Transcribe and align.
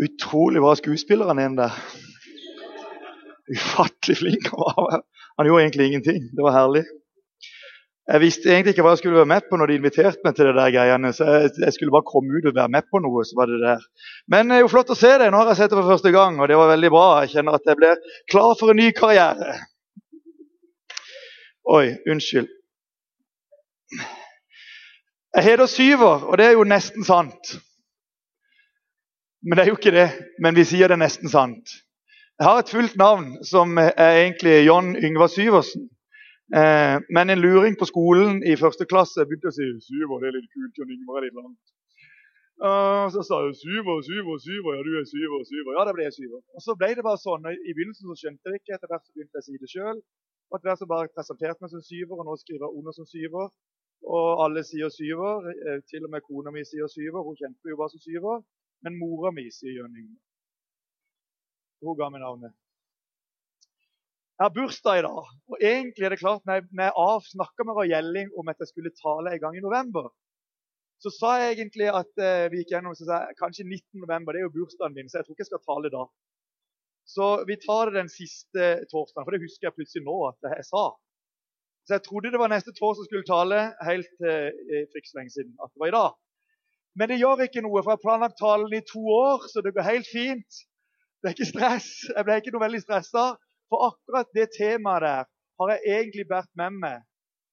Utrolig 0.00 0.62
bra 0.64 0.74
skuespiller 0.78 1.28
han 1.28 1.38
er 1.42 1.56
der. 1.58 1.76
Ufattelig 3.50 4.16
flink 4.20 4.48
han 5.36 5.46
gjorde 5.48 5.62
egentlig 5.64 5.86
ingenting. 5.86 6.22
Det 6.36 6.44
var 6.44 6.52
herlig. 6.52 6.84
Jeg 8.10 8.20
visste 8.20 8.50
egentlig 8.50 8.72
ikke 8.74 8.82
hva 8.82 8.92
jeg 8.92 9.00
skulle 9.00 9.20
være 9.20 9.30
med 9.30 9.44
på 9.46 9.56
når 9.56 9.70
de 9.70 9.76
inviterte 9.78 10.24
meg 10.24 10.34
til 10.34 10.48
det 10.48 10.54
der 10.56 10.72
greiene. 10.74 11.12
Så 11.14 11.26
jeg, 11.30 11.72
skulle 11.76 11.94
bare 11.94 12.08
komme 12.08 12.36
ut 12.36 12.48
og 12.50 12.56
være 12.56 12.72
med 12.74 12.88
på 12.90 13.00
noe. 13.04 13.22
så 13.24 13.38
var 13.38 13.46
det 13.46 13.60
der. 13.62 13.84
Men 14.32 14.50
det 14.50 14.56
er 14.56 14.64
jo 14.64 14.72
flott 14.72 14.90
å 14.90 14.98
se 14.98 15.12
det. 15.22 15.28
Nå 15.30 15.40
har 15.40 15.52
jeg 15.52 15.60
sett 15.60 15.70
det 15.70 15.78
for 15.78 15.92
første 15.92 16.12
gang, 16.16 16.40
og 16.40 16.50
det 16.50 16.58
var 16.58 16.72
veldig 16.72 16.90
bra. 16.90 17.04
Jeg 17.22 17.32
kjenner 17.36 17.58
at 17.60 17.70
jeg 17.70 17.78
blir 17.78 18.00
klar 18.32 18.56
for 18.58 18.72
en 18.72 18.80
ny 18.82 18.90
karriere. 18.96 19.54
Oi, 21.70 21.86
unnskyld. 22.10 22.50
Jeg 25.36 25.46
heter 25.46 25.70
Syver, 25.70 26.26
og 26.26 26.40
det 26.40 26.48
er 26.48 26.56
jo 26.58 26.66
nesten 26.66 27.06
sant. 27.06 27.54
Men 29.42 29.56
det 29.56 29.64
er 29.64 29.70
jo 29.70 29.78
ikke 29.78 29.94
det. 29.94 30.08
Men 30.42 30.56
vi 30.56 30.66
sier 30.68 30.92
det 30.92 30.98
nesten 31.00 31.32
sant. 31.32 31.76
Jeg 32.40 32.48
har 32.48 32.60
et 32.60 32.72
fullt 32.72 32.96
navn 32.96 33.32
som 33.44 33.78
er 33.78 34.22
egentlig 34.24 34.62
John 34.66 34.94
Yngvar 34.96 35.28
Syversen. 35.32 35.88
Eh, 36.56 36.96
men 37.14 37.30
en 37.30 37.42
luring 37.44 37.76
på 37.78 37.86
skolen 37.86 38.40
i 38.42 38.56
første 38.58 38.86
klasse 38.92 39.26
begynte 39.26 39.52
å 39.52 39.54
si 39.54 39.66
Syver, 39.86 40.18
det 40.22 40.30
er 40.30 40.38
litt 40.38 40.54
kult. 40.54 40.78
John 40.78 40.94
Yngvar 40.96 41.20
er 41.20 41.28
litt 41.28 41.38
langt. 41.38 41.60
Uh, 42.60 43.06
så 43.08 43.22
sa 43.24 43.36
jeg 43.46 43.54
Syver, 43.56 44.02
Syver, 44.04 44.36
Syver. 44.44 44.74
Ja, 44.76 44.82
du 44.84 44.90
er 45.00 45.04
Syver, 45.08 45.44
Syver. 45.48 45.72
Ja, 45.78 45.84
da 45.88 45.94
ble 45.96 46.04
jeg 46.04 46.16
Syver. 46.18 46.42
Og 46.52 46.64
så 46.64 46.74
ble 46.76 46.90
det 46.96 47.04
bare 47.06 47.20
sånn. 47.22 47.46
I 47.48 47.72
begynnelsen 47.72 48.10
så 48.10 48.16
skjønte 48.20 48.52
jeg 48.52 48.60
ikke, 48.60 48.74
etter 48.76 48.90
hvert 48.90 49.06
så 49.06 49.14
begynte 49.14 49.40
jeg 49.40 49.44
å 49.44 49.46
si 49.46 49.60
det 49.62 49.70
sjøl. 49.72 50.02
Og 50.50 50.58
etter 50.58 50.68
hvert 50.68 50.82
så 50.82 50.88
bare 50.90 51.12
presenterte 51.14 51.64
meg 51.64 51.72
som 51.72 51.84
Syver, 51.86 52.20
og 52.20 52.28
nå 52.28 52.36
skriver 52.42 52.66
jeg 52.66 52.82
under 52.82 52.96
som 52.98 53.08
Syver. 53.08 53.46
Og 54.16 54.44
alle 54.44 54.64
sier 54.68 54.92
Syver. 54.92 55.48
Eh, 55.54 55.80
til 55.88 56.04
og 56.04 56.12
med 56.12 56.24
kona 56.26 56.52
mi 56.52 56.66
sier 56.68 56.90
Syver. 56.92 57.24
Hun 57.24 57.38
kjente 57.40 57.72
jo 57.72 57.80
bare 57.80 57.94
som 57.94 58.04
Syver. 58.04 58.44
Men 58.84 58.96
mora 59.00 59.32
mi 59.34 59.46
sier 59.52 59.76
Jørn 59.76 59.96
Yngve. 59.96 60.18
Hun 61.84 61.96
ga 61.98 62.08
meg 62.12 62.22
navnet. 62.24 62.56
Jeg 64.40 64.46
har 64.46 64.54
bursdag 64.56 64.98
i 64.98 65.04
dag. 65.04 65.24
og 65.52 65.56
egentlig 65.60 66.04
er 66.06 66.12
det 66.14 66.18
klart, 66.20 66.44
når 66.46 66.54
jeg, 66.58 66.64
når 66.72 66.86
jeg 66.86 67.00
avsnakka 67.02 67.64
med 67.68 67.76
Roy 67.76 68.22
om 68.40 68.48
at 68.48 68.62
jeg 68.62 68.70
skulle 68.70 68.92
tale 68.96 69.34
en 69.34 69.42
gang 69.42 69.56
i 69.56 69.64
november, 69.64 70.08
så 71.00 71.12
sa 71.12 71.34
jeg 71.40 71.54
egentlig 71.56 71.88
at 71.92 72.22
eh, 72.24 72.46
vi 72.52 72.60
gikk 72.60 72.72
gjennom 72.74 72.96
så 72.96 73.06
sa 73.08 73.18
jeg, 73.24 73.36
kanskje 73.40 73.66
19. 73.68 74.00
november, 74.04 74.32
det 74.32 74.40
er 74.40 74.46
jo 74.46 74.54
bursdagen 74.54 74.96
min, 74.96 75.08
så 75.08 75.20
jeg 75.20 75.26
tror 75.26 75.36
ikke 75.36 75.44
jeg 75.44 75.50
skal 75.50 75.64
tale 75.68 75.92
da. 75.92 76.02
Så 77.08 77.28
vi 77.48 77.56
tar 77.60 77.88
det 77.88 78.00
den 78.00 78.10
siste 78.12 78.66
torsdagen, 78.92 79.26
for 79.26 79.36
det 79.36 79.44
husker 79.44 79.68
jeg 79.68 79.76
plutselig 79.76 80.04
nå 80.08 80.16
at 80.28 80.50
jeg 80.54 80.66
sa. 80.68 80.84
Så 81.88 81.96
jeg 81.96 82.04
trodde 82.04 82.32
det 82.32 82.40
var 82.40 82.52
neste 82.52 82.76
torsdag 82.76 83.08
skulle 83.08 83.28
tale, 83.28 83.62
helt 83.88 84.26
eh, 84.28 84.50
for 84.88 85.00
ikke 85.00 85.12
så 85.12 85.20
lenge 85.20 85.36
siden. 85.36 85.56
at 85.56 85.72
det 85.72 85.84
var 85.84 85.92
i 85.92 85.96
dag. 85.96 86.20
Men 86.98 87.10
det 87.10 87.20
gjør 87.20 87.44
ikke 87.44 87.62
noe, 87.64 87.82
for 87.82 87.92
jeg 87.92 87.98
har 87.98 88.04
planlagt 88.04 88.40
talen 88.40 88.72
i 88.74 88.82
to 88.86 89.02
år, 89.14 89.46
så 89.50 89.62
det 89.64 89.74
går 89.76 89.86
helt 89.86 90.08
fint. 90.10 90.62
Det 91.20 91.28
er 91.28 91.36
ikke 91.36 91.52
stress. 91.52 91.90
Jeg 92.16 92.26
ble 92.26 92.38
ikke 92.40 92.54
noe 92.54 92.64
veldig 92.64 92.80
stressa. 92.82 93.26
For 93.70 93.86
akkurat 93.90 94.32
det 94.34 94.48
temaet 94.56 95.04
der 95.04 95.28
har 95.60 95.72
jeg 95.74 95.80
egentlig 95.98 96.26
båret 96.30 96.50
med 96.58 96.78
meg 96.82 96.96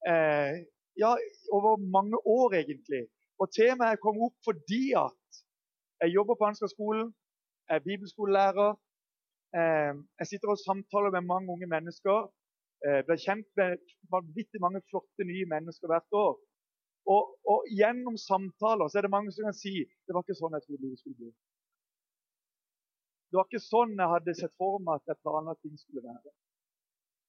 eh, 0.09 0.53
ja, 0.97 1.11
over 1.53 1.77
mange 1.97 2.17
år, 2.25 2.55
egentlig. 2.61 3.03
Og 3.41 3.51
temaet 3.53 4.01
kom 4.01 4.17
opp 4.25 4.37
fordi 4.47 4.95
at 4.97 5.41
jeg 6.01 6.15
jobber 6.15 6.37
på 6.39 6.47
Ansgar-skolen, 6.49 7.11
er 7.69 7.85
bibelskolelærer. 7.89 8.73
Eh, 9.59 9.93
jeg 10.19 10.27
sitter 10.31 10.53
og 10.53 10.63
samtaler 10.63 11.11
med 11.13 11.29
mange 11.31 11.51
unge 11.53 11.69
mennesker. 11.75 12.29
Eh, 12.85 13.01
blir 13.05 13.19
kjent 13.21 13.49
med 13.59 13.77
vanvittig 14.13 14.61
mange 14.65 14.81
flotte 14.89 15.27
nye 15.31 15.45
mennesker 15.53 15.91
hvert 15.91 16.19
år. 16.25 16.33
Og, 17.07 17.29
og, 17.47 17.67
gjennom 17.71 18.17
samtaler 18.19 18.89
så 18.89 18.99
er 18.99 19.07
det 19.07 19.13
mange 19.13 19.31
som 19.31 19.47
kan 19.47 19.55
si 19.55 19.77
det 19.79 20.15
var 20.15 20.25
ikke 20.25 20.35
sånn 20.39 20.57
jeg 20.57 20.65
trodde 20.65 20.83
livet 20.83 20.99
skulle 20.99 21.19
bli. 21.21 21.29
Det 23.27 23.39
var 23.39 23.47
ikke 23.47 23.63
sånn 23.63 23.93
jeg 23.95 24.13
hadde 24.13 24.35
sett 24.39 24.53
for 24.59 24.81
meg 24.83 24.99
at 24.99 25.13
jeg 25.13 25.21
planla 25.23 25.55
at 25.55 25.61
ting 25.63 25.77
skulle 25.79 26.03
være. 26.03 26.33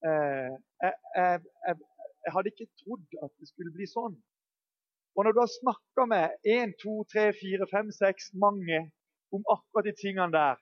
Eh, 0.09 0.57
jeg, 0.83 0.97
jeg, 1.19 1.45
jeg, 1.67 1.79
jeg, 2.25 2.35
hadde 2.35 2.53
ikke 2.55 2.69
trodd 2.83 3.23
at 3.27 3.33
det 3.39 3.51
skulle 3.51 3.75
bli 3.75 3.87
sånn. 3.91 4.19
Og 5.19 5.27
når 5.27 5.35
du 5.35 5.41
har 5.43 5.51
snakka 5.51 6.07
med 6.11 6.51
én, 6.57 6.75
to, 6.83 7.01
tre, 7.13 7.31
fire, 7.39 7.67
fem, 7.71 7.91
seks, 7.95 8.31
mange 8.39 8.85
om 9.35 9.47
akkurat 9.55 9.89
de 9.89 9.95
tingene 9.99 10.31
der, 10.35 10.61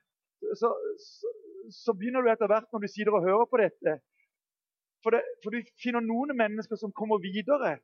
så, 0.60 0.70
så, 1.00 1.32
så 1.72 1.96
begynner 1.96 2.24
du 2.24 2.30
etter 2.32 2.48
hvert 2.52 2.68
når 2.72 2.84
du 2.84 2.88
sitter 2.92 3.16
og 3.16 3.24
hører 3.24 3.48
på 3.48 3.60
dette 3.60 3.96
for, 5.04 5.14
det, 5.14 5.22
for 5.44 5.54
du 5.54 5.60
finner 5.82 6.02
noen 6.04 6.34
mennesker 6.36 6.78
som 6.80 6.92
kommer 6.96 7.20
videre 7.22 7.76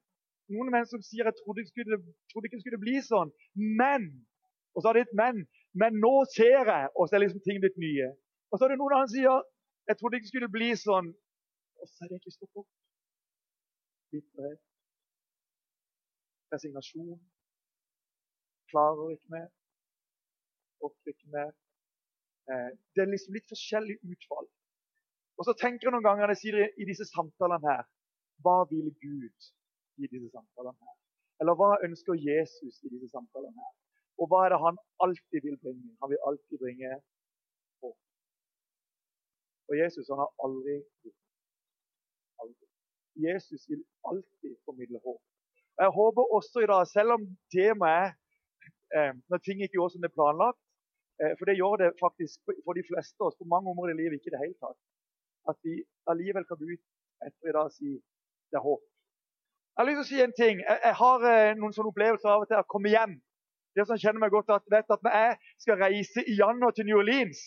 noen 0.51 0.71
menn 0.75 0.89
som 0.91 1.03
sier 1.05 1.29
jeg 1.29 1.39
trodde, 1.39 1.65
skulle, 1.71 1.99
trodde 2.33 2.49
ikke 2.49 2.59
det 2.59 2.65
skulle 2.67 2.85
bli 2.85 2.99
sånn, 3.07 3.33
men 3.55 4.11
Og 4.73 4.81
så 4.81 4.89
er 4.89 4.97
det 4.97 5.01
et 5.05 5.17
men. 5.21 5.43
Men 5.77 5.99
nå 6.01 6.13
ser 6.33 6.65
jeg, 6.65 6.85
og 6.97 7.05
så 7.05 7.17
er 7.17 7.21
liksom 7.27 7.43
ting 7.45 7.59
blitt 7.61 7.77
nye. 7.77 8.07
Og 8.49 8.57
så 8.57 8.65
er 8.65 8.73
det 8.73 8.79
noen 8.81 9.03
som 9.03 9.11
sier 9.13 9.43
jeg 9.91 9.99
trodde 9.99 10.17
ikke 10.17 10.25
det 10.25 10.31
skulle 10.33 10.55
bli 10.55 10.69
sånn, 10.79 11.09
og 11.81 11.89
så 11.91 12.05
er 12.05 12.09
det 12.09 12.19
ikke 12.21 12.33
stopp 12.37 12.61
opp. 12.63 12.69
Bitterhet. 14.15 14.61
Resignasjon. 16.55 17.19
Klarer 18.73 19.15
ikke 19.17 19.35
mer. 19.37 19.49
Orker 20.89 21.15
ikke 21.15 21.33
mer. 21.37 21.51
Eh, 22.53 22.71
det 22.95 23.05
er 23.05 23.13
liksom 23.13 23.37
litt 23.37 23.53
forskjellig 23.53 23.99
utfall. 24.15 24.49
Og 25.39 25.49
så 25.49 25.57
tenker 25.59 25.89
jeg 25.89 25.95
noen 25.95 26.07
ganger 26.07 26.27
når 26.27 26.35
jeg 26.37 26.43
sier 26.43 26.63
i 26.63 26.89
disse 26.89 27.09
samtalene 27.09 27.61
her 27.65 27.85
Hva 28.45 28.63
vil 28.71 28.91
Gud 29.03 29.53
i 29.99 30.09
disse 30.13 30.31
samtalene. 30.37 30.79
her? 30.87 30.97
Eller 31.41 31.55
hva 31.59 31.71
ønsker 31.87 32.15
Jesus 32.31 32.83
i 32.85 32.93
disse 32.93 33.09
samtalene? 33.17 33.59
her? 33.65 33.73
Og 34.21 34.29
hva 34.31 34.45
er 34.45 34.55
det 34.55 34.61
han 34.67 34.79
alltid 35.05 35.41
vil 35.47 35.59
bringe? 35.65 35.91
Han 36.03 36.11
vil 36.13 36.25
alltid 36.29 36.59
bringe 36.65 36.91
håp. 37.83 37.99
Og 39.69 39.75
Jesus 39.83 40.11
han 40.13 40.23
har 40.25 40.31
aldri 40.47 40.77
Aldri. 42.43 42.67
Jesus 43.27 43.63
vil 43.71 43.83
alltid 44.11 44.55
formidle 44.67 44.99
håp. 45.07 45.23
Og 45.77 45.81
Jeg 45.87 45.93
håper 45.99 46.35
også 46.37 46.59
i 46.63 46.71
dag, 46.73 46.83
selv 46.97 47.11
om 47.17 47.23
temaet 47.55 48.15
eh, 48.97 49.13
når 49.31 49.39
ting 49.47 49.63
ikke 49.63 49.79
går 49.81 49.91
som 49.93 50.03
det 50.03 50.11
er 50.11 50.19
planlagt, 50.19 50.61
eh, 51.21 51.35
for 51.39 51.45
det 51.49 51.59
gjør 51.61 51.77
det 51.83 51.91
faktisk 52.05 52.37
for 52.65 52.73
de 52.79 52.85
fleste 52.91 53.19
av 53.21 53.31
oss 53.31 53.39
på 53.41 53.51
mange 53.55 53.71
områder 53.73 53.95
i 53.95 54.01
livet 54.01 54.19
ikke 54.19 54.31
i 54.33 54.35
det 54.35 54.43
hele 54.45 54.59
tatt, 54.65 54.81
at 55.51 55.59
vi 55.67 55.75
allikevel 56.11 56.47
kan 56.49 56.61
gå 56.61 56.67
ut 56.75 56.85
etter 57.27 57.51
i 57.51 57.57
dag 57.57 57.71
og 57.71 57.77
si 57.79 57.93
det 58.51 58.59
er 58.61 58.67
håp. 58.69 58.85
Jeg 59.73 59.81
har 59.81 59.89
lyst 59.89 59.99
til 59.99 60.05
å 60.05 60.11
si 60.11 60.23
en 60.25 60.37
ting. 60.37 60.61
Jeg, 60.61 60.79
jeg 60.85 60.97
har 61.01 61.27
eh, 61.33 61.55
noen 61.57 61.73
sånne 61.73 61.93
opplevelser 61.93 62.29
av 62.29 62.45
og 62.45 62.51
til 62.51 62.61
å 62.61 62.69
komme 62.69 62.93
hjem. 62.93 63.17
Det 63.73 63.87
som 63.89 64.01
kjenner 64.01 64.21
meg 64.21 64.35
godt 64.35 64.53
at, 64.53 64.65
vet 64.69 64.93
at 64.93 65.05
Når 65.05 65.15
jeg 65.17 65.37
skal 65.65 65.79
reise 65.81 66.25
i 66.29 66.37
januar 66.37 66.75
til 66.77 66.87
New 66.89 67.01
Orleans 67.01 67.41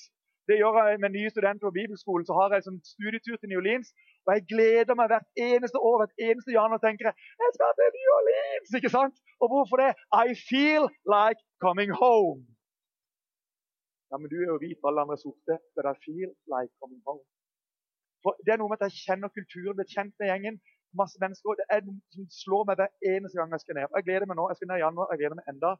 det 0.49 0.55
gjør 0.61 0.75
jeg 0.87 0.99
med 1.03 1.13
nye 1.17 1.29
studenter 1.33 1.65
på 1.67 1.75
bibelskolen, 1.79 2.25
så 2.25 2.33
har 2.37 2.53
jeg 2.53 2.65
sånn 2.65 2.81
studietur 2.85 3.37
til 3.37 3.49
New 3.49 3.61
Orleans. 3.61 3.87
Og 4.25 4.29
jeg 4.35 4.43
gleder 4.51 4.97
meg 4.99 5.07
hvert 5.11 5.29
eneste 5.47 5.81
år, 5.89 5.95
hvert 6.01 6.25
eneste 6.27 6.53
januar 6.53 6.81
tenker 6.83 7.09
jeg, 7.09 7.15
jeg 7.43 7.55
skal 7.55 7.73
til 7.79 7.95
New 7.97 8.11
Orleans! 8.17 8.75
ikke 8.79 8.91
sant? 8.97 9.15
Og 9.41 9.49
hvorfor 9.53 9.81
det? 9.81 9.91
I 10.25 10.37
feel 10.49 10.85
like 11.15 11.41
coming 11.65 11.93
home. 12.01 12.45
Ja, 14.13 14.21
men 14.21 14.29
du 14.29 14.37
er 14.41 14.51
jo 14.53 14.61
hvit, 14.61 14.85
alle 14.85 15.01
andre 15.01 15.17
er 15.17 15.23
sorte. 15.25 15.57
But 15.75 15.89
I 15.89 15.95
feel 16.05 16.29
like 16.53 16.71
coming 16.81 17.01
home. 17.09 17.25
For 18.21 18.37
Det 18.45 18.53
er 18.53 18.61
noe 18.61 18.69
med 18.69 18.81
at 18.81 18.87
jeg 18.87 19.01
kjenner 19.05 19.33
kulturen, 19.33 19.77
blir 19.77 19.89
kjent 19.95 20.13
med 20.21 20.29
gjengen 20.29 20.61
masse 21.01 21.21
mennesker. 21.21 21.59
Det 21.59 21.67
er 21.73 21.83
noe 21.87 22.15
som 22.15 22.25
slår 22.41 22.65
meg 22.69 22.81
hver 22.81 23.13
eneste 23.13 23.39
gang 23.39 23.53
jeg 23.55 23.63
skal 23.63 23.77
ned. 23.79 23.93
Jeg 23.97 24.07
gleder 24.07 24.29
meg 24.29 24.39
nå. 24.39 24.47
Jeg 24.51 24.59
skal 24.59 24.71
ned 24.71 24.81
i 24.81 24.85
januar. 24.85 25.11
Jeg 25.13 25.21
gleder 25.21 25.39
meg 25.39 25.51
enda. 25.53 25.71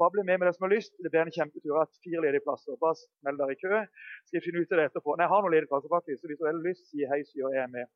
Bare 0.00 0.14
bli 0.14 0.24
med 0.28 0.40
med 0.40 0.48
det 0.48 0.54
som 0.56 0.66
har 0.66 0.74
lyst. 0.74 0.94
Det 1.04 1.12
blir 1.12 1.24
en 1.24 1.36
kjempetur. 1.38 1.72
Jeg 1.72 1.80
har 1.80 1.90
fire 2.06 2.22
ledige 2.24 2.44
plasser. 2.46 2.78
Bare 2.84 2.96
meld 3.26 3.42
dere 3.42 3.56
i 3.56 3.60
kø. 3.64 3.82
Skal 4.26 4.38
jeg 4.38 4.46
finne 4.46 4.62
ut 4.62 4.72
av 4.72 4.80
det 4.80 4.86
etterpå. 4.90 5.16
Nei, 5.16 5.26
jeg 5.26 5.32
har 5.34 5.44
noen 5.44 5.54
ledige 5.54 5.72
plasser, 5.72 5.92
faktisk. 5.96 6.22
Så 6.22 6.30
hvis 6.30 6.40
du 6.40 6.46
har 6.48 6.64
lyst, 6.68 6.88
si 6.90 7.10
hei, 7.12 7.20
så 7.28 7.42
gjør 7.42 7.58
jeg 7.58 7.74
med. 7.76 7.92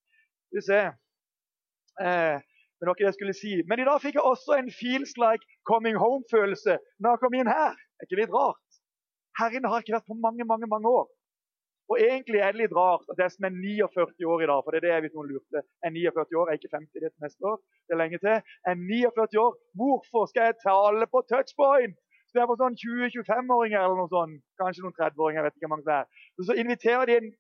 Vi 0.55 0.63
ser. 0.69 0.93
Eh, 2.07 2.39
men 2.77 2.93
det 2.93 3.09
jeg 3.09 3.17
skulle 3.17 3.37
si. 3.37 3.53
Men 3.69 3.81
i 3.81 3.89
dag 3.89 4.01
fikk 4.05 4.19
jeg 4.19 4.29
også 4.33 4.59
en 4.61 4.71
feels 4.81 5.17
like 5.17 5.45
coming 5.71 5.97
home-følelse 5.97 6.77
når 7.01 7.17
jeg 7.17 7.23
kom 7.25 7.37
inn 7.39 7.51
her. 7.51 7.73
Er 7.97 8.09
ikke 8.09 8.21
litt 8.21 8.35
rart? 8.35 8.81
Her 9.41 9.57
inne 9.57 9.71
har 9.71 9.81
jeg 9.81 9.87
ikke 9.87 9.97
vært 9.99 10.11
på 10.13 10.19
mange, 10.27 10.45
mange, 10.49 10.69
mange 10.69 10.93
år. 10.99 11.07
Og 11.87 12.01
egentlig 12.03 12.41
er 12.43 12.55
det 12.55 12.63
litt 12.65 12.75
rart 12.75 13.07
at 13.13 13.21
jeg 13.23 13.35
som 13.37 13.47
er 13.47 13.55
49 13.55 14.27
år 14.33 14.43
i 14.43 14.49
dag, 14.51 14.63
for 14.65 14.75
det 14.75 14.81
er 14.81 14.87
det 14.87 14.93
jeg 14.95 15.05
hvis 15.05 15.15
noen 15.15 15.31
lurte, 15.31 15.63
er 15.87 15.95
49 15.95 16.41
år, 16.41 16.51
jeg 16.51 16.57
er 16.57 16.61
ikke 16.61 16.77
50 16.77 17.05
det 17.05 17.13
neste 17.23 17.47
år, 17.51 17.61
det 17.87 17.95
er 17.95 18.01
lenge 18.03 18.21
til, 18.25 18.51
er 18.71 18.81
49 18.81 19.39
år, 19.45 19.55
hvorfor 19.79 20.27
skal 20.31 20.49
jeg 20.49 20.59
tale 20.65 21.07
på 21.13 21.23
touchpoint? 21.31 21.99
Så 22.27 22.35
det 22.35 22.43
er 22.43 22.49
for 22.51 22.59
sånn 22.59 22.79
20-25-åringer 22.83 23.79
eller 23.79 24.01
noe 24.01 24.11
sånt, 24.11 24.43
kanskje 24.59 24.83
noen 24.83 24.97
30-åringer, 24.99 25.39
jeg 25.39 25.47
vet 25.47 25.59
ikke 25.59 25.69
hvor 25.69 25.75
mange 25.77 25.87
det 25.87 25.99
er. 26.01 26.25
Så, 26.43 26.57
inviterer 26.59 27.11
de 27.11 27.19
en 27.21 27.35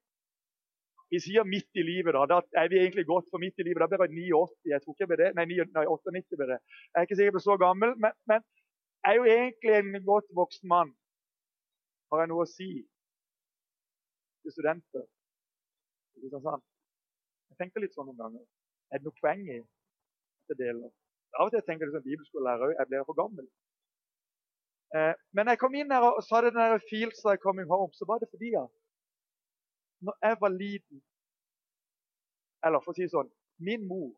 vi 1.10 1.20
sier 1.22 1.46
midt 1.46 1.78
i 1.78 1.84
livet, 1.86 2.16
da. 2.16 2.24
Da 2.26 2.62
er 2.62 2.70
vi 2.70 2.80
egentlig 2.80 3.04
godt 3.06 3.28
for 3.30 3.38
midt 3.38 3.60
i 3.62 3.66
livet. 3.66 3.78
Da 3.78 3.86
blir 3.86 4.00
det 4.02 4.16
89. 4.26 4.56
Jeg 4.66 4.82
tror 4.82 4.94
ikke 4.96 5.06
blir 5.12 5.20
det. 5.20 5.28
Nei, 5.38 5.44
98 5.46 6.38
blir 6.40 6.50
det. 6.50 6.56
Jeg 6.90 6.98
er 6.98 7.06
ikke 7.06 7.18
sikker 7.20 7.36
på 7.36 7.42
så 7.44 7.54
gammel, 7.62 7.92
men, 8.02 8.16
men 8.26 8.42
jeg 8.42 9.12
er 9.12 9.20
jo 9.20 9.28
egentlig 9.36 9.74
en 9.76 9.92
godt 10.08 10.26
voksen 10.34 10.66
mann. 10.72 10.90
Har 12.10 12.24
jeg 12.24 12.32
noe 12.32 12.42
å 12.42 12.50
si? 12.50 12.70
Til 14.46 14.54
studenter 14.54 15.02
i 15.02 16.22
Kristiansand. 16.22 16.62
Jeg 17.50 17.58
tenker 17.60 17.82
litt 17.82 17.94
sånn 17.96 18.06
noen 18.10 18.20
ganger. 18.20 18.44
Er 18.90 19.00
det 19.00 19.08
noe 19.08 19.20
poeng 19.20 19.42
i 19.50 19.58
at 19.58 20.52
jeg 20.52 20.60
deler? 20.62 20.92
Av 21.36 21.48
og 21.48 21.52
til 21.52 21.64
tenker 21.66 21.88
jeg 21.88 21.96
som 21.96 22.04
bibelskolelærer 22.04 22.70
òg 22.70 22.78
jeg 22.78 22.90
blir 22.90 23.06
for 23.08 23.18
gammel. 23.18 23.48
Eh, 24.96 25.14
men 25.34 25.50
jeg 25.50 25.60
kom 25.60 25.74
inn 25.74 25.90
her 25.90 26.06
og 26.06 26.22
sa 26.24 26.40
det 26.40 26.54
den 26.54 26.78
'Feels 26.86 27.24
like 27.26 27.42
coming 27.42 27.66
home', 27.66 27.92
så 27.98 28.06
var 28.06 28.18
det 28.22 28.30
fordi 28.30 28.54
at 28.54 28.70
når 30.06 30.14
jeg 30.22 30.36
var 30.40 30.52
liten 30.64 31.02
Eller 32.64 32.80
for 32.80 32.92
å 32.92 32.94
si 32.96 33.02
det 33.02 33.10
sånn 33.10 33.30
Min 33.58 33.86
mor 33.88 34.12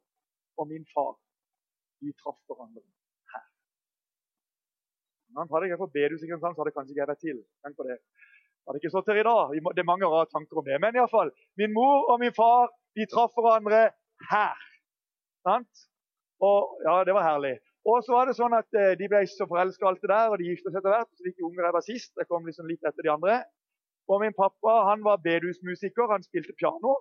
og 0.59 0.69
min 0.69 0.87
far 0.95 1.15
de 2.01 2.13
traff 2.21 2.39
hverandre 2.47 2.83
her. 3.33 3.47
Hadde 5.53 5.69
jeg 5.69 5.79
på 5.79 5.87
bedehuset 5.95 6.25
i 6.25 6.31
Kristiansand, 6.31 6.55
så 6.55 6.61
hadde 6.63 6.77
kanskje 6.77 6.93
ikke 6.93 7.03
jeg 7.03 7.13
vært 7.13 7.25
til. 7.27 7.39
Tenk 7.63 7.77
på 7.79 7.87
det. 7.89 7.99
Hadde 8.69 8.83
ikke 8.83 8.93
stått 8.93 9.09
her 9.09 9.23
i 9.23 9.25
dag. 9.25 9.55
Det 9.57 9.81
er 9.81 9.89
mange 9.89 10.09
rare 10.13 10.29
tanker 10.29 10.61
om 10.61 10.67
det. 10.67 10.77
Men 10.83 10.97
iallfall. 10.99 11.31
Min 11.57 11.73
mor 11.73 12.11
og 12.13 12.21
min 12.21 12.35
far 12.37 12.69
de 12.99 13.07
traff 13.09 13.33
hverandre 13.33 13.87
her. 14.29 14.67
Sant? 15.47 15.87
Og 16.45 16.77
ja, 16.85 16.99
det 17.09 17.15
var 17.17 17.25
herlig. 17.25 17.55
Og 17.89 18.03
så 18.05 18.13
var 18.13 18.29
det 18.29 18.37
sånn 18.37 18.53
at 18.59 18.69
eh, 18.77 18.93
De 19.01 19.09
ble 19.09 19.23
så 19.31 19.47
forelska 19.49 19.87
alt 19.89 20.03
det 20.05 20.11
der, 20.13 20.29
og 20.29 20.37
de 20.41 20.51
gifta 20.51 20.69
seg 20.69 20.83
etter 20.83 20.93
hvert. 20.93 21.13
Så 21.17 21.25
like 21.25 21.47
unger 21.49 21.65
jeg 21.65 21.77
var 21.79 21.87
sist. 21.87 22.13
Jeg 22.21 22.29
kom 22.29 22.49
liksom 22.49 22.69
litt 22.69 22.85
etter 22.85 23.07
de 23.07 23.15
andre. 23.15 23.39
Og 24.13 24.21
min 24.21 24.37
pappa 24.37 24.75
han 24.91 25.05
var 25.07 25.23
bedehusmusiker. 25.25 26.13
Han 26.13 26.27
spilte 26.27 26.57
piano. 26.61 26.99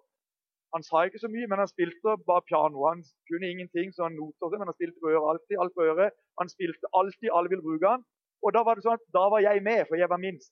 Han 0.76 0.84
sa 0.84 1.04
ikke 1.08 1.20
så 1.20 1.30
mye, 1.32 1.48
men 1.52 1.62
han 1.64 1.70
spilte 1.72 2.16
bare 2.28 2.44
piano. 2.48 2.88
Han 2.88 3.04
kunne 3.32 3.52
ingenting, 3.52 3.92
så 3.96 4.08
han 4.08 4.16
noter, 4.20 4.52
seg, 4.52 4.60
men 4.60 4.72
han 4.72 4.78
spilte 4.78 5.04
på 5.04 5.12
øret 5.14 5.30
alltid. 5.34 5.60
alt 5.64 5.76
på 5.76 5.88
øret. 5.92 6.16
Han 6.40 6.52
spilte 6.52 6.92
alltid, 7.00 7.30
alle 7.32 7.52
ville 7.52 7.68
bruke 7.68 7.92
han. 7.96 8.08
Og 8.46 8.54
da 8.56 8.64
var 8.68 8.78
det 8.78 8.86
sånn 8.86 9.00
at 9.00 9.06
da 9.16 9.26
var 9.34 9.44
jeg 9.44 9.64
med, 9.68 9.86
for 9.90 10.00
jeg 10.00 10.12
var 10.12 10.22
minst. 10.22 10.52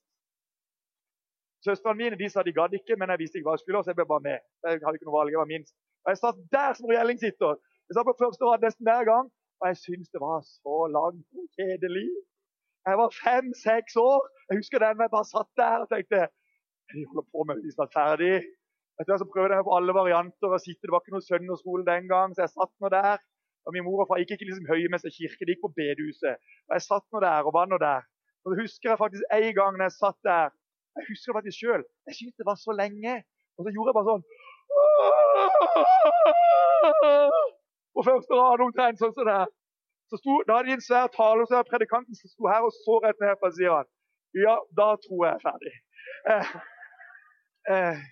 Søstrene 1.66 1.98
mine 1.98 2.18
de 2.20 2.28
sa 2.30 2.44
de 2.46 2.54
gadd 2.54 2.74
ikke, 2.78 2.96
men 3.00 3.10
jeg 3.12 3.22
visste 3.22 3.38
ikke 3.38 3.48
hva 3.50 3.56
jeg 3.56 3.64
skulle, 3.64 3.82
så 3.82 3.92
jeg 3.92 3.98
ble 3.98 4.06
bare 4.12 4.26
med. 4.28 4.44
Jeg 4.66 4.82
hadde 4.84 4.98
ikke 4.98 5.08
noe 5.08 5.18
valg, 5.18 5.32
jeg 5.34 5.42
var 5.42 5.50
minst. 5.50 5.74
Og 6.04 6.12
Jeg 6.12 6.20
satt 6.22 6.38
der 6.56 6.78
som 6.78 6.90
Rjelling 6.90 7.18
sitter. 7.22 7.58
Jeg 7.88 7.96
satt 7.96 8.08
på 8.08 8.20
første 8.22 8.46
rad 8.46 8.64
nesten 8.66 8.86
hver 8.88 9.04
gang. 9.10 9.26
Og 9.60 9.64
jeg 9.70 9.76
syntes 9.84 10.12
det 10.14 10.20
var 10.20 10.40
så 10.46 10.76
langt 10.96 11.38
og 11.40 11.46
kjedelig. 11.56 12.08
Jeg 12.86 12.98
var 13.00 13.14
fem-seks 13.24 13.96
år. 14.10 14.20
Jeg 14.48 14.58
husker 14.60 14.82
den 14.84 15.00
jeg 15.02 15.14
bare 15.16 15.28
satt 15.34 15.50
der 15.62 15.76
og 15.84 15.88
tenkte 15.90 16.26
De 16.92 17.06
holder 17.08 17.26
på 17.32 17.46
med 17.48 17.62
de 17.64 17.72
snart 17.74 17.96
ferdig. 17.98 18.36
Etter 18.96 19.10
hvert 19.10 19.22
så 19.24 19.32
prøvde 19.32 19.56
jeg 19.58 19.66
på 19.68 19.74
alle 19.78 19.94
varianter 19.96 20.54
å 20.54 20.60
sitte. 20.62 20.84
Det 20.86 20.92
var 20.94 21.02
ikke 21.02 21.16
noe 21.16 21.28
søndagsskole 21.30 21.86
den 21.88 22.06
gang, 22.12 22.34
så 22.34 22.44
jeg 22.44 22.52
satt 22.54 22.74
nå 22.80 22.90
der. 22.94 23.18
Og 23.66 23.74
Min 23.74 23.84
mor 23.86 24.04
og 24.04 24.10
far 24.10 24.20
gikk 24.22 24.36
ikke 24.36 24.46
liksom 24.48 24.68
høymesse 24.70 25.10
kirke, 25.16 25.42
de 25.42 25.56
gikk 25.56 25.64
på 25.64 25.72
bedehuset. 25.80 26.38
Og 26.68 26.76
Jeg 26.78 26.84
satt 26.86 27.06
nå 27.10 27.24
der 27.24 27.48
og 27.48 27.56
var 27.56 27.66
nå 27.72 27.80
der. 27.82 28.06
Og 28.44 28.52
så 28.52 28.60
husker 28.62 28.92
jeg 28.92 29.00
faktisk 29.02 29.34
en 29.34 29.50
gang 29.58 29.74
når 29.74 29.88
jeg 29.88 29.96
satt 29.96 30.20
der 30.30 30.54
Jeg 30.96 31.08
husker 31.10 31.30
det 31.30 31.38
faktisk 31.38 31.58
sjøl. 31.62 31.82
Jeg 32.08 32.14
syntes 32.18 32.38
det 32.40 32.48
var 32.50 32.58
så 32.60 32.72
lenge. 32.82 33.14
Og 33.56 33.60
så 33.64 33.72
gjorde 33.72 33.90
jeg 33.90 33.98
bare 33.98 34.10
sånn 34.12 34.24
på 37.96 38.04
første 38.06 38.38
rad 38.40 38.64
omtrent 38.64 39.00
sånn 39.00 39.14
som 39.16 39.28
det. 39.28 39.42
Så 40.10 40.20
sto, 40.20 40.36
da 40.46 40.58
hadde 40.58 40.70
de 40.70 40.76
en 40.76 40.84
svær 40.84 41.08
tale, 41.14 41.42
og 41.42 41.50
så 41.50 41.58
er 41.58 41.70
predikanten 41.70 42.14
som 42.14 42.30
sto 42.30 42.50
her 42.50 42.66
og 42.66 42.74
så 42.76 43.00
rett 43.02 43.22
ned 43.22 43.40
på 43.40 43.50
sier 43.56 43.72
han, 43.74 43.88
ja, 44.38 44.54
da 44.78 44.92
tror 45.02 45.24
jeg 45.24 45.32
jeg 45.32 45.38
er 45.38 45.46
ferdig. 45.46 45.74
Eh, 46.30 46.52
eh, 47.74 48.04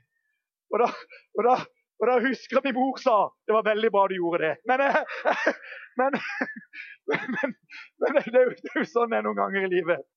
og, 0.73 0.81
da, 0.83 0.89
og, 1.37 1.43
da, 1.47 1.55
og, 2.01 2.07
da, 2.09 2.17
husker 2.25 2.59
jeg 2.59 2.67
min 2.67 2.79
mor 2.81 2.99
sa 3.03 3.19
det 3.47 3.55
var 3.55 3.69
veldig 3.69 3.93
bra 3.95 4.09
du 4.11 4.17
gjorde 4.17 4.43
det. 4.43 4.55
Men, 4.71 4.83
eh, 4.89 4.99
men, 6.01 6.19
men, 7.13 7.55
men 8.03 8.19
det, 8.19 8.35
er 8.41 8.49
jo, 8.49 8.57
det, 8.59 8.73
er 8.73 8.81
jo, 8.81 8.89
sånn 8.91 9.15
det 9.15 9.21
er 9.21 9.29
noen 9.29 9.41
ganger 9.45 9.69
i 9.69 9.73
livet. 9.77 10.09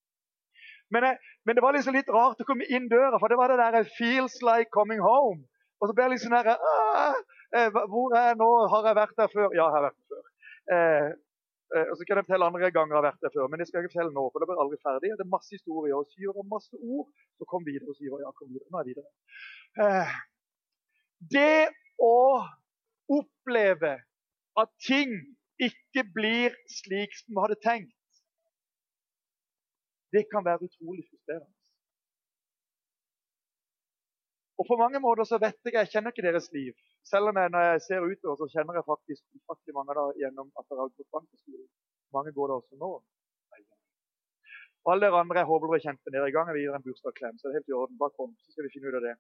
Men, 0.94 1.04
jeg, 1.04 1.18
men, 1.46 1.56
det 1.56 1.64
var 1.64 1.76
liksom 1.76 1.96
litt 1.98 2.10
rart 2.14 2.42
å 2.42 2.48
komme 2.48 2.68
inn 2.72 2.88
døra, 2.92 3.20
for 3.20 3.32
det 3.32 3.40
var 3.40 3.52
det 3.52 3.60
der 3.60 3.90
'feels 3.98 4.38
like 4.50 4.72
coming 4.72 5.02
home'. 5.04 5.44
Og 5.80 5.90
så 5.90 5.94
ble 5.94 6.08
jeg 6.08 6.14
liksom 6.16 6.34
der 6.34 6.48
eh, 6.56 7.70
Hvor 7.92 8.16
er 8.18 8.26
jeg 8.32 8.38
nå? 8.42 8.50
Har 8.74 8.88
jeg 8.88 8.98
vært 8.98 9.20
der 9.22 9.30
før? 9.36 9.50
Ja, 9.54 9.66
jeg 9.68 9.76
har 9.76 9.88
vært 9.88 10.00
der 10.00 10.10
før. 10.12 10.24
Eh, 10.76 11.10
eh, 11.76 11.86
og 11.92 11.96
så 11.98 12.08
kan 12.08 12.18
jeg 12.18 12.26
fortelle 12.26 12.50
andre 12.50 12.72
ganger 12.78 12.94
jeg 12.94 13.00
har 13.00 13.10
vært 13.10 13.26
der 13.26 13.36
før, 13.36 13.48
men 13.52 13.60
det 13.60 13.68
skal 13.68 13.78
jeg 13.78 13.86
ikke 13.86 13.96
fortelle 13.96 14.18
nå. 14.18 14.24
for 14.32 14.40
det 14.40 14.48
blir 14.50 14.64
aldri 14.64 14.80
ferdig. 14.88 15.14
Det 15.20 15.26
er 15.26 15.36
masse 15.38 15.52
historier. 15.58 15.96
Og 16.00 16.10
Syver 16.14 16.42
og 16.42 16.50
masse 16.56 16.76
ord. 16.94 17.08
Så 17.38 17.44
kom 17.52 17.68
videre. 17.70 17.92
og 17.92 18.00
Syver, 18.00 18.24
ja, 18.26 18.32
kom 18.40 18.50
videre. 18.54 18.70
Nå 18.72 18.80
er 18.80 18.84
jeg 18.84 18.92
videre. 18.92 19.10
Eh, 19.84 20.16
det 21.36 21.68
å 22.02 22.18
oppleve 23.20 23.94
at 24.62 24.70
ting 24.88 25.14
ikke 25.62 26.04
blir 26.14 26.56
slik 26.70 27.16
som 27.18 27.34
vi 27.34 27.44
hadde 27.46 27.62
tenkt, 27.66 27.97
det 30.16 30.24
kan 30.32 30.46
være 30.48 30.64
utrolig 30.68 31.04
frustrerende. 31.10 31.54
Og 34.60 34.66
På 34.70 34.76
mange 34.84 35.00
måter 35.06 35.26
så 35.30 35.38
vet 35.44 35.60
jeg 35.66 35.74
jeg 35.74 35.92
kjenner 35.92 36.12
ikke 36.12 36.26
deres 36.28 36.48
liv. 36.58 36.74
Selv 37.12 37.30
om 37.30 37.38
jeg, 37.40 37.50
når 37.54 37.62
jeg 37.70 37.82
ser 37.88 38.08
utover, 38.12 38.38
så 38.40 38.48
kjenner 38.54 38.74
jeg 38.78 38.90
faktisk 38.94 39.24
ufattelig 39.38 39.74
mange 39.78 39.94
da, 40.00 40.06
gjennom 40.22 40.48
at 40.60 40.66
dere 40.70 40.82
har 40.84 40.96
gått 40.98 41.16
bankeskolen. 41.16 41.70
Mange 42.16 42.32
går 42.38 42.50
det 42.50 42.56
også 42.60 42.80
nå. 42.82 42.92
Alle 44.92 45.04
dere 45.04 45.22
andre 45.24 45.44
håper 45.50 45.72
dere 45.72 45.84
kjente 45.84 46.04
kjent 46.04 46.16
dere. 46.16 46.28
I 46.32 46.36
gang 46.36 46.50
vi 46.56 46.64
gir 46.64 46.76
en 46.76 46.86
bursdagsklem, 46.88 47.38
så 47.38 47.48
det 47.48 47.54
er 47.54 47.58
helt 47.60 47.72
i 47.72 47.78
orden. 47.80 48.00
Bare 48.02 48.16
kom, 48.18 48.34
så 48.44 48.54
skal 48.54 48.68
vi 48.68 48.74
finne 48.74 48.90
ut 48.90 49.00
av 49.00 49.08
det. 49.08 49.16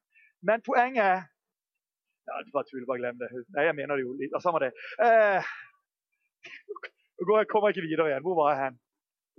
Men 0.50 0.64
poenget 0.70 1.34
Ja, 2.28 2.42
det 2.44 2.52
var 2.52 2.66
tull, 2.68 2.84
bare 2.88 3.00
glem 3.00 3.20
det. 3.22 3.30
Nei, 3.56 3.64
jeg 3.70 3.76
mener 3.78 3.96
det 3.96 4.04
jo 4.04 4.16
litt. 4.20 4.34
Samme 4.44 4.60
det. 4.60 4.74
Eh, 5.00 5.52
jeg 7.30 7.50
kommer 7.52 7.72
ikke 7.72 7.86
videre 7.86 8.10
igjen. 8.10 8.26
Hvor 8.26 8.36
var 8.42 8.50
jeg 8.52 8.64
hen? 8.66 8.80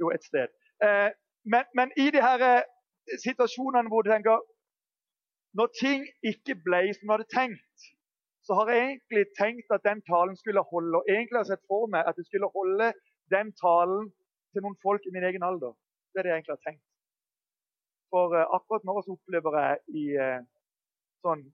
Jo, 0.00 0.09
et 0.15 0.25
sted. 0.25 0.55
Eh, 0.87 1.11
men, 1.53 1.65
men, 1.79 1.89
i 2.05 2.06
de 2.15 2.21
her 2.29 2.41
eh, 2.50 2.65
situasjonene 3.27 3.91
hvor 3.93 4.03
du 4.05 4.11
tenker 4.12 4.39
når 5.59 5.69
ting 5.83 6.03
ikke 6.31 6.55
ble 6.67 6.81
som 6.95 7.09
du 7.09 7.12
hadde 7.15 7.33
tenkt, 7.39 7.87
så 8.47 8.56
har 8.59 8.71
jeg 8.73 8.85
egentlig 8.85 9.25
tenkt 9.41 9.73
at 9.77 9.87
den 9.89 10.00
talen 10.11 10.37
skulle 10.43 10.62
holde. 10.73 10.95
Og 10.99 11.05
egentlig 11.15 11.39
har 11.39 11.47
jeg 11.47 11.53
sett 11.55 11.71
for 11.73 11.89
meg 11.93 12.03
at 12.09 12.19
jeg 12.19 12.27
skulle 12.29 12.50
holde 12.59 12.89
den 13.35 13.49
talen 13.65 14.05
til 14.53 14.65
noen 14.65 14.79
folk 14.85 15.03
i 15.09 15.15
min 15.15 15.27
egen 15.29 15.45
alder. 15.49 15.73
Det 16.11 16.21
er 16.21 16.25
det 16.25 16.33
jeg 16.33 16.39
egentlig 16.39 16.56
har 16.56 16.67
tenkt. 16.69 16.87
For 18.12 18.27
uh, 18.39 18.45
akkurat 18.56 18.87
nå 18.89 18.95
så 19.05 19.17
opplever 19.17 19.59
jeg 19.61 19.75
i, 20.00 20.05
uh, 20.25 20.41
sånn, 21.25 21.45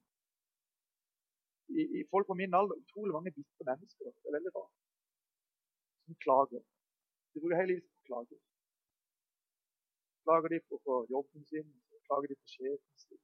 i, 1.81 1.83
i, 1.99 2.05
folk 2.13 2.29
på 2.31 2.39
min 2.39 2.55
alder 2.61 2.79
utrolig 2.83 3.17
mange 3.17 3.35
bitre 3.35 3.67
mennesker. 3.71 4.13
Det 4.15 4.31
er 4.31 4.39
veldig 4.39 4.55
rart. 4.59 4.75
Som 6.07 6.21
klager. 6.27 6.63
De 7.35 7.43
bruker 7.43 7.59
hele 7.59 7.73
livet 7.73 7.89
på 7.91 8.05
å 8.05 8.09
klage. 8.13 8.39
Klager 10.25 10.49
de 10.55 10.59
på, 10.69 10.81
på 10.87 10.95
jobben 11.15 11.45
sin, 11.51 11.71
klager 12.07 12.29
de 12.33 12.37
på 12.41 12.53
sjefen 12.57 12.95
sin 13.05 13.23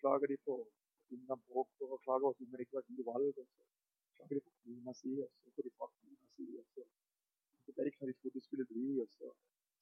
klager 0.00 0.26
de 0.32 0.36
på 0.46 0.54
ungene 1.12 1.36
bråker, 1.48 1.86
og 1.94 2.00
klager 2.04 2.26
over 2.28 2.34
at 2.34 2.38
de 2.38 2.62
ikke 2.64 2.76
har 2.78 2.86
gode 2.88 3.06
valg. 3.10 3.38
Og 3.40 3.46
så 3.54 3.62
klager 4.14 4.34
de 4.38 4.42
på 4.46 4.52
kona 4.62 4.92
si, 5.00 5.12
og 5.24 5.30
så 5.40 5.50
får 5.54 5.62
de 5.66 5.70
fra 5.76 5.86
kona 5.96 6.26
si, 6.34 6.46
så, 6.74 6.82
så 7.62 7.74
ble 7.74 7.88
ikke 7.88 8.00
hva 8.02 8.10
de 8.10 8.16
trodde 8.18 8.36
det 8.38 8.44
skulle 8.46 8.66
bli. 8.72 8.86
og 9.02 9.08
så, 9.16 9.32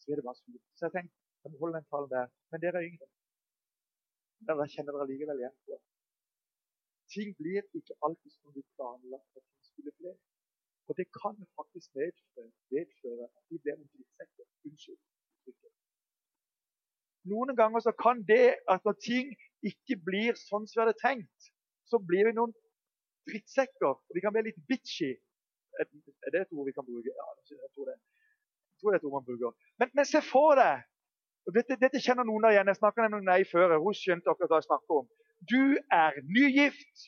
så 0.00 0.12
er 0.12 0.16
det 0.18 0.26
bare 0.28 0.40
surt. 0.40 0.62
Så 0.76 0.86
jeg 0.86 0.94
tenkte 0.96 1.14
jeg 1.42 1.52
må 1.52 1.58
holde 1.62 1.78
den 1.78 1.90
talen 1.90 2.10
der. 2.14 2.26
Men 2.50 2.62
dere 2.62 2.78
er 2.80 2.88
yngre. 2.90 3.08
Dere 4.48 4.64
kjenner 4.74 4.96
dere 4.96 5.10
likevel 5.10 5.42
igjen 5.42 5.58
på 5.66 5.82
Ting 7.14 7.28
blir 7.38 7.62
ikke 7.78 7.94
alltid 8.06 8.32
som 8.34 8.54
du 8.56 8.62
planla 8.74 9.18
at 9.36 9.42
ting 9.44 9.60
skulle 9.68 9.92
bli. 9.98 10.14
Og 10.88 10.96
det 10.98 11.06
kan 11.20 11.36
faktisk 11.58 11.94
medføre, 11.98 12.50
medføre 12.74 13.28
at 13.36 13.44
de 13.50 13.58
blir 13.62 13.78
en 13.78 13.86
drittsekker. 13.92 14.46
Unnskyld. 14.66 14.98
Noen 17.26 17.56
ganger 17.58 17.82
så 17.82 17.92
kan 17.98 18.22
det 18.28 18.54
at 18.70 18.84
når 18.86 18.98
ting 19.02 19.32
ikke 19.66 19.98
blir 20.08 20.36
sånn 20.38 20.66
som 20.68 20.78
vi 20.78 20.84
hadde 20.84 21.00
tenkt, 21.00 21.48
så 21.90 21.98
blir 21.98 22.28
vi 22.28 22.34
noen 22.36 22.52
drittsekker. 23.26 23.88
Og 23.88 24.14
vi 24.14 24.22
kan 24.22 24.34
bli 24.34 24.46
litt 24.48 24.60
bitchy. 24.70 25.12
Er 25.80 25.88
det 26.32 26.44
et 26.44 26.54
ord 26.54 26.68
vi 26.68 26.74
kan 26.76 26.86
bruke? 26.86 27.10
Ja, 27.10 27.26
jeg 27.50 27.72
tror 27.74 27.90
det. 27.90 27.96
Jeg 27.96 28.80
tror 28.80 28.92
det 28.92 28.98
er 28.98 29.02
et 29.02 29.08
ord 29.08 29.16
man 29.18 29.26
bruker. 29.26 29.56
Men, 29.82 29.90
men 29.98 30.08
se 30.08 30.22
for 30.24 30.54
deg 30.60 30.84
dette, 31.54 31.76
dette, 31.78 32.02
kjenner 32.02 32.26
noen 32.26 32.48
av 32.48 32.54
igjen. 32.54 32.70
Jeg 32.70 32.80
snakka 32.80 33.06
med 33.06 33.28
ei 33.30 33.44
før. 33.46 33.76
Hun 33.82 33.94
skjønte 33.94 34.32
akkurat 34.32 34.50
hva 34.50 34.58
jeg 34.58 34.66
snakker 34.66 35.00
om. 35.00 35.06
Du 35.46 35.76
er 35.94 36.18
nygift. 36.26 37.06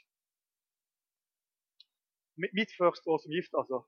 Mitt 2.38 2.70
første 2.78 3.10
år 3.10 3.18
som 3.24 3.34
gift, 3.34 3.54
altså. 3.58 3.82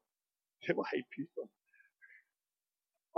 Det 0.66 0.74
var 0.76 0.90
helt 0.90 1.06
pyton. 1.14 1.50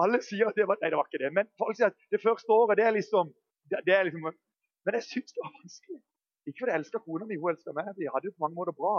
Alle 0.01 0.23
sier 0.25 0.49
at 0.49 0.57
det 0.57 0.65
var 0.69 0.79
Nei, 0.81 0.91
det 0.93 0.99
var 0.99 1.09
ikke 1.11 1.25
det. 1.25 1.33
Men 1.37 1.51
folk 1.61 1.77
sier 1.77 1.93
at 1.93 1.99
det 2.15 2.23
første 2.23 2.49
året, 2.53 2.79
det 2.81 2.87
er 2.87 2.97
liksom, 2.97 3.33
det, 3.71 3.83
det 3.87 3.95
er 3.97 4.09
liksom 4.09 4.33
men 4.85 4.99
jeg 4.99 5.05
syns 5.09 5.35
det 5.35 5.43
var 5.45 5.53
vanskelig. 5.61 6.01
Ikke 6.47 6.59
fordi 6.61 6.73
jeg 6.73 6.81
elska 6.81 6.99
kona 7.07 7.27
mi, 7.27 7.37
hun 7.41 7.53
elska 7.53 7.75
meg. 7.77 7.91
Vi 7.99 8.11
hadde 8.13 8.29
jo 8.29 8.35
på 8.37 8.45
mange 8.45 8.59
måter 8.59 8.75
bra. 8.83 8.95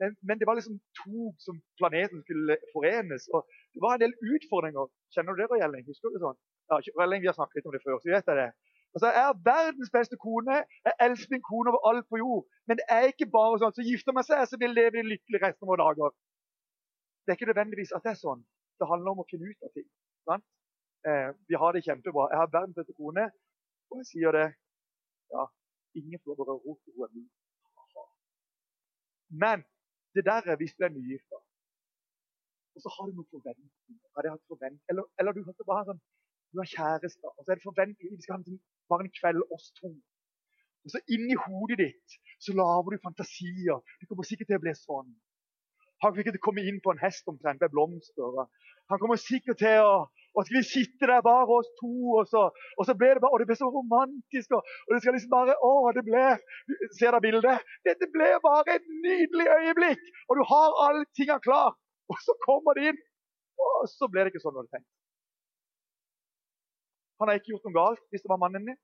Men, 0.00 0.10
men, 0.28 0.38
det 0.38 0.46
var 0.48 0.56
liksom 0.58 0.76
to 1.02 1.20
som 1.46 1.56
planeten 1.80 2.18
skulle 2.24 2.56
forenes. 2.74 3.24
og 3.34 3.40
Det 3.74 3.80
var 3.84 3.94
en 3.94 4.04
del 4.04 4.14
utfordringer. 4.34 4.86
Kjenner 5.14 5.34
du 5.34 5.42
det, 5.42 5.48
Røyelling? 5.50 5.84
Husker 5.90 6.08
du 6.08 6.16
det 6.16 6.24
sånn? 6.26 6.38
Ja, 6.70 6.78
Røyelling, 6.98 7.22
Vi 7.22 7.30
har 7.30 7.36
snakket 7.38 7.58
litt 7.58 7.68
om 7.70 7.76
det 7.76 7.82
før, 7.86 7.98
så 8.02 8.14
vet 8.14 8.30
jeg 8.30 8.40
det. 8.42 8.50
Altså, 8.94 9.06
Jeg 9.16 9.24
er 9.28 9.42
verdens 9.52 9.92
beste 9.98 10.16
kone. 10.26 10.56
Jeg 10.86 10.94
elsker 11.06 11.34
min 11.34 11.46
kone 11.50 11.70
over 11.72 11.82
alt 11.90 12.06
på 12.10 12.22
jord. 12.22 12.44
Men 12.66 12.78
det 12.78 12.86
er 12.96 13.10
ikke 13.10 13.30
bare 13.38 13.58
sånn 13.62 13.74
så 13.78 13.86
gifter 13.90 14.14
man 14.14 14.26
seg, 14.26 14.46
så 14.50 14.58
vil 14.62 14.76
leve 14.80 15.06
lykkelig 15.14 15.42
resten 15.46 15.66
av 15.66 15.72
våre 15.72 15.86
dager. 15.86 16.14
Det 17.22 17.32
er 17.32 17.38
ikke 17.38 17.50
nødvendigvis 17.52 17.94
at 17.96 18.06
det 18.06 18.14
er 18.14 18.22
sånn. 18.22 18.42
Det 18.78 18.90
handler 18.90 19.14
om 19.14 19.22
å 19.22 19.30
finne 19.30 19.50
ut 19.50 19.66
av 19.66 19.74
ting. 19.74 19.88
Sant? 20.28 20.44
Eh, 21.08 21.30
vi 21.48 21.54
har 21.60 21.70
det 21.72 21.84
kjempebra. 21.86 22.30
Jeg 22.32 22.40
har 22.40 22.54
verdens 22.56 22.76
beste 22.78 22.96
kone, 22.98 23.24
og 23.90 24.00
jeg 24.00 24.06
sier 24.10 24.36
det 24.38 24.46
ja, 25.34 25.44
ingen 26.00 26.20
får 26.24 26.38
bare 26.40 26.56
å 26.56 26.76
til 26.82 26.94
hun 26.96 27.06
er 27.06 27.12
min. 27.16 27.30
Men 29.44 29.64
det 30.14 30.24
der 30.30 30.50
er 30.50 30.56
hvis 30.60 30.76
du 30.78 30.84
er 30.86 30.92
nygifta. 30.94 31.38
Og 32.74 32.82
så 32.82 32.90
har 32.94 33.06
du 33.06 33.12
noen 33.16 33.30
forventninger. 33.34 34.08
Har 34.16 34.30
hatt 34.34 34.50
forvent 34.52 34.80
eller, 34.90 35.04
eller, 35.18 35.32
du 35.32 35.42
har 35.46 35.56
bare 35.70 35.86
sånn 35.90 36.02
du 36.54 36.60
har 36.62 36.70
kjærester, 36.70 37.30
og 37.34 37.40
så 37.42 37.50
er 37.50 37.58
det 37.58 37.66
forventning 37.66 38.12
vi 38.14 38.22
skal 38.22 38.36
ha 38.36 38.42
en, 38.52 38.58
bare 38.90 39.02
en 39.04 39.14
kveld 39.18 39.40
oss 39.56 39.72
to. 39.78 39.88
Og 40.86 40.92
så 40.92 41.00
inni 41.14 41.34
hodet 41.44 41.78
ditt 41.80 42.14
så 42.46 42.54
lager 42.54 42.94
du 42.94 43.02
fantasier. 43.02 43.80
Det 43.98 44.06
kommer 44.06 44.28
sikkert 44.28 44.52
til 44.52 44.60
å 44.60 44.62
bli 44.62 44.74
sånn. 44.78 45.10
Han 46.02 46.14
fikk 46.16 46.32
ikke 46.32 46.46
komme 46.48 46.64
inn 46.66 46.82
på 46.84 46.92
en 46.92 47.00
hest 47.00 47.28
omtrent 47.30 47.62
med 47.62 47.72
blomster. 47.72 48.44
Han 48.92 49.00
kommer 49.00 49.20
sikkert 49.20 49.60
til 49.62 49.80
å 49.84 49.96
og 50.34 50.42
skal 50.46 50.56
vi 50.58 50.66
sitte 50.66 51.06
der 51.06 51.20
bare 51.22 51.46
oss 51.56 51.68
to, 51.78 51.94
og 52.18 52.24
så, 52.32 52.40
og 52.78 52.86
så 52.88 52.94
ble 52.98 53.12
det 53.14 53.22
bare, 53.22 53.34
og 53.34 53.40
det 53.40 53.46
ble 53.48 53.56
så 53.58 53.68
romantisk. 53.70 54.56
Og, 54.56 54.72
og 54.86 54.90
det 54.90 55.00
skal 55.02 55.14
liksom 55.14 55.30
bare 55.30 55.54
Å, 55.68 55.70
det 55.94 56.02
ble 56.08 56.24
Ser 56.98 57.14
dere 57.14 57.22
bildet? 57.22 57.70
Dette 57.86 58.08
ble 58.16 58.32
bare 58.42 58.74
et 58.74 58.88
nydelig 59.04 59.46
øyeblikk! 59.58 60.02
Og 60.26 60.40
du 60.40 60.42
har 60.50 60.74
alle 60.88 61.06
tingene 61.14 61.44
klar. 61.46 61.78
Og 62.10 62.18
så 62.26 62.34
kommer 62.42 62.76
det 62.76 62.90
inn, 62.90 62.98
og 63.62 63.86
så 63.94 64.10
ble 64.10 64.26
det 64.26 64.34
ikke 64.34 64.42
sånn 64.42 64.56
du 64.56 64.60
hadde 64.60 64.74
tenkt. 64.74 64.90
Han 67.22 67.30
har 67.30 67.38
ikke 67.38 67.54
gjort 67.54 67.68
noe 67.68 67.78
galt 67.78 68.02
hvis 68.10 68.24
det 68.24 68.32
var 68.34 68.42
mannen 68.42 68.66
din. 68.68 68.80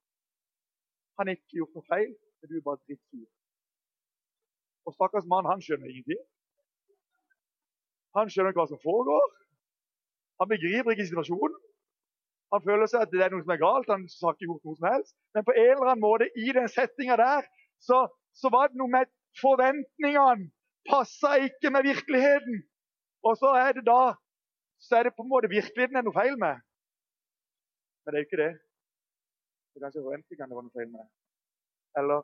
Han 1.19 1.27
har 1.27 1.35
ikke 1.35 1.59
gjort 1.59 1.75
noe 1.75 1.87
feil, 1.91 2.13
men 2.39 2.49
du 2.49 2.55
er 2.57 2.63
bare 2.65 2.81
drittsur. 2.87 3.27
Og 4.87 4.95
stakkars 4.95 5.27
mann, 5.29 5.51
han 5.51 5.61
skjønner 5.61 5.91
ingenting. 5.91 6.23
Han 8.17 8.31
skjønner 8.31 8.51
ikke 8.51 8.63
hva 8.63 8.71
som 8.71 8.81
foregår. 8.83 9.27
Han 10.41 10.49
begriper 10.51 10.93
ikke 10.93 11.09
situasjonen. 11.09 11.59
Han 12.51 12.63
føler 12.65 12.89
seg 12.91 13.05
at 13.05 13.11
det 13.13 13.21
er 13.23 13.31
noe 13.31 13.43
som 13.45 13.53
er 13.55 13.61
galt. 13.61 13.91
Han 13.93 14.07
har 14.09 14.33
ikke 14.35 14.47
gjort 14.49 14.65
noe 14.67 14.79
som 14.79 14.87
helst. 14.89 15.13
Men 15.35 15.45
på 15.47 15.55
en 15.55 15.69
eller 15.75 15.91
annen 15.91 16.03
måte 16.03 16.27
i 16.35 16.49
den 16.57 16.67
settinga 16.71 17.15
der 17.21 17.45
så, 17.81 18.01
så, 18.35 18.51
var 18.53 18.71
det 18.71 18.79
noe 18.81 18.91
med 18.91 19.11
forventningene. 19.39 20.49
Passa 20.89 21.37
ikke 21.45 21.71
med 21.71 21.87
virkeligheten. 21.87 22.65
Og 23.23 23.37
så 23.37 23.53
er 23.61 23.77
det 23.77 23.85
da 23.87 24.17
så 24.81 24.97
er 24.97 25.03
det 25.03 25.15
på 25.15 25.21
en 25.21 25.29
måte 25.29 25.49
virkeligheten 25.49 25.93
det 25.93 26.01
er 26.01 26.07
noe 26.07 26.17
feil 26.17 26.37
med. 26.41 26.61
Men 28.01 28.13
det 28.13 28.17
er 28.17 28.23
jo 28.23 28.27
ikke 28.27 28.43
det. 28.43 28.53
Det 29.71 29.77
er 29.79 29.83
kanskje 29.85 30.05
forventningene 30.05 30.49
det 30.49 30.57
var 30.57 30.65
noe 30.65 30.77
feil 30.77 30.89
med. 30.89 31.09
Eller 32.01 32.23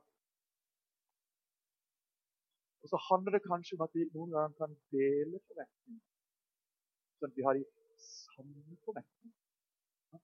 Og 2.88 2.92
så 2.94 3.00
handler 3.10 3.36
det 3.36 3.44
kanskje 3.44 3.76
om 3.76 3.82
at 3.84 3.96
vi 3.98 4.06
noen 4.16 4.30
ganger 4.32 4.54
kan 4.62 4.76
dele 4.96 5.40
forventninger. 5.50 6.04
Sånn 7.20 7.34
at 7.34 7.40
vi 7.40 7.44
har 7.44 7.58
de 7.58 7.66
samme 8.00 8.78
forventningene. 8.88 10.22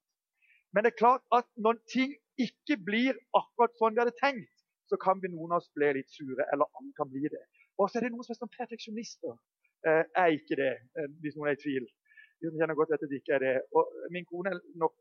Men 0.72 0.86
det 0.86 0.93
er 0.93 1.01
klart 1.01 1.25
at 1.36 1.50
når 1.65 1.82
ting 1.91 2.13
ikke 2.39 2.77
blir 2.88 3.20
akkurat 3.36 3.75
sånn 3.75 3.98
vi 3.98 4.01
hadde 4.01 4.15
tenkt, 4.22 4.63
så 4.88 4.96
kan 5.01 5.20
vi 5.20 5.34
noen 5.34 5.51
av 5.51 5.60
oss 5.60 5.67
bli 5.75 5.89
litt 5.98 6.15
sure, 6.15 6.48
eller 6.53 6.72
andre 6.79 6.96
kan 6.96 7.12
bli 7.12 7.27
det. 7.36 7.43
Og 7.75 7.91
så 7.91 8.00
er 8.00 8.08
det 8.08 8.13
noen 8.13 8.24
som 8.24 8.32
er 8.32 8.39
sånn 8.39 8.55
perfeksjonister. 8.55 9.36
Eh, 9.84 10.03
er 10.24 10.38
ikke 10.38 10.55
det, 10.62 10.72
eh, 10.96 11.10
hvis 11.20 11.36
noen 11.36 11.51
er 11.51 11.58
i 11.58 11.63
tvil. 11.65 11.89
De 12.39 12.48
som 12.48 12.62
kjenner 12.62 12.79
godt 12.79 12.96
at 12.96 13.03
det 13.03 13.20
ikke 13.20 13.36
er 13.36 13.43
det. 13.43 13.53
Og 13.75 13.91
min 14.15 14.27
kone 14.29 14.55
er 14.55 14.63
nok 14.79 14.96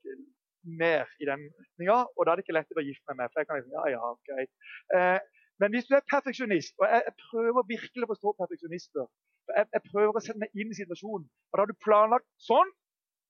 mer 0.82 1.06
i 1.22 1.30
den 1.30 1.46
retninga, 1.60 2.00
og 2.10 2.26
da 2.26 2.34
er 2.34 2.42
det 2.42 2.44
ikke 2.46 2.58
lett 2.58 2.74
å 2.74 2.78
være 2.80 2.90
gift 2.90 3.06
med 3.06 3.20
meg. 3.22 3.30
for 3.30 3.40
jeg 3.40 3.46
kan 3.46 3.62
liksom, 3.62 3.78
ja, 3.78 3.86
ja, 3.94 4.10
greit. 4.26 4.52
Eh, 4.98 5.41
men 5.62 5.74
hvis 5.74 5.86
du 5.88 5.94
er 5.94 6.04
perfeksjonist, 6.10 6.74
og 6.80 6.88
jeg, 6.90 7.02
jeg 7.08 7.14
prøver 7.28 7.68
virkelig 7.68 8.06
å 8.06 8.12
forstå 8.12 8.34
perfeksjonister 8.40 9.06
jeg, 9.06 9.66
jeg, 9.74 9.82
prøver 9.90 10.18
å 10.18 10.22
sette 10.24 10.42
meg 10.42 10.58
inn 10.58 10.70
i 10.72 10.78
situasjonen, 10.78 11.26
og 11.26 11.56
da 11.56 11.64
har 11.64 11.70
du 11.70 11.82
planlagt 11.86 12.28
sånn 12.46 12.70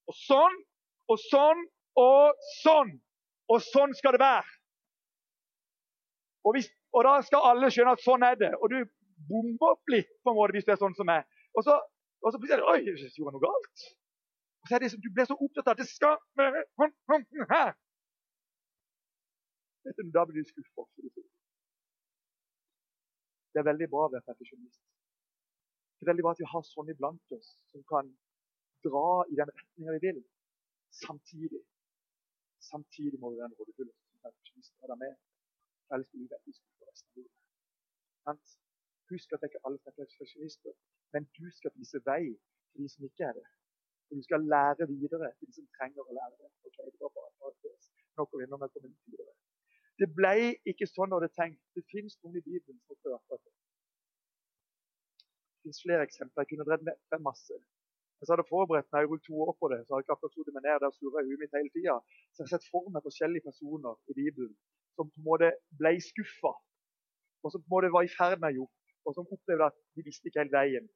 og 0.08 0.18
sånn 0.18 0.58
og 1.12 1.20
sånn 1.28 1.62
og 2.00 2.44
sånn. 2.62 2.92
Og 3.52 3.62
sånn 3.64 3.94
skal 3.98 4.16
det 4.16 4.22
være. 4.22 4.52
Og, 6.46 6.54
hvis, 6.56 6.68
og 6.96 7.04
da 7.06 7.16
skal 7.26 7.48
alle 7.50 7.70
skjønne 7.72 7.96
at 7.96 8.04
sånn 8.04 8.24
er 8.26 8.38
det. 8.40 8.52
Og 8.58 8.72
du 8.72 8.78
bomber 9.28 9.76
opp 9.76 9.92
litt 9.92 10.10
på 10.22 10.32
en 10.32 10.38
måte 10.38 10.56
hvis 10.56 10.66
du 10.66 10.72
er 10.74 10.80
sånn 10.80 10.96
som 10.98 11.08
meg. 11.10 11.26
Og 11.58 11.66
så, 11.66 11.76
og 12.22 12.32
så 12.32 12.40
plutselig 12.40 12.66
Oi, 12.72 12.78
gjorde 12.86 13.10
jeg 13.10 13.34
noe 13.36 13.44
galt? 13.44 13.86
Og 14.62 14.70
så 14.70 14.76
er 14.76 14.84
det 14.84 14.92
som 14.92 15.02
Du 15.02 15.10
blir 15.10 15.28
så 15.28 15.36
opptatt 15.36 15.68
av 15.68 15.74
at 15.74 15.82
det 15.82 15.88
skal 15.90 16.16
være 16.38 16.64
sånn, 16.78 16.94
sånn, 17.10 17.26
her. 17.50 17.74
Da 20.14 20.24
blir 20.28 20.42
du 20.42 20.48
skuffa. 20.48 20.86
Det 23.52 23.60
er 23.60 23.68
veldig 23.70 23.88
bra 23.92 24.06
å 24.06 24.12
være 24.12 24.26
perfeksjonist. 24.28 24.82
Det 25.98 26.06
er 26.06 26.12
veldig 26.12 26.24
bra 26.26 26.32
at 26.34 26.42
vi 26.42 26.52
har 26.52 26.64
sånne 26.66 26.94
iblant 26.96 27.36
oss 27.36 27.50
som 27.72 27.84
kan 27.92 28.08
dra 28.86 29.08
i 29.30 29.38
den 29.38 29.52
retninga 29.52 29.98
vi 29.98 30.02
vil. 30.08 30.22
Samtidig 31.02 31.60
samtidig 32.70 33.20
må 33.20 33.30
vi 33.30 33.40
være 33.40 33.54
nådefulle 33.54 33.92
som 33.92 34.18
perfeksjonister. 34.24 34.90
Er 34.94 35.00
med? 35.04 35.14
Ellers 35.92 36.08
blir 36.10 36.22
vi 36.24 36.28
veldig 36.34 36.54
skuffa 36.58 36.90
resten 36.90 37.10
av 37.10 37.16
livet. 37.18 38.52
Husk 39.12 39.32
at 39.32 39.40
det 39.40 39.46
er 39.46 39.52
ikke 39.52 39.64
alle 39.68 39.80
som 39.80 39.90
er 39.90 39.98
perfeksjonister, 40.00 40.74
men 41.12 41.28
du 41.38 41.46
skal 41.58 41.74
vise 41.80 42.00
vei 42.10 42.22
til 42.72 42.84
de 42.84 42.88
som 42.94 43.08
ikke 43.08 43.28
er 43.30 43.34
det. 43.38 43.48
Og 44.08 44.20
du 44.20 44.22
skal 44.28 44.48
lære 44.54 44.88
videre 44.94 45.32
til 45.38 45.48
de 45.48 45.56
som 45.58 45.68
trenger 45.76 46.06
å 46.06 46.16
lære 46.18 46.34
det. 46.40 46.50
Ok, 46.68 46.78
det 46.86 47.00
var 47.04 47.14
bare, 47.18 47.32
bare 47.42 47.76
Nå 48.16 48.24
går 48.28 48.38
vi 48.38 48.46
innom 48.46 48.64
og 48.64 48.72
kommer 48.72 48.90
videre. 49.10 49.34
Det 50.02 50.08
ble 50.18 50.34
ikke 50.72 50.88
sånn 50.90 51.12
når 51.12 51.26
det 51.26 51.34
tenkt. 51.38 51.60
Det 51.76 51.84
fins 51.92 52.18
noen 52.22 52.40
i 52.40 52.42
Bibelen 52.42 52.78
som 52.86 52.98
fører 52.98 53.20
akkurat 53.20 53.42
det. 53.46 53.54
Fins 55.62 55.78
flere 55.84 56.06
eksempler. 56.08 56.42
Jeg 56.42 56.50
kunne 56.52 56.66
drevet 56.66 56.98
med 57.14 57.24
masse. 57.28 57.58
Jeg 58.22 58.30
hadde 58.30 58.46
forberedt 58.48 58.90
meg 58.94 59.08
rundt 59.10 59.24
to 59.26 59.34
år 59.42 59.54
på 59.58 59.68
det, 59.72 59.80
så 59.82 59.94
hadde 59.94 60.02
jeg 60.02 60.06
ikke 60.06 60.14
akkurat 60.16 60.34
sittet 60.34 60.54
meg 60.54 60.64
ned 60.66 60.82
der 60.82 60.92
surra 60.94 61.22
i 61.22 61.30
huet 61.30 61.40
mitt 61.42 61.56
hele 61.58 61.72
tida. 61.74 61.96
Så 62.30 62.42
jeg 62.42 62.46
har 62.46 62.52
sett 62.52 62.68
for 62.70 62.90
meg 62.94 63.02
forskjellige 63.06 63.46
personer 63.48 63.96
i 64.10 64.14
Bibelen 64.18 64.52
som 64.94 65.08
på 65.10 65.18
en 65.20 65.26
måte 65.26 65.48
ble 65.80 65.92
skuffa, 66.06 66.52
og 67.42 67.52
som 67.52 67.62
på 67.62 67.66
en 67.66 67.74
måte 67.74 67.90
var 67.96 68.06
i 68.06 68.12
ferd 68.12 68.38
med 68.42 68.52
å 68.52 68.56
gjøre, 68.60 68.72
og 69.06 69.16
som 69.16 69.34
opplevde 69.36 69.68
at 69.70 69.78
de 69.96 70.06
visste 70.06 70.30
ikke 70.30 70.42
helt 70.44 70.54
veien. 70.54 70.86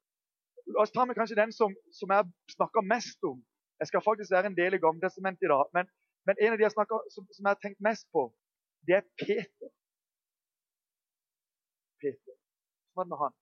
La 0.74 0.82
oss 0.84 0.94
ta 0.94 1.06
med 1.06 1.18
kanskje 1.18 1.38
den 1.38 1.54
som, 1.54 1.74
som 1.98 2.14
jeg 2.14 2.54
snakker 2.56 2.86
mest 2.94 3.26
om. 3.30 3.38
Jeg 3.80 3.90
skal 3.90 4.04
faktisk 4.06 4.30
være 4.34 4.50
en 4.50 4.58
del 4.58 4.76
i 4.76 4.82
Gammeltestamentet 4.82 5.46
i 5.46 5.52
dag. 5.52 5.66
Men, 5.76 5.90
men, 6.26 6.38
en 6.42 6.54
av 6.54 6.58
de 6.58 6.66
jeg 6.66 6.74
snakker, 6.74 7.10
som, 7.14 7.26
som, 7.34 7.42
jeg 7.42 7.52
har 7.52 7.60
tenkt 7.62 7.82
mest 7.88 8.06
på, 8.14 8.28
det 8.86 8.94
er 9.00 9.06
Peter. 9.22 9.68
Peter. 12.00 12.34
Var 12.94 13.02
det 13.04 13.10
med 13.12 13.18
han. 13.24 13.34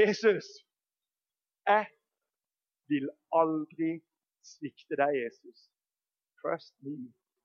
Jesus. 0.00 0.46
Jeg 1.66 1.86
vil 2.90 3.06
aldri 3.42 3.90
svikte 4.52 4.94
deg, 5.02 5.12
Jesus. 5.22 5.58
Trust 6.40 6.74
me, 6.84 6.96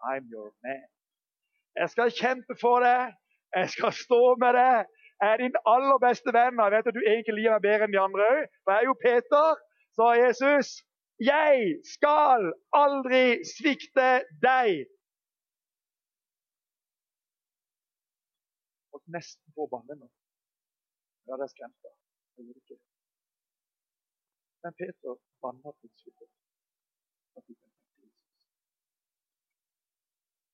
I'm 0.09 0.25
your 0.33 0.49
man. 0.65 0.87
Jeg 1.79 1.89
skal 1.93 2.09
kjempe 2.21 2.53
for 2.63 2.77
deg. 2.87 3.13
Jeg 3.55 3.69
skal 3.75 3.91
stå 4.05 4.21
med 4.43 4.51
deg. 4.61 4.77
Jeg 5.21 5.27
er 5.33 5.37
din 5.43 5.57
aller 5.73 5.99
beste 6.07 6.29
venn. 6.37 6.59
Jeg 6.63 6.73
vet 6.75 6.89
at 6.89 6.97
du 6.97 7.03
egentlig 7.11 7.35
liker 7.35 7.55
meg 7.55 7.65
bedre 7.67 7.87
enn 7.87 7.95
de 7.95 8.05
andre 8.07 8.23
òg, 8.33 8.41
for 8.63 8.69
jeg 8.71 8.81
er 8.81 8.89
jo 8.89 9.01
Peter, 9.07 9.47
sa 9.97 10.07
Jesus. 10.23 10.67
Jeg 11.31 11.55
skal 11.95 12.51
aldri 12.83 13.23
svikte 13.55 14.09
deg. 14.47 14.83
Nesten 19.17 19.53
på 19.55 19.67
nå. 20.01 20.09
Ja, 21.27 21.37
det 21.37 21.47
er 21.47 21.53
skremt. 21.53 21.89
Jeg 22.37 22.45
gjorde 22.45 22.61
ikke 22.63 22.81
men 24.65 24.73
Peter 24.81 25.13
banna 25.41 25.71
plutselig 25.79 26.13
på 26.19 26.25
at 27.37 27.43
de 27.47 27.53
kan 27.61 27.71
tenke 27.77 28.01
Jesus. 28.05 28.25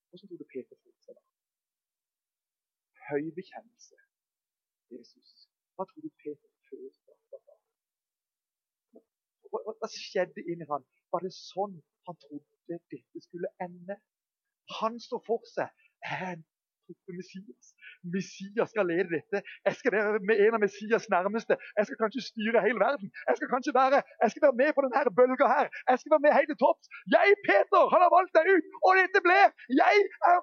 Hvordan 0.10 0.28
trodde 0.28 0.48
Peter 0.54 0.76
følte 0.84 1.04
seg 1.06 1.16
da? 1.20 1.24
Høy 3.10 3.30
bekjennelse. 3.40 3.96
Jesus. 4.96 5.32
Hva 5.76 5.86
tror 5.88 6.02
du 6.08 6.12
Peter 6.24 6.52
følte 6.68 7.16
da? 7.48 7.56
Hva, 9.54 9.64
hva 9.80 9.90
skjedde 9.96 10.44
inni 10.52 10.68
han? 10.74 10.84
Var 11.16 11.24
det 11.28 11.32
sånn 11.38 11.80
han 12.10 12.20
trodde 12.26 12.60
dette 12.74 13.00
skulle 13.30 13.56
ende? 13.68 13.96
Han 14.82 15.00
står 15.08 15.24
for 15.30 15.48
seg. 15.56 15.72
Jeg 16.04 16.34
er 16.34 16.44
Messias. 17.20 17.66
Messias 18.16 18.70
skal 18.74 18.86
lede 18.92 19.10
dette. 19.18 19.38
Jeg 19.68 19.74
skal 19.80 19.92
være 19.96 20.22
med 20.30 20.36
en 20.46 20.58
av 20.58 20.62
Messias 20.66 21.06
nærmeste. 21.16 21.54
Jeg 21.78 21.84
skal 21.88 22.00
kanskje 22.04 22.22
styre 22.30 22.64
hele 22.68 22.80
verden. 22.88 23.08
Jeg 23.30 23.36
skal 23.38 23.50
kanskje 23.54 23.74
være, 23.82 24.00
jeg 24.24 24.30
skal 24.32 24.44
være 24.48 24.60
med 24.62 24.70
på 24.76 24.82
denne 24.86 25.12
bølga 25.20 25.46
her. 25.56 25.68
Jeg 25.92 25.98
skal 26.00 26.12
være 26.14 26.24
med 26.26 26.38
helt 26.38 26.50
til 26.52 26.60
topps. 26.64 26.86
Jeg, 27.16 27.28
Peter, 27.50 27.84
han 27.94 28.02
har 28.06 28.12
valgt 28.18 28.34
deg 28.38 28.46
ut, 28.56 28.66
og 28.86 28.92
dette 29.02 29.20
blir 29.26 29.46
Jeg 29.82 29.98
er 30.32 30.40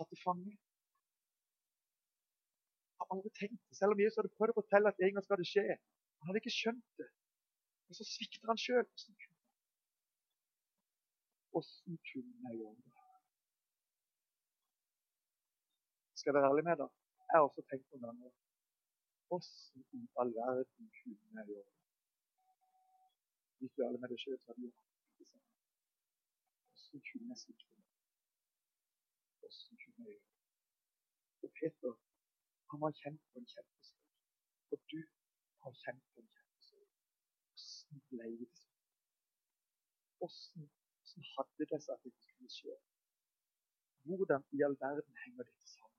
satt 0.00 0.10
til 0.12 0.20
fange. 0.26 0.52
Jeg 2.90 3.00
har 3.00 3.08
aldri 3.14 3.30
tenkt 3.40 3.62
det, 3.68 3.74
selv 3.80 3.92
om 3.94 4.00
Jesus 4.02 4.18
hadde 4.20 4.36
prøvd 4.38 4.52
å 4.54 4.60
fortelle 4.60 4.92
at 4.92 5.02
en 5.04 5.14
gang 5.16 5.24
skal 5.26 5.40
det 5.40 5.48
skje. 5.52 5.66
Han 6.18 6.28
hadde 6.28 6.40
ikke 6.42 6.58
skjønt 6.60 6.88
det. 7.00 7.08
Og 7.88 7.98
så 7.98 8.04
svikter 8.14 8.52
han 8.52 8.60
sjøl. 8.64 8.86
Åssen 11.58 11.98
kunne 12.08 12.50
jeg 12.50 12.60
gjøre 12.60 12.76
det? 12.78 12.99
Skal 16.20 16.30
jeg 16.30 16.36
være 16.36 16.48
ærlig 16.52 16.64
med 16.68 16.76
deg? 16.80 16.90
Jeg 17.28 17.34
har 17.36 17.44
også 17.48 17.62
tenkt 17.70 17.86
noen 17.90 18.02
ganger 18.06 18.32
Hvordan 19.28 19.84
i 19.98 20.00
all 20.20 20.32
verden 20.38 20.88
kunne 20.96 21.38
jeg 21.38 21.46
gjøre 21.50 21.68
det? 21.68 21.78
Hvis 23.58 23.72
du 23.74 23.78
er 23.80 23.86
ærlig 23.88 24.00
med 24.02 24.10
deg 24.12 24.20
sjøl, 24.22 24.38
så 24.40 24.46
hadde 24.48 24.60
du 24.60 24.66
gjort 24.66 24.88
det. 25.18 25.40
Hvordan 26.80 27.02
kunne 27.08 27.28
jeg 27.32 27.38
svikte 27.42 27.68
det? 27.76 27.86
Hvordan 29.40 29.78
kunne 29.82 30.04
jeg 30.08 30.16
gjøre 30.16 30.26
det? 30.26 30.36
Og 31.44 31.50
Peter, 31.58 31.92
han 32.70 32.78
var 32.82 32.92
kjent 33.02 33.22
på 33.30 33.36
en 33.40 33.48
kjempestor. 33.54 34.04
Og 34.72 34.78
du 34.92 35.00
har 35.62 35.72
kjent 35.82 36.04
på 36.12 36.16
en 36.22 36.30
kjempestor. 36.34 36.86
Hvordan 37.60 38.02
ble 38.10 38.28
det 38.40 38.50
sånn? 38.60 38.80
Hvordan, 40.18 40.68
hvordan 41.06 41.30
hadde 41.34 41.70
det 41.72 41.80
seg 41.86 41.94
at 41.96 42.04
dette 42.08 42.22
skulle 42.28 42.52
skje? 42.58 42.76
Hvordan 44.10 44.44
i 44.58 44.66
all 44.68 44.76
verden 44.84 45.22
henger 45.24 45.48
dette 45.48 45.68
sammen? 45.76 45.89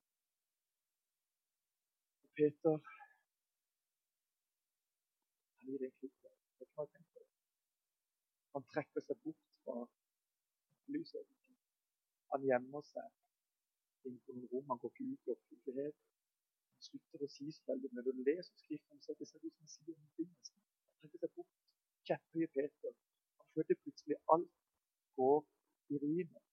Peter 2.35 2.77
han 5.61 5.67
gir 5.67 5.79
det 5.83 5.91
klippet. 6.00 6.38
Du 6.59 6.65
hva 6.75 6.85
jeg 6.88 7.05
på. 7.13 7.23
Han 8.55 8.63
trekker 8.73 9.03
seg 9.05 9.19
bort 9.25 9.43
fra 9.63 9.75
lyset. 10.95 11.35
Han 12.31 12.47
gjemmer 12.47 12.83
seg 12.88 14.07
inn 14.09 14.17
på 14.25 14.35
noen 14.38 14.50
rom. 14.53 14.71
Han 14.71 14.81
går 14.83 14.93
ikke 14.93 15.09
ut 15.11 15.29
i 15.29 15.35
offentlighet. 15.35 15.97
Han 16.73 16.88
slutter 16.88 17.25
å 17.25 17.29
si 17.35 17.50
så 17.57 17.67
veldig. 17.69 17.91
Når 17.95 18.07
du 18.07 18.23
leser 18.29 18.63
Skriften, 18.63 19.03
så 19.05 19.15
det 19.19 19.27
ser 19.29 19.45
ut 19.45 19.53
som 19.53 19.65
han 19.65 19.73
sier 19.75 19.95
ingenting. 19.95 20.31
Han 20.31 21.03
trekker 21.03 21.23
seg 21.25 21.35
bort. 21.38 21.57
Kjepphøye 22.09 22.51
Peter. 22.57 22.95
Han 23.41 23.51
følte 23.55 23.81
plutselig 23.83 24.17
alt 24.35 24.55
går 25.19 25.43
i 25.93 26.00
ruiner. 26.05 26.45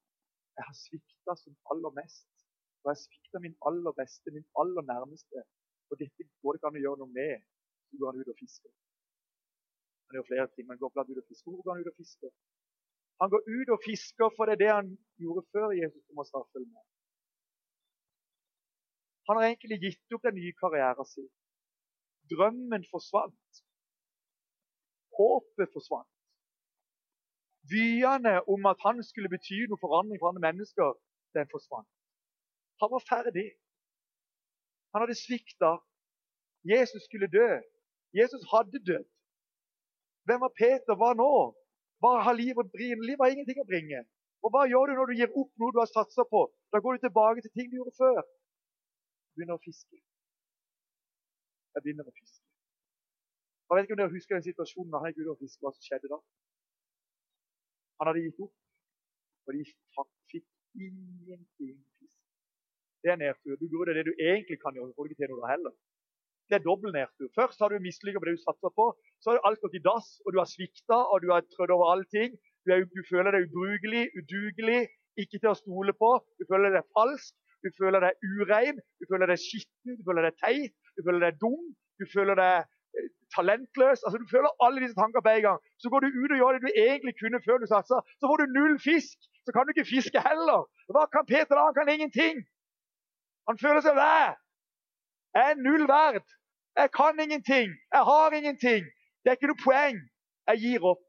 Jeg 0.58 0.66
har 0.68 0.76
svikta 0.87 1.38
som 1.44 1.56
aller 1.73 1.94
mest. 2.00 2.28
Og 2.82 2.90
jeg 2.92 3.04
svikta 3.04 3.40
min 3.44 3.56
aller 3.68 3.94
beste, 4.02 4.35
min 4.37 4.47
aller 4.62 4.85
nærmeste. 4.92 5.44
Og 5.90 6.00
dette 6.02 6.26
går 6.42 6.52
det 6.52 6.61
ikke 6.61 6.71
an 6.71 6.78
å 6.80 6.85
gjøre 6.85 7.00
noe 7.02 7.16
med. 7.21 7.47
Så 7.88 8.00
går 8.00 8.12
han 8.12 8.21
ut 8.23 8.33
og 8.33 8.40
fisker. 8.42 8.73
Han 10.09 10.18
gjør 10.18 10.28
flere 10.30 10.49
ting, 10.54 10.66
men 10.68 10.80
går 10.80 10.92
blant 10.95 11.11
ut 11.12 11.23
og 11.23 11.28
fisker. 11.30 11.50
Hvor 11.52 11.64
går 11.64 11.75
han 11.75 11.85
ut 11.85 11.92
og 11.92 11.99
fisker? 12.00 12.33
Han 13.21 13.33
går 13.33 13.42
ut 13.57 13.73
og 13.75 13.80
fisker, 13.88 14.28
for 14.37 14.47
det 14.47 14.54
er 14.57 14.62
det 14.62 14.71
han 14.73 14.90
gjorde 15.23 15.47
før 15.52 15.75
Jesus 15.80 16.04
kom 16.07 16.23
og 16.23 16.28
startet 16.28 16.68
med. 16.75 16.85
Han 19.28 19.37
har 19.37 19.49
egentlig 19.49 19.78
gitt 19.85 20.14
opp 20.16 20.25
den 20.25 20.38
nye 20.40 20.54
karrieren 20.61 21.09
sin. 21.14 21.28
Drømmen 22.33 22.85
forsvant. 22.92 23.61
Håpet 25.18 25.75
forsvant. 25.75 26.14
Vyene 27.73 28.35
om 28.54 28.66
at 28.73 28.80
han 28.87 29.02
skulle 29.04 29.33
bety 29.35 29.59
noe 29.68 29.83
forandring 29.83 30.21
for 30.21 30.30
andre 30.30 30.47
mennesker, 30.49 30.95
den 31.37 31.50
forsvant. 31.52 31.90
Han 32.80 32.92
var 32.95 33.04
ferdig. 33.12 33.49
Han 34.99 35.05
hadde 35.05 35.14
svikta. 35.14 35.76
Jesus 36.67 37.05
skulle 37.07 37.31
dø. 37.31 37.49
Jesus 38.21 38.43
hadde 38.52 38.81
dødd. 38.90 39.07
Hvem 40.26 40.40
var 40.45 40.52
Peter? 40.59 40.95
Hva 40.99 41.12
nå? 41.14 41.28
Hva 42.02 42.11
har 42.26 42.35
livet 42.35 42.59
å 42.64 42.73
bringe? 42.73 42.99
Livet 43.07 43.23
har 43.23 43.35
ingenting 43.35 43.61
å 43.62 43.67
bringe. 43.69 44.00
Og 44.43 44.50
hva 44.55 44.64
gjør 44.71 44.90
du 44.90 44.99
når 44.99 45.11
du 45.11 45.21
gir 45.21 45.38
opp 45.43 45.52
noe 45.62 45.75
du 45.75 45.78
har 45.78 45.90
satsa 45.90 46.26
på? 46.33 46.43
Da 46.75 46.83
går 46.83 46.99
du 46.99 47.07
tilbake 47.07 47.45
til 47.45 47.55
ting 47.55 47.71
du 47.71 47.78
gjorde 47.78 47.95
før. 47.99 48.19
Du 48.26 49.38
begynner 49.38 49.59
å 49.59 49.62
fiske. 49.62 50.00
Jeg 51.75 51.85
begynner 51.87 52.11
å 52.11 52.17
fiske. 52.19 52.43
Jeg 53.69 53.78
vet 53.78 53.87
ikke 53.87 53.97
om 53.99 54.02
dere 54.02 54.17
husker 54.17 54.35
den 54.35 54.47
situasjonen 54.49 54.93
da 54.93 55.02
han 55.05 55.12
gikk 55.12 55.23
ut 55.23 55.33
og 55.37 55.43
fiske, 55.45 55.62
hva 55.62 55.75
som 55.76 55.87
skjedde 55.87 56.11
da. 56.11 56.19
Han 58.00 58.11
hadde 58.11 58.26
gitt 58.26 58.43
opp, 58.43 58.55
og 59.47 59.55
de 59.55 59.64
fikk 60.33 60.47
ingenting 60.88 61.78
fisk. 61.99 62.17
Det 63.02 63.11
er 63.12 63.21
nedtur. 63.25 63.55
Du 63.61 63.67
gjorde 63.73 63.95
det 63.97 64.05
du 64.09 64.14
egentlig 64.31 64.59
kan 64.64 64.75
gjøre, 64.75 64.90
Du 64.90 64.97
får 64.97 65.07
ikke 65.09 65.21
til 65.23 65.33
noe 65.33 65.50
heller. 65.52 65.73
Det 66.49 66.57
er 66.57 66.69
dobbel 66.71 66.90
nedtur. 66.99 67.28
Først 67.38 67.59
har 67.61 67.69
du 67.69 67.85
mislykket 67.88 68.21
på 68.21 68.28
det 68.28 68.37
du 68.38 68.45
satser 68.49 68.71
på. 68.81 68.87
Så 69.21 69.31
har 69.31 69.47
alt 69.49 69.61
gått 69.64 69.76
i 69.78 69.85
dass, 69.88 70.09
og 70.25 70.33
du 70.33 70.38
har 70.43 70.49
svikta 70.55 70.99
og 71.12 71.17
du 71.25 71.28
har 71.35 71.43
trødd 71.55 71.75
over 71.76 71.93
allting. 71.95 72.31
Du, 72.64 72.73
er, 72.75 72.87
du, 72.97 73.02
føler 73.12 73.31
deg 73.35 73.47
ubrukelig, 73.49 74.05
udugelig, 74.21 74.81
ikke 75.23 75.38
til 75.43 75.52
å 75.52 75.59
stole 75.61 75.95
på. 76.02 76.11
Du 76.40 76.45
føler 76.50 76.75
deg 76.78 76.88
falsk, 76.97 77.37
du 77.64 77.69
føler 77.78 78.07
deg 78.07 78.26
urein, 78.33 78.81
du 79.00 79.05
føler 79.11 79.31
deg 79.33 79.40
skitten, 79.45 79.99
du 79.99 80.02
føler 80.09 80.28
deg 80.28 80.40
teit, 80.43 80.75
du 80.97 81.05
føler 81.07 81.26
deg 81.26 81.38
dum, 81.45 81.64
du 82.00 82.05
føler 82.14 82.38
deg 82.40 82.55
eh, 82.64 83.09
talentløs. 83.37 84.05
altså 84.05 84.19
Du 84.23 84.28
føler 84.33 84.50
alle 84.64 84.85
disse 84.85 84.99
tankene 84.99 85.25
på 85.26 85.35
en 85.37 85.47
gang. 85.49 85.64
Så 85.83 85.93
går 85.93 86.07
du 86.07 86.09
ut 86.23 86.35
og 86.35 86.40
gjør 86.40 86.57
det 86.57 86.64
du 86.67 86.71
egentlig 86.73 87.14
kunne 87.21 87.45
før 87.47 87.61
du 87.61 87.69
satsa. 87.69 88.00
Så 88.21 88.31
får 88.31 88.43
du 88.45 88.57
null 88.57 88.76
fisk. 88.88 89.19
Så 89.45 89.52
kan 89.52 89.67
du 89.67 89.75
ikke 89.75 89.90
fiske 89.95 90.23
heller. 90.28 90.64
Hva 90.95 91.05
kan 91.12 91.28
Peter 91.28 91.55
da? 91.57 91.67
Han 91.69 91.76
kan 91.76 91.93
ingenting. 91.93 92.47
Han 93.49 93.59
føler 93.64 93.80
seg 93.84 93.97
vær. 93.97 94.37
Jeg 95.37 95.50
er 95.50 95.61
null 95.67 95.84
verd. 95.89 96.26
Jeg 96.80 96.91
kan 96.99 97.21
ingenting. 97.25 97.69
Jeg 97.95 98.02
har 98.11 98.28
ingenting. 98.39 98.82
Det 99.21 99.30
er 99.30 99.37
ikke 99.37 99.50
noe 99.52 99.65
poeng. 99.65 99.97
Jeg 100.50 100.56
gir 100.65 100.84
opp. 100.93 101.04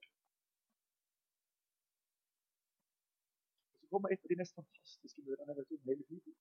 Så 3.80 3.86
kommer 3.92 4.14
et 4.14 4.24
av 4.24 4.32
de 4.32 4.40
mest 4.42 4.56
fantastiske 4.60 5.22
møtene 5.26 5.52
jeg 5.52 5.60
vet 5.60 5.76
i 5.76 5.82
hele 5.90 6.04
Bibelen. 6.10 6.38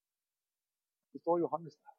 Det 1.12 1.20
står 1.22 1.42
Johannes 1.44 1.76
der. 1.76 1.96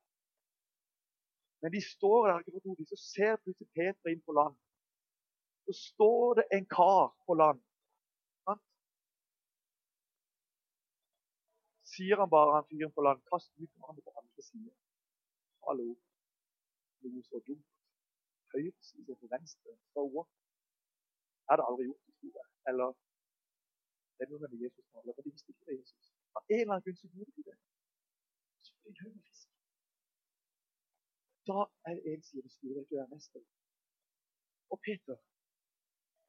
Men 1.62 1.72
de 1.76 1.82
står 1.96 2.28
der 2.28 2.40
ikke 2.40 2.56
for 2.56 2.66
to, 2.66 2.86
så 2.92 2.98
ser 3.14 3.42
plutselig 3.44 3.70
Peter 3.76 4.14
inn 4.14 4.24
på 4.28 4.36
land. 4.40 4.56
Så 5.68 5.74
står 5.88 6.40
det 6.40 6.46
en 6.58 6.68
kar 6.78 7.06
på 7.28 7.34
land. 7.42 7.60
Han 8.48 8.60
sier 12.00 12.22
han 12.24 12.32
bare, 12.36 12.56
han 12.58 12.70
fyren 12.72 12.94
på 12.96 13.06
land, 13.08 13.26
kast 13.32 13.52
ut 13.62 13.72
hverandre 13.76 14.06
på 14.08 14.16
andre 14.22 14.48
siden. 14.50 14.76
Hallo 15.68 15.90
noe 17.08 17.24
så 17.24 17.40
dumt. 17.48 17.68
Høyreside 18.54 19.02
istedenfor 19.02 19.28
venstre. 19.36 19.72
So 19.94 20.02
what? 20.14 20.30
Jeg 21.46 21.52
hadde 21.54 21.68
aldri 21.70 21.86
gjort 21.90 22.06
det, 22.06 22.16
tror. 22.20 22.48
Eller 22.70 22.90
det 24.16 24.26
er 24.26 24.32
noe 24.32 24.42
med 24.44 24.64
Jesus 24.66 24.86
taler, 24.92 25.14
for 25.16 25.24
de 25.26 25.34
visste 25.36 25.52
ikke 25.54 25.68
det 25.70 25.78
Jesus. 25.80 26.06
Av 26.38 26.44
en 26.44 26.62
eller 26.62 26.74
annen 26.76 26.86
grunn 26.86 27.00
så 27.02 27.10
gjorde 27.14 27.36
de 27.38 27.46
det. 27.50 27.58
Så 28.66 28.76
får 28.82 28.98
det 28.98 29.08
en 29.08 29.22
fisk. 29.28 29.48
Da 31.50 31.60
er 31.88 31.94
det 31.98 32.14
en 32.14 32.24
side 32.28 32.46
jeg 32.46 32.84
ikke 32.84 33.00
være 33.00 33.14
mester. 33.16 33.44
Og 34.74 34.78
Peter 34.86 35.18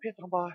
Peter 0.02 0.22
han 0.24 0.32
bare 0.38 0.54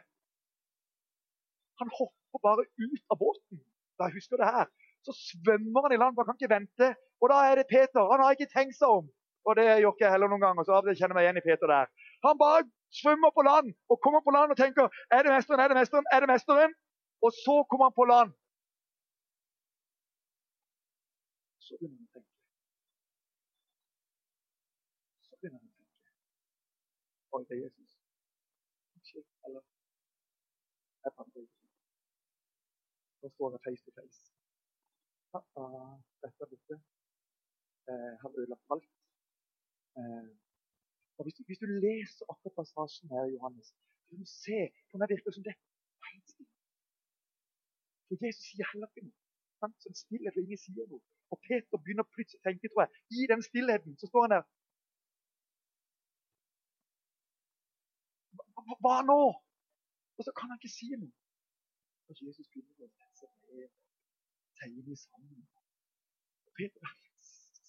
Han 1.79 1.89
hopper 1.99 2.39
bare 2.47 2.63
ut 2.85 3.03
av 3.11 3.17
båten. 3.25 3.59
Da 3.99 4.07
husker 4.17 4.39
det 4.41 4.47
her. 4.55 4.67
Så 5.05 5.13
svømmer 5.13 5.85
han 5.85 5.93
i 5.95 5.99
land, 6.01 6.15
for 6.15 6.23
han 6.23 6.33
kan 6.33 6.39
ikke 6.39 6.55
vente. 6.55 6.87
Og 7.21 7.29
da 7.31 7.37
er 7.49 7.59
det 7.59 7.71
Peter. 7.75 8.03
Han 8.11 8.23
har 8.23 8.35
ikke 8.35 8.53
tenkt 8.57 8.77
seg 8.79 8.89
om. 8.99 9.05
Og 9.45 9.51
det 9.57 9.65
gjør 9.67 9.93
ikke 9.93 10.05
jeg 10.05 10.13
heller 10.15 10.31
noen 10.31 10.45
gang. 10.45 10.57
og 10.59 10.65
så 10.65 10.73
av 10.73 10.81
og 10.83 10.89
til 10.89 10.97
kjenner 10.99 11.13
jeg 11.13 11.19
meg 11.19 11.25
igjen 11.27 11.41
i 11.41 11.47
Peter 11.47 11.67
der. 11.75 11.91
Han 12.25 12.39
bare 12.45 12.63
svømmer 13.01 13.31
på 13.37 13.43
land 13.49 13.67
og 13.91 14.01
kommer 14.05 14.21
på 14.25 14.33
land 14.37 14.53
og 14.53 14.57
tenker 14.57 14.85
er 15.15 15.21
det 15.25 15.33
mesteren, 15.35 15.61
er 15.61 15.69
det 15.71 15.77
mesteren, 15.81 16.07
er 16.15 16.19
det 16.23 16.29
mesteren? 16.33 16.73
Og 17.25 17.31
så 17.43 17.55
kommer 17.69 17.85
han 17.89 17.97
på 17.99 18.07
land. 18.13 18.33
Så 21.65 21.77
begynner 21.79 21.97
han 22.01 22.09
å 22.09 22.13
tenke. 22.17 22.33
Så 25.27 25.33
begynner 25.39 25.59
han 25.61 25.69
å 25.69 25.75
tenke. 25.77 26.13
Oi, 27.37 27.43
det 27.49 27.57
er 27.57 27.63
Jesus. 27.65 27.91
Shit, 29.09 29.27
eller 29.45 29.61
jeg 31.05 31.17
fant 31.17 31.33
det 31.37 31.45
ikke. 31.45 31.67
Nå 33.21 33.33
står 33.35 33.57
jeg 33.57 33.65
face 33.69 33.85
to 33.85 33.93
face. 34.01 34.24
Ah, 35.35 35.95
dette 36.21 36.43
er 36.43 36.79
eh, 37.91 38.13
har 38.21 38.29
ødelagt 38.39 38.71
alt. 38.73 38.89
Eh, 39.99 40.29
og 41.17 41.21
hvis 41.23 41.35
du, 41.37 41.43
hvis 41.47 41.61
du, 41.63 41.67
leser 41.85 42.23
akkurat 42.31 42.55
passasjen 42.59 43.09
her, 43.13 43.25
Johannes, 43.35 43.67
så 43.67 44.03
kan 44.07 44.19
du 44.23 44.27
se 44.43 44.59
hvordan 44.87 45.01
det 45.01 45.15
virker 45.15 45.31
som 45.31 45.43
det 45.43 45.53
er 45.55 45.61
helt 46.07 46.29
stille. 46.33 46.53
For 48.07 48.25
Jesus 48.25 48.45
sier 48.49 48.67
heller 48.71 48.87
ikke 48.91 49.05
noe. 49.07 49.17
Som 49.83 49.93
stillhet, 50.03 50.37
og 50.37 50.43
ingen 50.43 50.61
sier 50.65 50.87
noe. 50.91 51.03
Og 51.31 51.37
Peter 51.47 51.77
begynner 51.83 52.07
plutselig 52.15 52.39
å 52.41 52.45
tenke, 52.47 52.71
tror 52.71 52.83
jeg. 52.85 52.91
I 53.19 53.29
den 53.31 53.41
stillheten 53.49 53.97
så 53.99 54.09
står 54.11 54.25
han 54.25 54.35
der. 54.35 54.45
Hva, 58.37 58.77
hva 58.83 58.97
nå? 59.11 59.21
Og 60.17 60.21
så 60.27 60.31
kan 60.37 60.51
han 60.51 60.59
ikke 60.61 60.77
si 60.79 60.91
noe. 61.01 61.15
Og 62.07 62.21
Jesus 62.27 62.47
begynner 62.53 62.87
å 62.87 62.93
sette 62.93 63.15
seg 63.19 63.31
ned, 63.57 63.71
tegne 64.65 64.95
sammen. 64.95 65.47
Og 66.45 66.51
Peter 66.57 66.87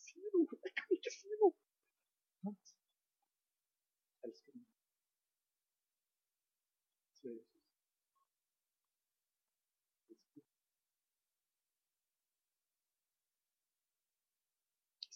si 0.05 0.21
noe. 0.33 0.59
Jeg 0.65 0.73
kan 0.79 0.89
ikke 0.97 1.13
si 1.21 1.29
noe. 1.43 1.53
Elsker 4.27 4.53
meg. 4.57 4.67
Så 7.19 7.29
Jesus. 7.35 7.63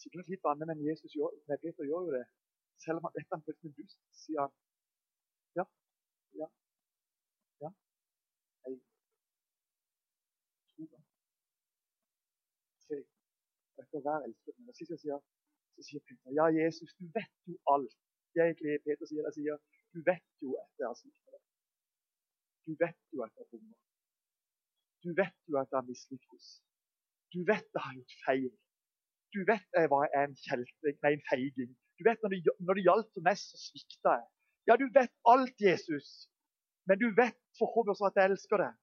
Sikkert 0.01 0.29
litt 0.33 0.45
vanlig, 0.45 0.67
men 0.69 0.85
Jesus 0.89 1.11
gjør, 1.17 1.33
Peter 1.47 1.85
gjør 1.89 2.07
jo 2.07 2.13
det. 2.17 2.25
Selv 2.83 2.97
om 2.97 3.05
han 3.07 3.15
vet 3.17 3.33
han 3.33 3.43
føles 3.45 3.63
med 3.65 3.73
dust, 3.77 3.99
sier 4.23 4.41
han 4.45 4.53
ja, 5.59 5.65
ja. 6.41 6.47
Jeg 8.65 8.79
tror 10.75 10.87
det. 10.91 11.01
Tre. 13.75 13.80
Etter 13.91 14.03
hver 14.07 14.23
elsket 14.23 14.55
med. 14.63 14.73
Så 14.79 14.85
sier 14.87 15.19
så 15.75 15.83
sier 15.83 16.01
Peter 16.07 16.31
ja, 16.39 16.45
Jesus, 16.55 16.91
du 16.99 17.05
vet 17.17 17.35
jo 17.51 17.57
alt. 17.73 17.95
Det 18.31 18.39
er 18.41 18.47
egentlig 18.51 18.79
Peter 18.85 19.09
sier. 19.09 19.25
Jeg 19.27 19.35
sier 19.35 19.57
du 19.91 19.99
vet 20.07 20.27
jo 20.43 20.55
at 20.63 20.71
jeg 20.79 20.87
har 20.87 20.95
svikta 20.95 21.31
deg. 21.35 21.41
Du 22.67 22.71
vet 22.83 22.99
jo 23.11 23.23
at 23.25 23.33
jeg 23.35 23.47
bomma. 23.51 23.77
Du 25.03 25.09
vet 25.17 25.39
jo 25.51 25.59
at 25.59 25.67
jeg 25.71 25.79
har 25.81 25.87
mislyktes. 25.89 26.45
Du 27.35 27.39
vet 27.51 27.67
jeg 27.75 27.83
har 27.87 27.97
gjort 27.97 28.15
feil. 28.27 28.53
Du 29.35 29.41
vet 29.51 29.67
jeg 29.79 29.91
var 29.95 30.07
en 30.21 30.37
kjeltring, 30.45 30.97
nei, 31.03 31.11
en 31.17 31.25
feiging. 31.27 31.73
Du 31.99 32.07
vet 32.07 32.23
når 32.23 32.35
det, 32.35 32.55
når 32.67 32.79
det 32.79 32.85
gjaldt 32.87 33.11
for 33.15 33.27
mest, 33.27 33.51
så 33.51 33.59
svikta 33.67 34.15
jeg. 34.21 34.29
Ja, 34.69 34.79
du 34.79 34.87
vet 34.99 35.13
alt, 35.33 35.57
Jesus. 35.69 36.07
men 36.87 36.99
du 37.03 37.07
vet 37.21 37.37
forhåpentligvis 37.59 38.07
at 38.07 38.17
jeg 38.19 38.31
elsker 38.31 38.63
deg. 38.63 38.73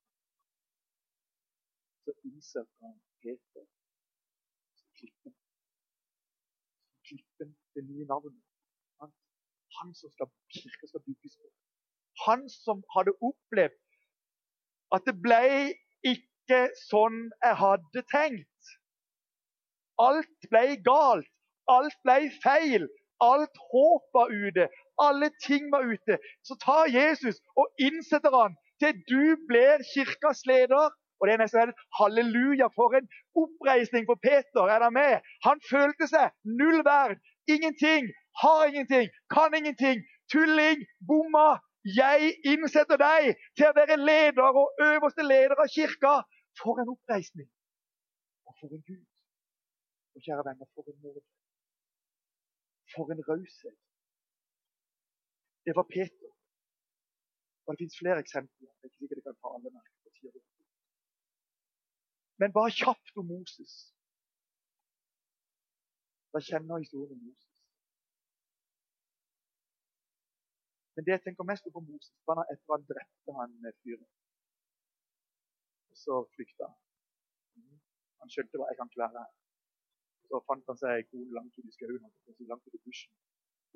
Så 2.04 2.14
innser 2.28 2.64
han 2.80 2.94
Peter 3.22 3.64
klippen. 4.98 5.34
Klippen, 7.08 7.50
det 7.74 7.84
nye 7.90 8.06
navnet. 8.12 8.36
Han, 9.00 9.12
han 9.78 9.94
som 10.00 10.12
skal, 10.14 10.30
kirka 10.54 10.90
skal 10.90 11.04
bygges 11.06 11.36
på. 11.40 11.50
Han 12.26 12.48
som 12.50 12.82
hadde 12.94 13.14
opplevd 13.30 13.78
at 14.96 15.04
det 15.06 15.14
ble 15.24 15.42
ikke 16.12 16.60
sånn 16.88 17.18
jeg 17.44 17.58
hadde 17.62 18.04
tenkt. 18.12 18.72
Alt 19.98 20.48
ble 20.52 20.78
galt. 20.86 21.28
Alt 21.68 21.98
ble 22.06 22.20
feil. 22.42 22.86
Alt 23.24 23.58
håp 23.72 24.14
var 24.14 24.30
ute. 24.30 24.68
Alle 25.02 25.30
ting 25.44 25.70
var 25.74 25.86
ute. 25.86 26.18
Så 26.46 26.56
tar 26.62 26.90
Jesus 26.90 27.40
og 27.58 27.66
innsetter 27.82 28.34
han 28.34 28.56
til 28.82 28.94
du 29.10 29.34
blir 29.50 29.82
kirkas 29.92 30.44
leder. 30.46 30.94
Og 31.18 31.26
det 31.26 31.34
er 31.34 31.42
nesten 31.42 31.72
Halleluja, 31.98 32.68
for 32.78 32.94
en 32.98 33.08
oppreisning 33.42 34.04
for 34.10 34.18
Peter. 34.26 34.70
Er 34.74 34.78
det 34.84 34.92
med? 35.00 35.14
Han 35.46 35.58
følte 35.70 36.06
seg 36.10 36.30
null 36.60 36.84
verd. 36.86 37.18
Ingenting. 37.54 38.04
Har 38.42 38.68
ingenting. 38.70 39.06
Kan 39.34 39.56
ingenting. 39.58 40.04
Tulling. 40.32 40.84
Bomma. 41.08 41.48
Jeg 42.00 42.34
innsetter 42.52 43.00
deg 43.00 43.34
til 43.56 43.70
å 43.70 43.76
være 43.80 43.96
leder 44.10 44.60
og 44.62 44.82
øverste 44.88 45.26
leder 45.26 45.58
av 45.58 45.70
kirka. 45.74 46.14
For 46.60 46.82
en 46.82 46.94
oppreisning. 46.94 47.50
Og 48.46 48.54
for 48.60 48.70
en 48.76 48.84
Gud. 48.86 49.04
Og 50.14 50.24
kjære 50.24 50.46
venner, 50.48 50.70
for 50.74 50.90
en 50.90 50.98
nåde. 51.02 51.22
For 52.94 53.14
en 53.14 53.22
raushet. 53.28 53.78
Det 55.66 55.74
var 55.78 55.86
Peter. 55.94 56.30
Og 57.66 57.74
det 57.74 57.82
fins 57.82 57.98
flere 58.00 58.22
eksempler. 58.24 58.70
Det 58.80 58.88
ikke 58.88 58.98
sikkert 59.00 59.18
jeg 59.18 59.26
kan 59.28 59.40
ta 59.42 59.54
alle 59.56 59.70
med. 59.74 59.84
Men 62.40 62.54
bare 62.56 62.74
kjapt 62.80 63.16
om 63.20 63.26
Moses. 63.34 63.74
Da 66.32 66.40
kjenner 66.48 66.82
historien 66.84 67.16
om 67.16 67.22
Moses. 67.26 67.48
Men 70.94 71.06
det 71.06 71.12
jeg 71.14 71.22
tenker 71.24 71.46
mest 71.50 71.66
på 71.74 71.80
Moses, 71.90 72.14
var 72.26 72.42
etter 72.42 72.74
at 72.74 72.74
han 72.74 72.86
drepte 72.90 73.34
han 73.38 73.52
fyren. 73.82 74.08
Og 75.90 75.96
så 76.04 76.14
flykta 76.34 76.66
han. 76.70 76.78
Han 78.20 78.32
skjønte 78.34 78.58
hva 78.58 78.70
jeg 78.70 78.78
kan 78.80 78.90
være 79.02 79.22
her. 79.22 79.30
Så 80.28 80.40
fant 80.48 80.66
han 80.70 80.80
seg 80.80 80.96
ei 80.96 81.06
kone 81.10 81.36
langt 81.36 81.58
ute 81.58 81.70
i 81.70 81.76
skauen 81.76 82.02
langt 82.50 82.66
ut 82.66 82.78
i 82.78 82.82
bushen. 82.84 83.12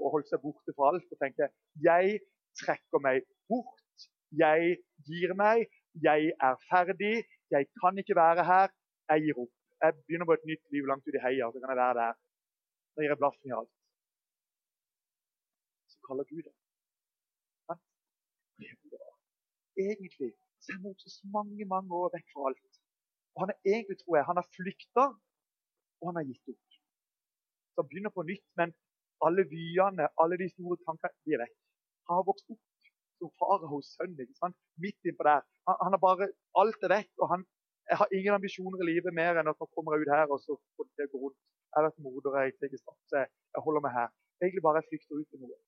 Og 0.03 0.17
holdt 0.17 0.31
seg 0.33 0.43
borte 0.43 0.75
fra 0.77 0.91
alt 0.91 1.15
og 1.15 1.21
tenkte 1.23 1.49
jeg 1.87 2.19
trekker 2.63 3.05
meg 3.07 3.23
bort. 3.51 4.09
Jeg 4.43 4.77
gir 5.07 5.35
meg. 5.39 5.65
Jeg 6.09 6.33
er 6.49 6.59
ferdig. 6.69 7.17
Jeg 7.55 7.65
kan 7.81 7.99
ikke 8.01 8.17
være 8.25 8.43
her. 8.53 8.69
Jeg 9.11 9.19
gir 9.25 9.37
opp. 9.45 9.55
Jeg 9.83 9.91
begynner 10.05 10.27
på 10.29 10.37
et 10.39 10.49
nytt 10.51 10.65
liv 10.75 10.85
langt 10.91 11.07
ute 11.09 11.19
i 11.21 11.25
heia. 11.27 11.51
Så 11.53 11.59
kan 11.61 11.73
jeg 11.73 11.81
være 11.85 11.99
der. 12.03 12.13
Da 12.93 12.99
gir 13.03 13.13
jeg 13.15 13.21
blaffen 13.23 13.51
i 13.51 13.57
alt. 13.61 13.73
Så 15.93 15.97
kaller 16.07 16.25
Gud 16.31 16.43
det. 16.49 16.55
Egentlig 19.85 20.31
så 20.63 20.69
er 20.75 20.85
Moses 20.87 21.15
mange 21.37 21.65
mange 21.75 21.91
år 22.03 22.09
vekk 22.15 22.29
fra 22.33 22.43
alt. 22.49 22.75
Og 23.35 23.39
Han 23.43 23.51
er 23.55 23.59
egentlig, 23.73 23.97
tror 23.99 24.15
jeg, 24.17 24.25
han 24.31 24.39
har 24.41 24.49
flykta, 24.57 25.05
og 26.01 26.05
han 26.09 26.19
har 26.19 26.27
gitt 26.31 26.53
opp. 26.53 26.69
Så 27.73 27.77
han 27.81 27.89
begynner 27.89 28.13
på 28.17 28.23
nytt, 28.31 28.47
men 28.61 28.69
alle 29.27 29.43
vyene, 29.55 30.05
alle 30.23 30.37
de 30.43 30.49
store 30.55 30.77
tankene, 30.87 31.17
de 31.25 31.37
er 31.37 31.43
vekk. 31.45 31.57
Han 32.07 32.15
har 32.19 32.29
vokst 32.31 32.53
opp 32.53 32.63
som 33.23 33.33
faraos 33.41 33.95
sønn. 33.97 34.19
ikke 34.19 34.39
sant? 34.43 34.59
Midt 34.83 35.09
innpå 35.09 35.27
der. 35.31 35.43
Han, 35.71 35.83
han 35.87 35.97
har 35.97 36.03
bare 36.03 36.33
Alt 36.61 36.87
er 36.87 36.97
vekk. 36.99 37.13
og 37.23 37.31
han 37.35 37.47
jeg 37.91 37.99
har 38.01 38.09
ingen 38.17 38.35
ambisjoner 38.39 38.79
i 38.83 38.89
livet 38.91 39.15
mer 39.21 39.39
enn 39.39 39.51
at 39.51 39.59
nå 39.61 39.67
kommer 39.77 39.99
ut 40.01 40.11
her 40.17 40.31
og 40.31 40.41
så 40.45 40.57
får 40.77 40.87
det 40.99 41.11
gå 41.13 41.19
rundt. 41.23 41.39
Jeg 41.73 41.77
har 41.79 41.87
vært 41.89 42.05
morder, 42.05 42.39
jeg 42.45 42.55
tar 42.61 42.79
straff, 42.79 43.01
jeg, 43.17 43.27
holder 43.67 43.85
meg 43.87 43.93
her. 43.97 44.09
Egentlig 44.43 44.63
bare 44.67 44.81
jeg 44.83 44.89
flykter 44.91 45.19
ut 45.21 45.37
i 45.37 45.41
noe. 45.43 45.59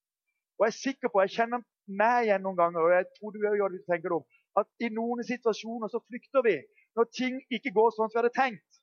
Og 0.59 0.67
Jeg 0.67 0.73
er 0.73 0.79
sikker 0.79 1.11
på, 1.11 1.23
jeg 1.25 1.35
kjenner 1.37 1.64
meg 2.01 2.29
igjen 2.29 2.45
noen 2.47 2.59
ganger, 2.61 2.87
og 2.87 2.95
jeg 2.95 3.07
tror 3.17 3.35
du 3.35 3.38
òg 3.43 3.57
gjør 3.59 3.75
det 3.75 3.81
du 3.83 3.90
tenker 3.90 4.14
om, 4.17 4.25
at 4.61 4.69
i 4.87 4.90
noen 4.99 5.25
situasjoner 5.27 5.90
så 5.90 6.01
flykter 6.07 6.47
vi 6.47 6.57
når 6.95 7.11
ting 7.19 7.40
ikke 7.57 7.75
går 7.79 7.95
sånn 7.97 8.11
som 8.11 8.14
vi 8.14 8.23
hadde 8.23 8.37
tenkt. 8.38 8.81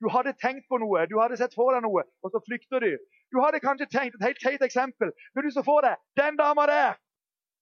Du 0.00 0.08
hadde 0.12 0.36
tenkt 0.38 0.68
på 0.70 0.78
noe, 0.78 1.06
du 1.10 1.16
hadde 1.18 1.38
sett 1.40 1.56
for 1.56 1.74
deg 1.74 1.82
noe, 1.82 2.04
og 2.22 2.32
så 2.32 2.42
flykter 2.46 2.84
du. 2.84 2.92
Du 3.32 3.40
hadde 3.42 3.62
kanskje 3.64 3.88
tenkt 3.90 4.16
et 4.18 4.26
helt 4.28 4.42
teit 4.44 4.62
eksempel, 4.62 5.10
men 5.34 5.44
du 5.44 5.50
så 5.50 5.64
for 5.66 5.82
deg 5.84 5.98
den 6.20 6.38
dama 6.38 6.68
der 6.70 6.94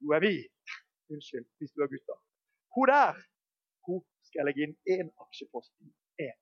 hun 0.04 0.16
er 0.16 0.24
vi. 0.24 0.34
Unnskyld 1.12 1.46
hvis 1.58 1.72
du 1.72 1.84
er 1.84 1.90
gutter. 1.92 2.18
Hun 2.76 2.90
der 2.92 3.18
hun 3.86 4.00
skal 4.24 4.40
jeg 4.40 4.46
legge 4.48 4.66
inn 4.66 4.76
én 4.94 5.10
aksjepost 5.24 5.72
i. 5.84 5.90
Én. 6.24 6.36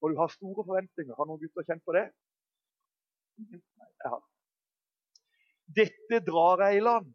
Og 0.00 0.12
du 0.12 0.20
har 0.20 0.32
store 0.32 0.64
forventninger. 0.64 1.14
Har 1.18 1.28
noen 1.28 1.40
gutter 1.42 1.66
kjent 1.68 1.84
på 1.84 1.96
det? 1.96 2.06
Nei, 3.50 3.60
jeg 4.04 4.12
har. 4.12 4.22
Dette 5.80 6.20
drar 6.24 6.62
jeg 6.66 6.78
i 6.78 6.84
land. 6.84 7.10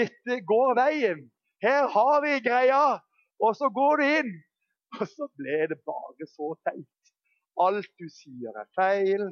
Dette 0.00 0.40
går 0.52 0.74
veien. 0.78 1.22
Her 1.62 1.86
har 1.94 2.16
vi 2.24 2.38
greia. 2.46 2.82
Og 3.40 3.54
så 3.56 3.70
går 3.72 4.00
du 4.00 4.04
inn, 4.04 4.32
og 4.98 5.06
så 5.08 5.28
ble 5.38 5.62
det 5.70 5.78
bare 5.88 6.26
så 6.28 6.50
teit. 6.66 7.12
Alt 7.60 7.88
du 8.00 8.06
sier, 8.12 8.52
er 8.52 8.68
feil. 8.76 9.24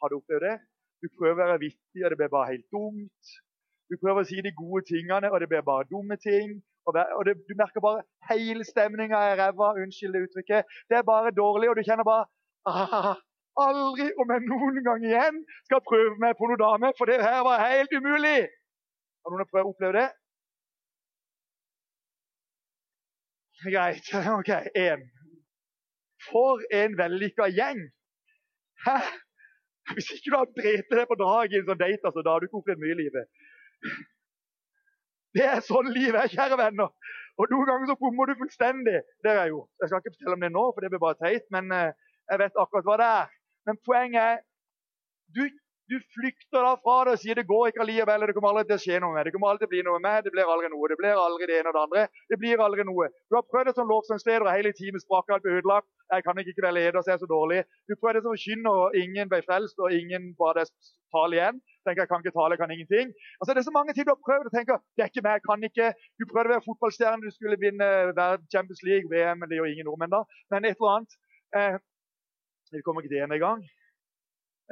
Har 0.00 0.12
du 0.12 0.18
opplevd 0.18 0.44
det? 0.44 0.56
Du 1.00 1.08
prøver 1.16 1.36
å 1.36 1.40
være 1.42 1.62
vittig, 1.64 2.02
og 2.04 2.10
det 2.12 2.18
blir 2.20 2.32
bare 2.32 2.50
helt 2.52 2.66
dumt. 2.74 3.32
Du 3.90 3.96
prøver 4.02 4.22
å 4.22 4.28
si 4.28 4.42
de 4.44 4.52
gode 4.54 4.84
tingene, 4.90 5.30
og 5.32 5.40
det 5.40 5.48
blir 5.50 5.64
bare 5.66 5.88
dumme 5.90 6.16
ting. 6.20 6.58
Og, 6.86 6.94
det, 6.96 7.34
du 7.48 7.54
merker 7.58 7.82
bare 7.84 8.04
hele 8.30 8.64
stemninga 8.64 9.18
er 9.30 9.40
ræva. 9.40 9.72
Unnskyld 9.82 10.14
det 10.16 10.22
uttrykket. 10.26 10.78
Det 10.88 10.98
er 10.98 11.08
bare 11.08 11.34
dårlig, 11.42 11.70
og 11.70 11.76
du 11.76 11.82
kjenner 11.86 12.06
bare 12.06 12.26
ah, 12.68 13.16
Aldri 13.60 14.06
om 14.22 14.30
jeg 14.32 14.46
noen 14.46 14.78
gang 14.86 15.04
igjen 15.04 15.40
skal 15.66 15.82
prøve 15.84 16.14
meg 16.22 16.36
på 16.38 16.48
noe 16.48 16.60
dame, 16.60 16.92
for 16.98 17.10
det 17.10 17.18
her 17.20 17.42
var 17.44 17.64
helt 17.66 17.92
umulig. 17.92 18.40
Har 19.20 19.34
noen 19.34 19.50
prøvd 19.50 19.66
å 19.66 19.72
oppleve 19.72 19.96
det? 19.98 20.08
Greit. 23.66 24.12
OK, 24.38 24.52
én. 24.78 25.02
For 26.30 26.62
en 26.76 26.96
vellykka 27.00 27.50
gjeng! 27.52 27.82
Hæ? 28.86 28.96
Hvis 29.96 30.10
ikke 30.14 30.30
du 30.30 30.36
har 30.36 30.48
drept 30.56 30.92
deg 30.94 31.06
på 31.10 31.18
dagen 31.20 31.56
i 31.56 31.60
en 31.60 31.68
sånn 31.68 31.80
date, 31.80 32.04
altså, 32.04 32.24
da 32.24 32.34
har 32.34 32.42
du 32.42 32.48
ikke 32.48 32.76
mye 32.80 32.94
i 32.94 33.00
livet. 33.00 33.30
Det 35.36 35.46
er 35.46 35.62
sånn 35.62 35.90
livet 35.94 36.18
er, 36.18 36.30
kjære 36.32 36.58
venner. 36.58 36.90
Og 37.40 37.52
Noen 37.52 37.68
ganger 37.68 37.90
så 37.90 37.96
bommer 38.00 38.28
du 38.28 38.38
fullstendig. 38.38 39.00
Det 39.22 39.30
har 39.30 39.44
jeg 39.44 39.54
gjort. 39.54 39.70
Jeg 39.80 39.90
skal 39.90 40.02
ikke 40.02 40.14
fortelle 40.16 40.36
om 40.36 40.44
det 40.44 40.52
nå, 40.54 40.64
for 40.74 40.84
det 40.84 40.90
blir 40.92 41.02
bare 41.02 41.20
teit, 41.22 41.46
men 41.54 41.70
eh, 41.74 41.92
jeg 42.30 42.42
vet 42.42 42.62
akkurat 42.62 42.88
hva 42.88 42.96
det 43.00 43.10
er. 43.20 43.34
Men 43.68 43.78
poenget 43.86 44.20
er 44.22 44.40
du, 45.36 45.44
du 45.90 45.96
flykter 46.14 46.62
da 46.62 46.74
fra 46.84 46.96
det 47.06 47.14
og 47.16 47.22
sier 47.22 47.38
det 47.38 47.46
går 47.48 47.70
ikke 47.70 47.82
allikevel. 47.84 48.26
Det 48.28 48.36
kommer 48.36 48.52
aldri 48.52 48.68
til 48.68 48.78
å 48.78 48.82
skje 48.84 49.00
noe 49.02 49.16
med 49.16 49.26
det. 49.26 49.32
kommer 49.34 49.50
aldri 49.50 49.64
til 49.64 49.70
å 49.70 49.72
bli 49.74 49.82
noe 49.88 50.02
med 50.04 50.26
det. 50.26 50.32
blir 50.34 50.52
aldri 50.54 50.70
noe. 50.72 50.90
Det 50.92 50.98
blir 51.00 51.22
aldri 51.24 51.48
det 51.50 51.56
ene 51.60 51.72
og 51.72 51.76
det 51.76 51.82
andre. 51.86 52.04
Det 52.30 52.38
blir 52.42 52.62
aldri 52.66 52.86
noe. 52.86 53.08
Du 53.30 53.38
har 53.38 53.46
prøvd 53.50 53.70
det 53.70 53.76
som 53.78 53.90
lovsangsleder, 53.90 54.46
og 54.46 54.54
hele 54.54 54.72
teamet 54.78 55.04
sprakk 55.04 55.34
alt 55.34 55.46
ble 55.46 55.56
ødelagt. 55.58 55.90
Jeg 56.14 56.26
kan 56.26 56.38
ikke 56.42 56.64
være 56.66 56.78
leder, 56.78 57.00
så 57.02 57.12
jeg 57.12 57.18
er 57.18 57.24
så 57.24 57.30
dårlig. 57.30 57.64
Du 57.90 57.96
prøvde 57.98 58.20
det 58.20 58.24
som 58.26 58.36
forkynner, 58.36 58.84
og 58.84 59.02
ingen 59.02 59.32
ble 59.32 59.42
frelst, 59.48 59.82
og 59.82 59.98
ingen 60.00 60.30
ba 60.38 60.54
deg 60.60 60.70
tale 61.14 61.38
igjen 61.38 61.60
tenker 61.84 62.02
jeg 62.04 62.10
kan 62.10 62.22
ikke 62.22 62.36
tale, 62.36 62.52
jeg 62.54 62.60
kan 62.60 62.72
ingenting. 62.74 63.08
Altså, 63.40 63.50
det 63.54 63.60
er 63.60 63.68
så 63.68 63.76
mange 63.78 63.92
ting 63.94 64.04
du 64.06 64.12
har 64.12 64.24
prøvd 64.26 64.48
og 64.48 64.54
tenker 64.54 64.76
det 64.94 65.02
er 65.02 65.10
ikke 65.10 65.24
meg, 65.26 65.38
jeg 65.38 65.44
kan 65.48 65.68
ikke. 65.68 65.86
Du 66.18 66.24
prøvde 66.30 66.50
å 66.50 66.54
være 66.54 66.66
fotballstjerne, 66.68 67.24
du 67.24 67.32
skulle 67.34 67.56
vinne 67.64 67.88
Champions 68.52 68.82
League, 68.88 69.08
VM, 69.12 69.46
det 69.48 69.58
gjør 69.58 69.70
ingen 69.72 69.88
nordmenn 69.88 70.12
da, 70.12 70.20
men 70.52 70.68
et 70.68 70.76
eller 70.76 70.92
annet. 70.94 71.16
Eh, 71.56 72.82
kommer 72.84 73.02
ikke 73.02 73.14
til 73.14 73.24
ene 73.24 73.40
gang. 73.42 73.64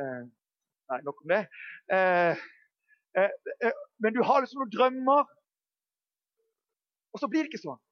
Eh, 0.02 0.22
nei, 0.92 1.00
nok 1.06 1.24
om 1.24 1.34
det. 1.34 1.42
Eh, 1.96 2.44
eh, 3.18 3.34
eh, 3.66 3.82
men 4.02 4.16
du 4.16 4.22
har 4.28 4.40
liksom 4.42 4.62
noen 4.62 4.74
drømmer, 4.76 5.28
og 7.12 7.20
så 7.22 7.28
blir 7.30 7.44
det 7.44 7.52
ikke 7.52 7.66
sånn. 7.66 7.82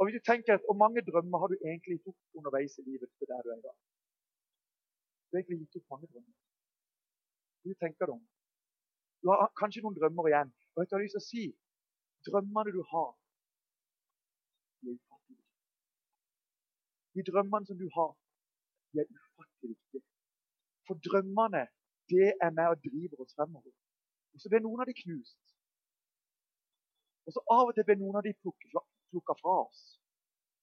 Og 0.00 0.08
hvis 0.08 0.16
du 0.16 0.24
tenker 0.24 0.56
at, 0.56 0.64
Hvor 0.64 0.78
mange 0.80 1.04
drømmer 1.04 1.42
har 1.42 1.48
du 1.52 1.58
egentlig 1.60 1.98
gjort 2.00 2.38
underveis 2.38 2.78
i 2.80 2.86
livet 2.88 3.10
til 3.18 3.28
der 3.28 3.42
du 3.44 3.50
er 3.52 3.58
i 3.58 3.66
dag? 3.68 3.76
Du 5.28 5.36
har 5.36 5.42
egentlig 5.42 5.66
gitt 5.66 5.76
opp 5.82 5.92
mange 5.92 6.08
drømmer 6.08 6.38
du 7.64 7.74
tenker 7.74 8.06
deg 8.06 8.16
om. 8.16 8.22
Du 9.20 9.30
har 9.32 9.50
kanskje 9.60 9.82
noen 9.84 9.96
drømmer 9.98 10.30
igjen. 10.30 10.52
Og 10.72 10.80
vet 10.80 10.90
du 10.90 10.94
jeg 10.94 10.98
har 10.98 11.04
lyst 11.04 11.16
til 11.18 11.24
å 11.24 11.28
si? 11.28 11.44
Drømmene 12.28 12.74
du 12.76 12.82
har, 12.92 13.10
de 14.80 14.92
er 14.92 14.96
viktige. 14.96 15.42
De 17.16 17.24
drømmene 17.28 17.68
som 17.68 17.78
du 17.80 17.86
har, 17.96 18.12
de 18.92 19.02
er 19.02 19.12
ufattelig 19.16 19.74
viktige. 19.74 20.04
For 20.90 20.98
drømmene, 21.06 21.68
det 22.10 22.32
er 22.42 22.50
med 22.50 22.66
og 22.72 22.80
driver 22.82 23.22
oss 23.22 23.36
fremover. 23.38 23.70
Og 24.34 24.42
så 24.42 24.50
blir 24.50 24.62
noen 24.64 24.82
av 24.82 24.88
de 24.90 24.96
knust. 24.98 25.38
Og 27.30 27.36
så 27.36 27.42
av 27.54 27.70
og 27.70 27.76
til 27.76 27.86
blir 27.86 28.00
noen 28.00 28.18
av 28.18 28.26
de 28.26 28.32
plukka 28.42 29.36
fra 29.38 29.54
oss. 29.60 29.84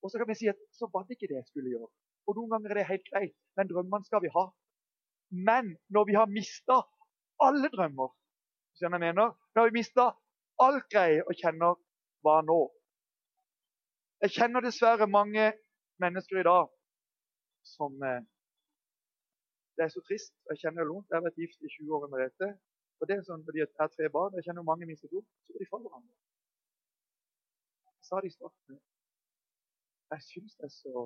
Og 0.04 0.12
så 0.12 0.20
kan 0.20 0.28
vi 0.28 0.36
si 0.36 0.50
at 0.52 0.60
så 0.76 0.90
var 0.92 1.08
det 1.08 1.16
ikke 1.16 1.32
det 1.32 1.40
jeg 1.40 1.48
skulle 1.48 1.72
gjøre. 1.72 1.88
Og 2.28 2.36
noen 2.36 2.52
ganger 2.52 2.74
er 2.74 2.82
det 2.82 2.90
helt 2.92 3.08
greit, 3.08 3.36
men 3.56 3.72
drømmene 3.72 4.08
skal 4.10 4.24
vi 4.26 4.34
ha. 4.36 4.46
Men 5.48 5.72
når 5.96 6.10
vi 6.12 6.20
har 6.20 6.28
mista 6.32 6.82
alle 7.48 7.72
drømmer, 7.72 8.12
Skjønner 8.78 9.00
jeg 9.00 9.16
mener? 9.16 9.32
når 9.56 9.64
vi 9.64 9.70
har 9.70 9.78
mista 9.80 10.04
alt 10.62 10.90
greie 10.94 11.24
og 11.24 11.40
kjenner 11.40 11.80
hva 12.22 12.42
nå? 12.46 12.58
Jeg 14.22 14.36
kjenner 14.36 14.66
dessverre 14.66 15.08
mange 15.08 15.48
mennesker 16.04 16.42
i 16.42 16.46
dag 16.46 16.68
som 17.72 17.96
eh, 18.04 18.22
Det 19.78 19.84
er 19.86 19.92
så 19.94 20.02
trist. 20.08 20.34
Jeg 20.50 20.58
kjenner 20.62 20.82
det 20.84 20.92
vondt. 20.94 21.10
Jeg 21.10 21.18
har 21.18 21.26
vært 21.28 21.42
gift 21.42 21.62
i 21.62 21.70
20 21.74 21.96
år 21.98 22.08
med 22.14 22.20
dette. 22.26 22.48
Og 22.98 23.08
det 23.08 23.16
er 23.16 23.28
sånn, 23.28 23.44
fordi 23.46 23.62
jeg 23.62 23.70
har 23.80 23.92
tre 23.94 24.08
barn, 24.16 24.36
jeg 24.38 24.46
kjenner 24.48 24.66
mange 24.66 24.88
mistet 24.90 25.12
to. 25.14 25.22
så 25.46 25.54
går 25.54 25.64
de 25.64 25.70
fra 25.72 25.80
hverandre. 25.84 26.16
Jeg 27.98 28.08
sa 28.10 28.22
det 28.24 28.32
i 28.32 28.38
starten. 28.38 28.80
Jeg 30.14 30.22
syns 30.32 30.56
det 30.58 30.66
er 30.70 30.74
så 30.74 31.04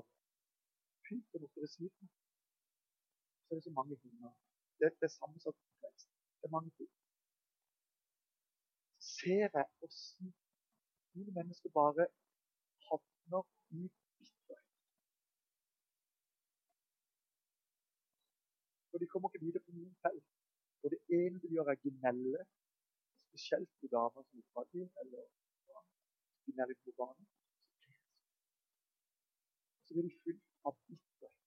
fint 1.07 1.35
å 1.35 1.41
måtte 1.43 1.67
si 1.73 1.89
det. 1.89 2.09
Så 3.43 3.51
er 3.51 3.59
det 3.59 3.65
så 3.67 3.75
mange 3.79 3.97
hunder. 4.03 4.31
Det, 4.79 4.93
det 4.99 5.07
er 5.09 5.13
sammensatt 5.17 5.57
komplekst. 5.65 6.07
Det 6.39 6.47
er 6.47 6.55
mange 6.55 6.71
ting. 6.77 6.91
Så 9.01 9.11
ser 9.17 9.47
jeg 9.59 9.67
åssen 9.85 10.31
noen 11.17 11.35
mennesker 11.35 11.75
bare 11.75 12.07
havner 12.87 13.43
i 13.81 13.89
De 19.01 19.07
kommer 19.11 19.29
ikke 19.29 19.45
videre 19.45 19.63
på 19.65 19.73
noen 19.75 19.93
felt. 20.05 20.25
Og 20.83 20.93
det 20.93 20.99
ene 21.19 21.39
de 21.43 21.53
gjør, 21.55 21.71
er 21.73 21.79
gnelle. 21.85 22.41
Spesielt 23.29 23.71
på 23.79 23.89
damer 23.95 24.25
som 24.27 24.41
er 24.41 24.47
fattige, 24.57 24.87
eller 25.01 25.23
gnelle 26.47 26.75
på 26.83 26.93
barna. 27.01 27.25
Så 29.85 29.95
blir 29.95 30.05
de 30.09 30.19
fylt 30.25 30.45
av 30.67 30.75
bitterhet. 30.87 31.37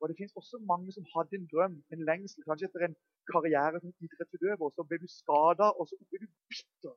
Og 0.00 0.08
Det 0.08 0.16
finnes 0.18 0.38
også 0.40 0.58
mange 0.72 0.92
som 0.96 1.08
hadde 1.14 1.36
en 1.38 1.48
drøm, 1.52 1.74
en 1.94 2.06
lengsel, 2.10 2.44
kanskje 2.48 2.68
etter 2.68 2.86
en 2.86 2.98
karriere 3.32 3.80
som 3.82 3.92
idrettsutøver. 4.04 4.68
Så 4.76 4.86
ble 4.88 4.98
du 5.02 5.08
skada, 5.20 5.66
og 5.78 5.88
så 5.88 5.98
ble 6.08 6.22
du 6.24 6.28
bitter. 6.52 6.96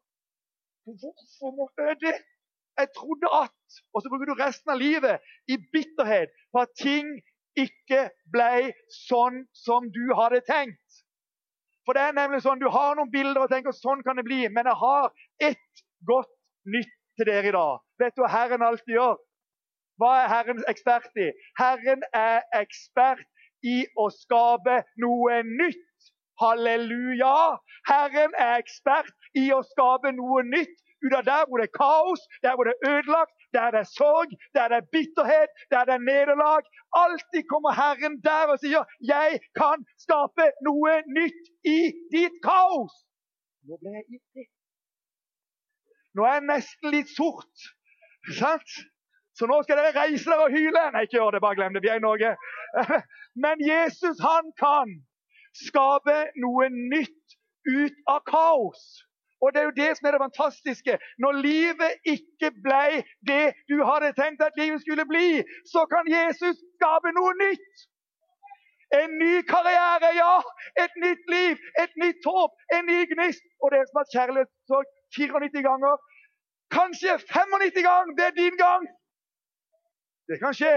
Hvorfor 0.85 1.49
må 1.57 1.65
jeg 1.79 1.99
det? 2.05 2.17
Jeg 2.79 2.87
trodde 2.99 3.27
at 3.43 3.59
Og 3.93 4.01
så 4.01 4.07
bruker 4.09 4.27
du 4.29 4.35
resten 4.45 4.69
av 4.73 4.79
livet 4.85 5.15
i 5.53 5.55
bitterhet 5.73 6.29
på 6.51 6.57
at 6.65 6.71
ting 6.87 7.07
ikke 7.59 8.07
ble 8.33 8.73
sånn 9.07 9.43
som 9.53 9.89
du 9.93 10.13
hadde 10.17 10.41
tenkt. 10.47 11.03
For 11.85 11.97
det 11.97 12.05
er 12.07 12.15
nemlig 12.15 12.41
sånn, 12.43 12.61
Du 12.63 12.69
har 12.71 12.95
noen 12.95 13.11
bilder 13.11 13.43
og 13.43 13.51
tenker 13.51 13.75
sånn 13.75 14.03
kan 14.03 14.15
det 14.15 14.25
bli, 14.27 14.47
men 14.47 14.65
jeg 14.65 14.79
har 14.79 15.11
ett 15.43 15.83
godt 16.07 16.31
nytt 16.65 16.93
til 17.17 17.27
dere 17.29 17.51
i 17.51 17.55
dag. 17.55 17.79
Vet 17.99 18.15
du 18.15 18.23
hva 18.23 18.31
Herren 18.31 18.63
alltid 18.65 18.95
gjør? 18.95 19.17
Hva 20.01 20.11
er 20.23 20.31
Herren 20.31 20.63
ekspert 20.71 21.19
i? 21.19 21.29
Herren 21.59 22.01
er 22.17 22.41
ekspert 22.57 23.27
i 23.63 23.83
å 23.99 24.09
skape 24.11 24.81
noe 25.03 25.41
nytt. 25.45 26.09
Halleluja! 26.41 27.59
Herren 27.87 28.33
er 28.39 28.63
ekspert 28.63 29.13
i 29.37 29.51
å 29.53 29.61
skape 29.67 30.11
noe 30.15 30.41
nytt 30.47 30.79
ut 31.05 31.15
av 31.19 31.23
der 31.31 31.43
hvor 31.47 31.57
det 31.59 31.67
er 31.69 31.77
kaos, 31.83 32.21
der 32.43 32.53
hvor 32.55 32.65
det 32.67 32.73
er 32.75 32.85
ødelagt, 32.91 33.33
der 33.55 33.67
det 33.73 33.81
er 33.83 33.89
sorg, 33.99 34.29
der 34.55 34.65
det 34.71 34.77
er 34.81 34.91
bitterhet, 34.95 35.51
der 35.71 35.81
det 35.87 35.93
er 35.97 36.07
nederlag. 36.11 36.63
Alltid 37.03 37.43
kommer 37.51 37.71
Herren 37.81 38.15
der 38.27 38.45
og 38.53 38.57
sier 38.63 38.83
'Jeg 39.09 39.29
kan 39.61 39.77
skape 40.05 40.45
noe 40.67 40.93
nytt 41.19 41.43
i 41.77 41.79
ditt 42.15 42.37
kaos'. 42.49 42.97
Nå 43.67 43.73
ble 43.81 43.89
jeg 43.97 44.05
ivrig. 44.15 44.47
Nå 46.15 46.21
er 46.29 46.33
jeg 46.37 46.49
nesten 46.53 46.87
litt 46.95 47.09
sort. 47.19 47.55
Sant? 48.39 48.71
Så 49.37 49.47
nå 49.49 49.57
skal 49.63 49.79
dere 49.79 49.95
reise 49.97 50.29
dere 50.29 50.45
og 50.45 50.53
hyle. 50.53 50.83
Nei, 50.93 51.05
ikke 51.05 51.17
gjør 51.17 51.31
det, 51.35 51.41
bare 51.45 51.57
glem 51.57 51.73
det. 51.73 51.81
Vi 51.85 51.89
er 51.89 52.01
i 52.01 52.07
Norge. 52.07 52.35
Men 53.43 53.63
Jesus, 53.65 54.21
han 54.21 54.51
kan 54.61 54.93
skape 55.65 56.17
noe 56.43 56.69
nytt 56.69 57.37
ut 57.65 57.97
av 58.13 58.21
kaos. 58.29 58.83
Og 59.43 59.47
det 59.53 59.59
er 59.61 59.67
jo 59.69 59.79
det 59.81 59.89
som 59.97 60.07
er 60.07 60.15
det 60.15 60.25
fantastiske. 60.27 60.93
Når 61.23 61.39
livet 61.47 61.91
ikke 62.15 62.49
ble 62.65 62.85
det 63.29 63.45
du 63.71 63.75
hadde 63.89 64.13
tenkt 64.19 64.45
at 64.47 64.59
livet 64.61 64.79
skulle 64.81 65.05
bli, 65.13 65.29
så 65.73 65.81
kan 65.93 66.05
Jesus 66.17 66.55
skape 66.77 67.11
noe 67.17 67.33
nytt. 67.43 67.73
En 69.01 69.11
ny 69.23 69.33
karriere, 69.53 70.09
ja. 70.23 70.35
Et 70.83 70.93
nytt 71.05 71.23
liv, 71.35 71.55
et 71.83 71.93
nytt 72.03 72.27
håp, 72.31 72.51
en 72.75 72.85
ny 72.91 72.99
gnist. 73.13 73.45
Og 73.61 73.67
det 73.73 73.81
som 73.87 73.99
har 73.99 74.11
kjærlighetssorg 74.15 74.87
94 75.17 75.65
ganger, 75.69 75.95
kanskje 76.77 77.11
95 77.29 77.87
ganger, 77.89 78.13
det 78.19 78.25
er 78.29 78.35
din 78.43 78.57
gang. 78.65 78.83
Det 80.29 80.37
kan 80.43 80.53
skje. 80.59 80.75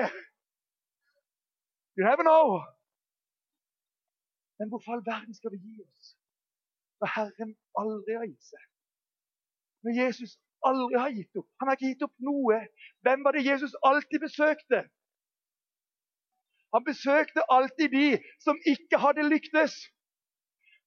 You 1.96 2.02
never 2.08 2.24
know. 2.30 2.46
Men 4.58 4.66
hvorfor 4.70 4.90
all 4.92 5.04
verden 5.12 5.34
skal 5.38 5.50
vi 5.54 5.58
gi 5.66 5.74
oss? 5.84 5.95
Når 7.00 7.12
Herren 7.16 7.54
aldri 7.80 8.18
har 8.18 8.26
gitt 8.26 8.50
seg. 8.50 8.62
Når 9.84 9.98
Jesus 10.02 10.36
aldri 10.66 10.98
har 10.98 11.12
gitt 11.14 11.40
opp. 11.40 11.48
Han 11.60 11.68
har 11.68 11.78
ikke 11.78 11.92
gitt 11.92 12.06
opp 12.06 12.14
noe. 12.28 12.60
Hvem 13.06 13.24
var 13.26 13.36
det 13.36 13.46
Jesus 13.46 13.76
alltid 13.86 14.22
besøkte? 14.24 14.82
Han 16.74 16.84
besøkte 16.84 17.44
alltid 17.52 17.92
de 17.94 18.08
som 18.44 18.58
ikke 18.72 19.00
hadde 19.00 19.28
lyktes. 19.28 19.76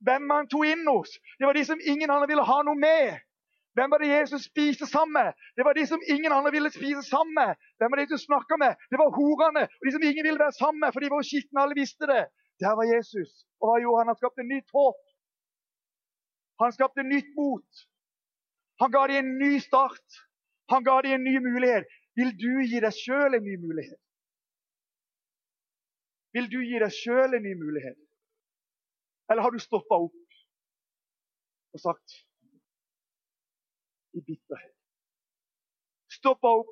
Hvem 0.06 0.30
han 0.32 0.50
tok 0.52 0.67
inn 0.67 0.86
hos? 0.88 1.15
Det 1.39 1.48
var 1.48 1.58
de 1.58 1.65
som 1.65 1.82
ingen 1.82 2.12
andre 2.12 2.30
ville 2.32 2.45
ha 2.45 2.60
noe 2.67 2.80
med. 2.80 3.17
Hvem 3.78 3.91
var 3.93 4.02
det 4.02 4.10
Jesus 4.12 4.48
spiste 4.50 4.86
sammen 4.89 5.13
med? 5.13 5.34
Det 5.58 5.65
var 5.65 5.74
de 5.78 5.86
som 5.88 6.02
ingen 6.13 6.34
andre 6.36 6.52
ville 6.52 6.72
spise 6.74 7.04
sammen 7.08 7.36
med. 7.41 7.52
Hvem 7.78 7.91
var 7.91 8.00
det 8.00 8.06
Jesus 8.08 8.26
snakka 8.28 8.58
med? 8.63 8.76
Det 8.91 9.00
var 9.02 9.13
horene 9.17 9.63
og 9.67 9.84
de 9.88 9.93
som 9.95 10.04
ingen 10.04 10.26
ville 10.28 10.41
være 10.43 10.58
sammen 10.62 10.80
med, 10.84 10.91
for 10.93 11.00
de 11.04 11.12
var 11.13 11.28
skitne. 11.28 11.62
Alle 11.63 11.80
visste 11.82 12.10
det. 12.13 12.24
Der 12.63 12.74
var 12.80 12.86
Jesus. 12.95 13.32
Og 13.62 13.69
hva 13.69 13.78
gjorde 13.84 14.02
han? 14.02 14.12
Han 14.12 14.19
skapte 14.22 14.50
nytt 14.54 14.69
håp. 14.76 14.98
Han 16.60 16.74
skapte 16.76 17.04
nytt 17.04 17.36
mot. 17.36 17.86
Han 18.80 18.91
ga 18.91 19.08
dem 19.08 19.26
en 19.26 19.38
ny 19.39 19.60
start. 19.63 20.19
Han 20.72 20.84
ga 20.84 21.02
dem 21.02 21.17
en 21.17 21.24
ny 21.24 21.39
mulighet. 21.39 21.88
Vil 22.19 22.32
du 22.43 22.52
gi 22.67 22.80
deg 22.84 22.95
sjøl 22.95 23.38
en 23.38 23.45
ny 23.45 23.56
mulighet? 23.63 24.00
Vil 26.36 26.50
du 26.52 26.60
gi 26.62 26.80
deg 26.84 26.93
sjøl 26.93 27.38
en 27.38 27.45
ny 27.45 27.54
mulighet? 27.60 28.00
Eller 29.30 29.45
har 29.45 29.54
du 29.54 29.62
stoppa 29.62 29.98
opp 30.08 30.17
og 31.74 31.82
sagt 31.84 32.15
i 34.17 34.22
bitterhet 34.26 34.76
Stoppa 36.10 36.50
opp. 36.60 36.72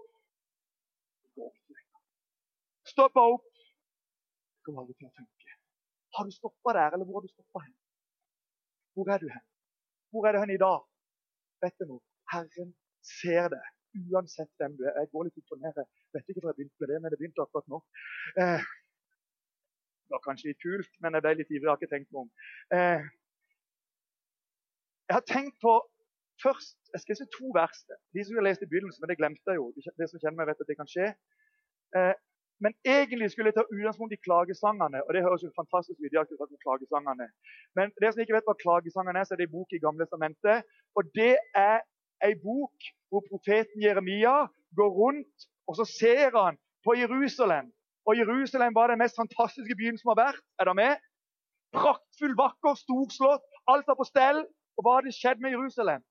Stoppa 2.89 3.23
opp. 3.36 3.45
Jeg 3.54 4.65
kommer 4.65 4.82
aldri 4.82 4.95
til 4.97 5.08
å 5.08 5.13
tenke. 5.13 5.54
Har 6.17 6.26
du 6.26 6.34
stoppa 6.34 6.73
der, 6.76 6.97
eller 6.97 7.06
hvor 7.06 7.19
har 7.19 7.28
du 7.28 7.32
stoppa 7.32 7.62
hen? 7.62 7.76
Hvor 8.97 9.12
er 9.13 9.21
du 9.21 9.30
hen? 9.32 9.45
Hvor 10.12 10.28
er 10.28 10.32
det 10.36 10.41
hen 10.43 10.56
i 10.56 10.63
dag? 10.67 10.80
Vet 11.63 11.76
du 11.80 11.86
noe? 11.91 12.04
Herren 12.34 12.74
ser 13.20 13.50
det, 13.54 13.63
uansett 14.12 14.52
hvem 14.60 14.76
du 14.78 14.84
er. 14.88 14.96
Jeg 15.02 15.12
går 15.13 15.28
litt 15.28 15.39
opp 15.41 15.56
og. 15.56 15.63
Jeg 15.67 15.88
vet 16.15 16.32
ikke 16.32 16.41
hvor 16.41 16.52
jeg 16.52 16.60
begynte 16.60 16.84
med 16.84 16.91
det, 16.91 17.00
men 17.02 17.13
det 17.13 17.20
begynte 17.22 17.46
akkurat 17.46 17.72
nå. 17.74 17.80
Eh, 18.43 18.65
det 20.08 20.15
var 20.15 20.24
kanskje 20.24 20.52
litt 20.52 20.63
kult, 20.63 20.91
men 21.04 21.17
jeg 21.17 21.26
ble 21.26 21.34
litt 21.39 21.54
ivrig. 21.54 21.65
Jeg 21.65 21.72
har 21.74 21.80
ikke 21.82 21.93
tenkt 21.96 22.12
meg 22.12 22.24
om. 22.24 22.30
Eh, 22.78 23.08
jeg 25.08 25.15
har 25.15 25.28
tenkt 25.28 25.58
på 25.63 25.76
først 26.43 26.76
Jeg 26.93 27.02
skal 27.02 27.13
lese 27.13 27.26
to 27.34 27.50
vers. 27.56 27.80
De 28.15 28.24
som 28.24 28.38
har 28.38 28.46
lest 28.46 28.62
i 28.63 28.70
begynnelsen, 28.72 29.02
men 29.04 29.10
det 29.12 29.17
glemte 29.20 29.52
jeg 29.52 29.60
jo. 29.60 29.65
De 29.76 30.08
som 30.08 30.22
kjenner 30.22 30.38
meg, 30.39 30.48
vet 30.50 30.62
at 30.63 30.70
det 30.70 30.78
kan 30.80 30.89
skje. 30.91 31.08
Eh, 31.98 32.13
men 32.63 32.74
egentlig 32.96 33.32
skulle 33.32 33.52
jeg 33.52 33.58
ta 33.58 33.65
utgangspunkt 33.76 34.13
i 34.15 34.24
klagesangene. 34.28 35.00
og 35.06 35.13
det 35.13 35.26
høres 35.26 35.43
jo 35.46 35.52
fantastisk 35.62 36.00
ut. 36.00 36.13
Jeg 36.13 36.20
har 36.20 36.63
klagesangene. 36.65 37.28
Men 37.78 37.91
det 38.02 38.10
som 38.10 38.22
ikke 38.22 38.38
vet 38.38 38.48
hva 38.50 38.58
klagesangene 38.65 39.20
er, 39.20 39.26
så 39.26 39.34
er 39.34 39.39
det 39.41 39.48
en 39.50 39.58
bok 39.58 39.70
i 39.74 39.84
Gamle 39.86 40.06
testamentet. 40.06 40.65
Og 40.98 41.02
det 41.20 41.36
er 41.67 41.78
ei 42.26 42.34
bok 42.48 42.89
hvor 43.10 43.22
profeten 43.30 43.84
Jeremia 43.86 44.38
går 44.80 44.91
rundt 45.02 45.48
og 45.67 45.76
så 45.80 45.86
ser 46.00 46.32
han 46.43 46.58
på 46.86 46.96
Jerusalem. 47.02 47.65
Og 48.08 48.17
Jerusalem 48.17 48.76
var 48.76 48.88
den 48.88 49.02
mest 49.04 49.20
fantastiske 49.22 49.76
byen 49.80 49.98
som 50.00 50.12
har 50.12 50.20
vært. 50.26 50.43
Er 50.60 50.65
det 50.70 50.76
med? 50.82 50.93
Praktfull, 51.76 52.36
vakker, 52.43 52.76
storslått. 52.84 53.43
Alt 53.72 53.88
var 53.89 53.98
på 54.00 54.08
stell. 54.08 54.39
Og 54.78 54.86
hva 54.86 55.00
hadde 55.00 55.15
skjedd 55.20 55.43
med 55.43 55.52
Jerusalem? 55.56 56.02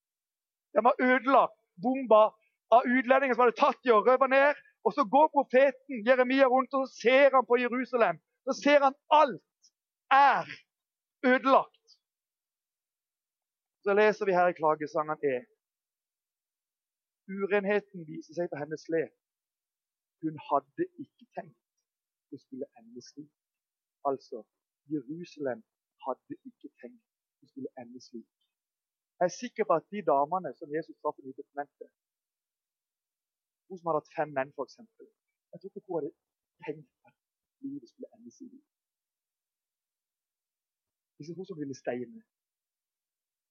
Den 0.77 0.85
var 0.85 1.01
ødelagt, 1.01 1.57
bomba 1.83 2.23
av 2.75 2.85
utlendinger 2.85 3.37
som 3.37 3.47
hadde 3.47 3.61
tatt 3.61 3.81
dem 3.85 3.97
og 3.97 4.09
røva 4.11 4.29
ned. 4.29 4.61
Og 4.87 4.91
så 4.97 5.03
går 5.15 5.27
profeten 5.37 5.95
Jeremia 6.07 6.47
rundt 6.55 6.75
og 6.75 6.81
så 6.87 6.89
ser 7.03 7.29
han 7.37 7.45
på 7.51 7.57
Jerusalem. 7.65 8.17
Så 8.47 8.53
ser 8.65 8.81
han 8.87 8.95
alt 9.21 9.63
er 10.31 10.43
ødelagt. 11.33 11.87
Så 13.85 13.91
leser 14.01 14.25
vi 14.27 14.37
her 14.39 14.49
i 14.51 14.59
klagesangen 14.61 15.19
E. 15.33 15.37
Urenheten 17.37 18.01
viser 18.13 18.33
seg 18.39 18.47
på 18.51 18.61
hennes 18.63 18.85
lep. 18.95 19.15
Hun 20.23 20.37
hadde 20.49 20.85
ikke 21.05 21.27
tenkt 21.37 21.63
det 22.31 22.39
skulle 22.45 22.67
ende 22.79 23.03
slik. 23.11 23.35
Altså, 24.09 24.39
Jerusalem 24.95 25.61
hadde 26.07 26.35
ikke 26.49 26.69
tenkt 26.81 27.05
det 27.41 27.49
skulle 27.51 27.71
ende 27.81 28.01
slik. 28.09 28.31
Jeg 29.19 29.25
er 29.31 29.39
sikker 29.43 29.65
på 29.69 29.75
at 29.81 29.87
de 29.95 30.01
damene 30.13 30.51
som 30.59 30.69
Jesus 30.77 30.97
traff 31.03 31.19
i 31.19 31.27
Nytestamentet, 31.27 31.91
hun 33.69 33.79
som 33.79 33.89
hadde 33.89 34.01
hatt 34.03 34.15
fem 34.19 34.33
menn, 34.37 34.53
f.eks. 34.55 34.79
Jeg 35.53 35.59
tror 35.61 35.71
ikke 35.71 35.85
hun 35.87 35.99
hadde 35.99 36.13
tenkt 36.67 36.89
at 37.09 37.15
livet 37.65 37.89
skulle 37.91 38.09
ende 38.17 38.33
seg 38.37 38.47
liv. 38.53 38.65
Hvis 41.17 41.33
hun 41.37 41.49
som 41.49 41.59
ville 41.63 41.77
steine. 41.83 42.23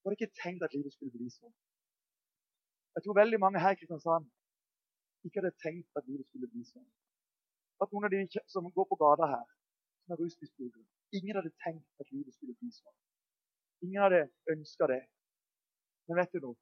hadde 0.02 0.16
ikke 0.18 0.38
tenkt 0.42 0.62
at 0.66 0.74
livet 0.76 0.92
skulle 0.94 1.14
bli 1.16 1.28
sånn. 1.38 1.54
Jeg 2.94 3.04
tror 3.04 3.20
veldig 3.22 3.38
mange 3.44 3.62
her 3.64 3.74
i 3.74 3.78
Kristiansand 3.80 4.28
ikke 5.26 5.40
hadde 5.40 5.58
tenkt 5.64 5.98
at 5.98 6.06
livet 6.10 6.26
skulle 6.28 6.48
bli 6.52 6.62
sånn. 6.70 6.86
At 7.82 7.92
noen 7.92 8.06
av 8.08 8.14
de 8.14 8.20
som 8.54 8.70
går 8.76 8.86
på 8.90 9.00
gata 9.02 9.26
her, 9.34 9.48
som 10.04 10.14
er 10.14 10.22
rusmisbrukere, 10.22 10.86
ingen 11.18 11.36
hadde 11.38 11.52
tenkt 11.64 12.02
at 12.02 12.12
livet 12.14 12.34
skulle 12.36 12.54
bli 12.60 12.70
sånn. 12.78 12.96
Ingen 13.84 14.02
hadde 14.04 14.22
ønska 14.54 14.88
det. 14.94 15.02
Men 16.06 16.22
vet 16.22 16.32
du 16.32 16.40
noe? 16.46 16.56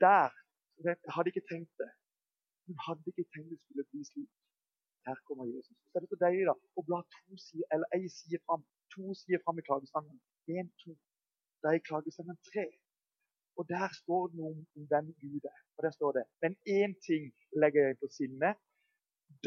Der 0.00 0.32
hadde 1.16 1.32
ikke 1.32 1.48
tenkt 1.50 1.72
det. 1.82 1.90
Hun 2.66 2.78
hadde 2.86 3.12
ikke 3.12 3.26
tenkt 3.32 3.50
det 3.52 3.58
skulle 3.62 3.84
bli 3.90 4.04
slik. 4.10 4.30
Her 5.06 5.18
kommer 5.26 5.44
Jesus. 5.54 5.76
Så 5.90 5.94
er 5.96 6.00
det 6.02 6.10
så 6.12 6.18
deilig 6.26 6.46
da, 6.50 6.54
å 6.78 6.82
bla 6.88 6.98
to 7.14 7.36
sider, 7.46 7.66
eller 7.74 7.86
ei 7.96 8.08
side 8.18 8.40
fram. 8.46 8.62
To 8.94 9.14
sider 9.20 9.42
fram 9.44 9.60
i 9.60 9.66
klagesangen. 9.68 10.18
Én, 10.50 10.70
to. 10.82 10.96
Da 11.62 11.74
er 11.74 11.84
klagesangen 11.90 12.38
tre. 12.50 12.66
Og 13.56 13.68
der 13.74 13.88
står 14.00 14.22
det 14.30 14.38
noe 14.40 14.52
om, 14.52 14.64
hvem 14.90 15.12
Gud 15.22 15.44
er. 15.52 15.60
Og 15.76 15.86
der 15.86 15.92
står 15.98 16.16
det 16.16 16.24
Men 16.42 16.56
én 16.78 16.92
ting 17.08 17.30
legger 17.62 17.86
jeg 17.88 17.98
på 18.02 18.08
sinne. 18.18 18.50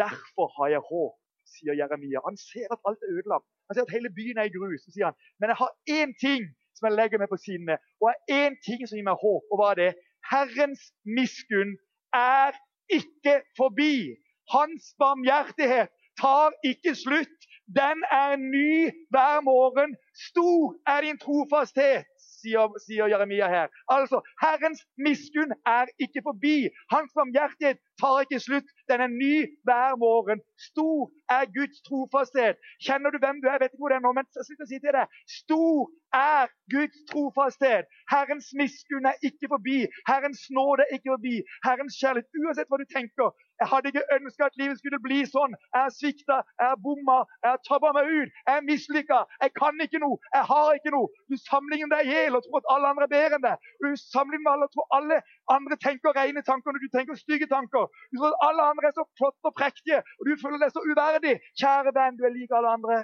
Derfor 0.03 0.47
har 0.57 0.71
jeg 0.75 0.81
håp, 0.91 1.19
sier 1.53 1.75
Jeremia. 1.81 2.23
Han 2.27 2.37
ser 2.49 2.67
at 2.75 2.81
alt 2.87 3.03
er 3.05 3.13
ødelagt. 3.17 3.45
Han 3.67 3.75
ser 3.75 3.87
at 3.87 3.95
hele 3.97 4.11
byen 4.19 4.39
er 4.39 4.49
i 4.49 4.55
grus. 4.57 4.81
Så 4.85 4.95
sier 4.95 5.09
han 5.09 5.17
men 5.39 5.51
jeg 5.51 5.61
har 5.61 5.71
én 5.97 6.11
ting 6.25 6.47
som 6.75 6.87
jeg 6.87 6.95
legger 6.95 7.19
meg 7.21 7.29
på 7.31 7.39
sinne, 7.43 7.75
og 7.99 8.09
har 8.09 8.19
én 8.41 8.55
ting 8.67 8.81
som 8.87 8.95
gir 8.97 9.07
meg 9.11 9.19
håp. 9.23 9.43
Og 9.51 9.59
hva 9.59 9.71
er 9.73 9.79
det? 9.83 9.91
Herrens 10.31 10.83
miskunn 11.17 11.75
er 12.15 12.55
ikke 12.89 13.41
forbi. 13.57 14.15
Hans 14.53 14.93
barmhjertighet 14.99 15.89
tar 16.21 16.53
ikke 16.65 16.95
slutt. 16.95 17.39
Den 17.69 18.03
er 18.11 18.35
ny 18.35 18.89
hver 19.13 19.41
morgen. 19.45 19.95
Stor 20.27 20.75
er 20.93 21.05
din 21.07 21.21
trofasthet 21.21 22.09
sier, 22.41 22.79
sier 22.85 23.07
Jeremia 23.11 23.47
her. 23.51 23.67
Altså, 23.91 24.21
Herrens 24.43 24.81
miskunn 24.97 25.53
er 25.67 25.91
ikke 25.99 26.21
forbi. 26.27 26.69
Hans 26.93 27.11
barmhjertighet 27.17 27.79
tar 28.01 28.23
ikke 28.25 28.39
slutt. 28.39 28.69
Den 28.91 29.03
er 29.05 29.11
ny 29.11 29.35
hver 29.67 29.95
morgen. 30.05 30.41
Stor 30.69 31.09
er 31.37 31.45
Guds 31.57 31.81
trofasthet. 31.87 32.57
Kjenner 32.85 33.09
du 33.13 33.19
hvem 33.23 33.41
du 33.41 33.47
er? 33.47 33.57
Jeg 33.57 33.63
vet 33.63 33.73
ikke 33.73 33.83
hvor 33.83 33.93
det 33.93 33.99
er 33.99 34.05
nå, 34.07 34.13
men 34.17 34.29
slutt 34.47 34.65
å 34.65 34.69
si 34.69 34.79
til 34.83 34.95
deg. 34.95 35.19
Stor 35.39 35.89
er 36.15 36.49
Guds 36.73 37.03
trofasthet. 37.11 37.89
Herrens 38.13 38.49
miskunn 38.61 39.09
er 39.11 39.19
ikke 39.29 39.51
forbi. 39.53 39.79
Herrens 40.09 40.47
nåde 40.55 40.87
er 40.87 40.97
ikke 40.97 41.13
forbi. 41.15 41.35
Herrens 41.67 41.99
kjærlighet. 42.01 42.43
Uansett 42.43 42.71
hva 42.71 42.81
du 42.81 42.87
tenker. 42.95 43.35
Jeg 43.59 43.67
hadde 43.67 43.91
ikke 43.91 44.05
ønska 44.15 44.47
at 44.47 44.59
livet 44.61 44.79
skulle 44.79 45.01
bli 45.03 45.19
sånn. 45.27 45.53
Jeg 45.73 45.81
har 45.83 45.91
svikta, 45.91 46.37
jeg 46.61 46.67
har 46.71 46.77
bomma, 46.79 47.17
jeg 47.43 47.49
har 47.51 47.59
tabba 47.67 47.91
meg 47.97 48.07
ut. 48.07 48.37
Jeg 48.47 48.55
er 48.55 48.67
mislykka. 48.69 49.17
Jeg 49.43 49.51
kan 49.59 49.83
ikke 49.83 49.99
noe. 49.99 50.08
Jeg 50.35 50.43
har 50.51 50.69
ikke 50.77 50.93
noe. 50.95 51.09
Du 51.29 51.35
sammenligner 51.49 51.91
deg 51.95 52.11
i 52.13 52.23
og 52.29 52.41
tror 52.45 52.61
at 52.61 52.69
alle 52.73 52.91
andre 52.91 53.07
er 53.07 53.13
bedre 53.15 53.39
enn 53.39 53.45
deg. 53.45 53.69
Du 53.83 53.87
sammenligner 54.01 54.45
med 54.47 54.53
alle 54.55 54.67
og 54.69 54.73
tror 54.75 54.87
alle 54.97 55.19
andre 55.57 55.77
tenker 55.85 56.17
rene 56.19 56.43
tanker 56.49 56.75
når 56.75 56.85
du 56.85 56.89
tenker 56.95 57.21
stygge 57.21 57.47
tanker. 57.55 57.85
Du 58.11 58.19
tror 58.19 58.33
at 58.33 58.43
alle 58.47 58.67
andre 58.71 58.89
er 58.89 58.97
så 58.97 59.05
flotte 59.19 59.51
og 59.51 59.55
prektige, 59.61 60.01
og 60.19 60.23
du 60.29 60.33
føler 60.43 60.59
deg 60.63 60.75
så 60.75 60.83
uverdig. 60.91 61.35
Kjære 61.61 61.95
venn, 61.99 62.19
du 62.19 62.25
er 62.27 62.35
lik 62.37 62.57
alle 62.59 62.75
andre. 62.77 62.99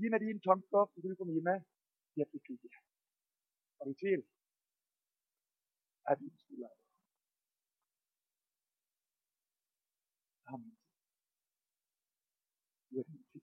Gi 0.00 0.12
meg 0.12 0.20
dine 0.24 0.40
tanker, 0.48 0.84
og 0.84 1.04
du 1.04 1.12
får 1.18 1.28
mine. 1.32 1.60
De 2.14 2.24
er 2.24 2.28
ikke 2.38 2.74
Har 3.78 3.84
du 3.88 3.94
tvil? 4.02 4.22
Er 6.08 6.14
du 6.14 6.26
skolelærer? 6.42 6.76
Amen. 10.52 10.76
Du 12.90 12.98
er 12.98 13.02
din 13.02 13.24
tid. 13.32 13.42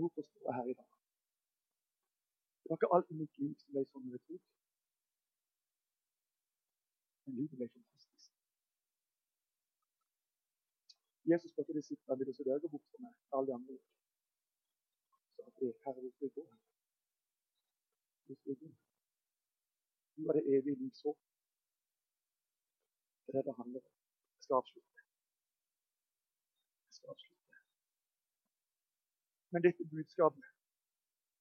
Hvorfor 0.00 0.22
står 0.22 0.44
jeg 0.48 0.54
her 0.58 0.66
i 0.72 0.78
dag? 0.80 0.90
Det 2.60 2.66
var 2.68 2.76
ikke 2.76 2.94
alt 2.96 3.10
i 3.12 3.20
mitt 3.20 3.34
liv 3.42 3.52
som 3.60 3.68
ble 3.72 3.82
som 3.90 4.10
jeg 4.12 4.20
trodde. 4.26 4.46
Men 7.24 7.32
livet 7.38 7.56
ble 7.58 7.68
fantastisk. 7.76 8.32
Jesus 11.30 11.50
spurte 11.52 11.76
disiplene 11.78 12.26
vil 12.26 12.36
dere 12.48 12.62
gå 12.64 12.68
bort 12.72 12.88
fra 12.90 12.98
meg, 13.04 13.14
alle 13.34 13.46
de 13.48 13.54
andre. 13.58 13.76
Så 15.34 15.40
at 15.48 15.54
det, 15.60 15.70
Herre, 15.84 16.00
hvor 16.02 16.12
skal 16.14 16.28
vi 16.28 16.34
gå? 16.38 16.44
Hvor 18.24 18.36
skal 18.40 18.50
vi 18.52 18.58
gå? 18.62 18.70
Du 20.14 20.20
har 20.26 20.34
det 20.38 20.44
evige 20.54 20.80
livs 20.82 21.00
håp. 21.06 21.20
Det 23.24 23.30
er 23.30 23.38
det 23.38 23.46
det 23.48 23.58
handler 23.60 23.80
om. 23.88 23.94
Jeg 24.34 24.42
skal 24.44 24.60
avslutte. 24.60 24.94
Jeg 26.86 26.94
skal 26.98 27.08
avslutte. 27.14 27.35
Men 29.50 29.62
dette 29.66 29.84
budskapet 29.94 30.44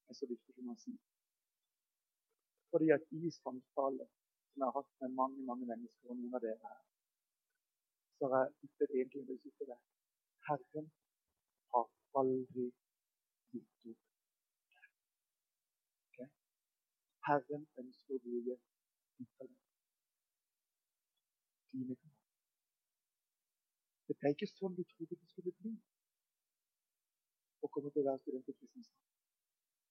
er 0.10 0.14
så 0.20 0.28
viktig 0.30 0.54
for 0.56 0.68
meg 0.68 0.78
å 0.78 0.84
si. 0.84 0.94
Fordi 2.72 2.92
at 2.96 3.06
i 3.18 3.32
samtale 3.38 4.06
som 4.08 4.64
jeg 4.64 4.68
har 4.68 4.76
hatt 4.78 4.92
med 5.02 5.16
mange 5.20 5.46
mange 5.50 5.66
mennesker, 5.72 6.10
og 6.10 6.20
noen 6.20 6.38
av 6.38 6.44
dere 6.46 6.70
her, 6.70 6.82
så 8.18 8.30
har 8.32 8.46
jeg 8.46 8.70
ytret 8.70 8.96
én 9.02 9.12
ting 9.14 9.32
å 9.34 9.38
si 9.42 9.52
det. 9.72 9.80
Herren 10.50 10.90
har 11.74 11.90
aldri 12.22 12.68
gitt 13.56 13.92
opp. 13.92 14.02
Okay? 16.12 16.30
Herren 17.30 17.68
ønsker 17.84 18.20
å 18.20 18.24
bruke 18.28 18.60
dine 19.18 19.56
dine. 21.76 21.98
Det 24.08 24.16
ble 24.22 24.32
ikke 24.36 24.48
sånn 24.54 24.76
du 24.78 24.84
trodde 24.94 25.18
det 25.18 25.30
skulle 25.34 25.52
bli 25.60 25.74
å 27.66 27.72
kommer 27.74 27.94
til 27.94 28.04
å 28.04 28.08
være 28.10 28.22
student 28.24 28.50
i 28.52 28.56
Kristiansand. 28.60 29.04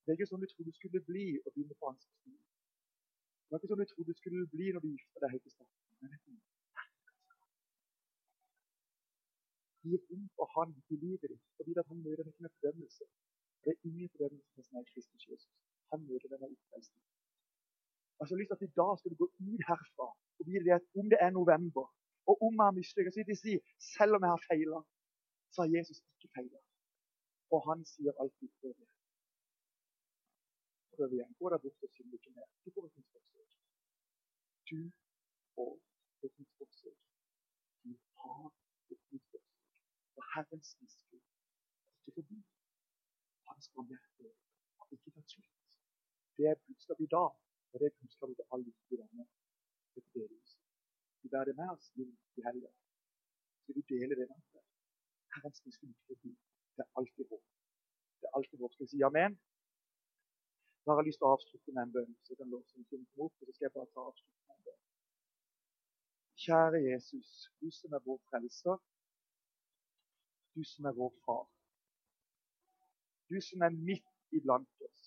Det 0.05 0.13
er 0.13 0.19
ikke 0.19 0.31
sånn 0.31 0.43
du 0.45 0.49
trodde 0.51 0.71
det 0.71 0.79
skulle 0.79 1.01
bli 1.11 1.27
å 1.41 1.53
begynne 1.53 1.77
på 1.81 1.91
ansvarsskolen. 1.91 2.41
Det 3.45 3.55
var 3.55 3.61
ikke 3.61 3.71
sånn 3.73 3.83
du 3.83 3.91
trodde 3.93 4.11
det 4.11 4.21
skulle 4.21 4.49
bli 4.55 4.67
når 4.75 4.85
du 4.85 4.91
gifta 4.91 5.23
deg 5.25 5.35
helt 5.35 5.49
i 5.49 5.53
starten. 5.55 6.43
Gi 9.85 10.01
rom 10.01 10.27
for 10.37 10.53
Han 10.55 10.71
i 10.93 10.99
livet 11.05 11.33
ditt, 11.33 11.47
fordi 11.57 11.77
at 11.81 11.89
han 11.91 12.03
møter 12.05 12.23
deg 12.23 12.33
ikke 12.33 12.45
med 12.47 12.55
fordømmelse. 12.57 13.09
Det 13.65 13.73
er 13.73 13.89
ingen 13.89 14.13
fordømmelse 14.13 14.65
som 14.69 14.79
er 14.81 14.87
Kristus 14.93 15.27
Jesus. 15.29 15.51
Han 15.93 16.05
møter 16.09 16.29
deg 16.33 16.41
med 16.41 16.53
oppreisning. 16.53 17.05
Jeg 18.19 18.29
har 18.31 18.41
lyst 18.41 18.51
til 18.53 18.59
at 18.59 18.69
i 18.69 18.77
dag 18.81 18.93
skal 18.99 19.13
du 19.13 19.19
gå 19.23 19.29
ut 19.49 19.65
herfra 19.71 20.09
og 20.39 20.47
vite 20.49 20.77
at 20.77 20.87
om 21.01 21.09
det 21.13 21.19
er 21.27 21.33
november, 21.41 21.87
og 22.29 22.35
om 22.47 22.55
jeg 22.61 22.69
har 22.69 22.77
mislykket, 22.79 23.15
så 23.15 23.25
vil 23.29 23.41
si 23.45 23.55
selv 23.95 24.17
om 24.17 24.25
jeg 24.25 24.33
har 24.35 24.43
feila, 24.51 24.79
så 25.53 25.59
har 25.63 25.69
Jesus 25.77 25.99
ikke 26.15 26.33
feila. 26.37 26.59
Og 27.53 27.61
han 27.69 27.85
sier 27.93 28.13
alltid 28.23 28.49
prøv 28.61 28.75
igjen. 28.75 28.93
Prøv 30.97 31.13
igjen. 31.13 31.35
Gå 31.39 31.51
der 31.53 31.61
bort 31.65 31.87
og 31.87 31.91
synd 31.97 32.15
ikke 32.17 32.31
mer. 32.37 32.49
Du 32.65 32.71
får 32.75 32.87
et 32.87 32.97
nytt 32.97 33.11
forsøk. 33.15 33.51
Du 34.71 34.81
får 35.55 35.73
et 36.27 36.39
nytt 36.39 36.55
forsøk. 36.59 36.99
Du 37.85 37.93
har 38.23 38.51
et 38.93 39.03
nytt 39.13 39.29
forsøk. 39.31 39.49
Og 40.17 40.23
Herrens 40.33 40.71
miskunn 40.81 41.21
er 41.21 42.07
ikke 42.07 42.15
forbi. 42.19 42.39
Hans 43.49 43.69
barmhjertighet 43.75 44.37
har 44.79 44.87
ikke 44.97 45.11
tatt 45.17 45.35
slutt. 45.35 45.81
Det 46.37 46.47
er 46.51 46.63
budskapet 46.67 47.05
i 47.07 47.13
dag, 47.17 47.33
og 47.71 47.77
det 47.81 47.87
er 47.87 47.99
budskapet 48.01 48.37
til 48.39 48.47
alle 48.53 48.73
i 48.93 48.97
denne 49.03 49.27
bedehuset. 49.95 50.61
Vi 51.23 51.29
bærer 51.33 51.45
det 51.51 51.57
med 51.61 51.69
oss 51.75 51.87
inn 52.01 52.13
i 52.39 52.47
helga. 52.47 52.71
Du 53.67 53.81
deler 53.93 54.17
det 54.19 54.27
med 54.31 54.37
andre. 54.39 54.63
Herrens 55.35 55.65
miskunn 55.67 55.91
er 55.91 55.95
ikke 55.95 56.09
forbi. 56.15 56.33
Det 56.77 56.83
er 56.85 56.91
alltid 56.99 57.25
håp. 57.31 57.45
Det 58.21 58.27
er 58.29 58.37
alltid 58.39 58.59
håp. 58.61 58.73
Skal 58.73 58.87
vi 58.87 58.91
si 58.93 59.03
amen? 59.11 59.39
Da 60.85 60.93
har 60.93 61.01
jeg 61.01 61.09
lyst 61.09 61.21
til 61.23 61.29
å 61.29 61.35
avslutte 61.37 61.73
med 61.75 61.83
en 61.87 61.95
bønn. 61.97 62.17
Så 62.27 62.37
den 62.41 62.51
låsen 62.53 62.87
komme 62.91 63.27
opp, 63.27 63.35
og 63.41 63.47
så 63.47 63.55
skal 63.57 63.67
jeg 63.69 63.77
bare 63.77 63.93
ta 63.95 64.07
avslutte 64.11 64.43
med 64.49 64.57
en 64.57 64.65
bønn. 64.69 64.83
Kjære 66.45 66.81
Jesus, 66.91 67.31
du 67.61 67.71
som 67.79 67.97
er 67.97 68.05
vår 68.09 68.21
frelser. 68.29 68.83
Du 70.55 70.63
som 70.73 70.91
er 70.91 70.99
vår 70.99 71.15
far. 71.25 71.47
Du 73.31 73.41
som 73.49 73.65
er 73.67 73.73
midt 73.89 74.11
iblant 74.39 74.85
oss. 74.89 75.05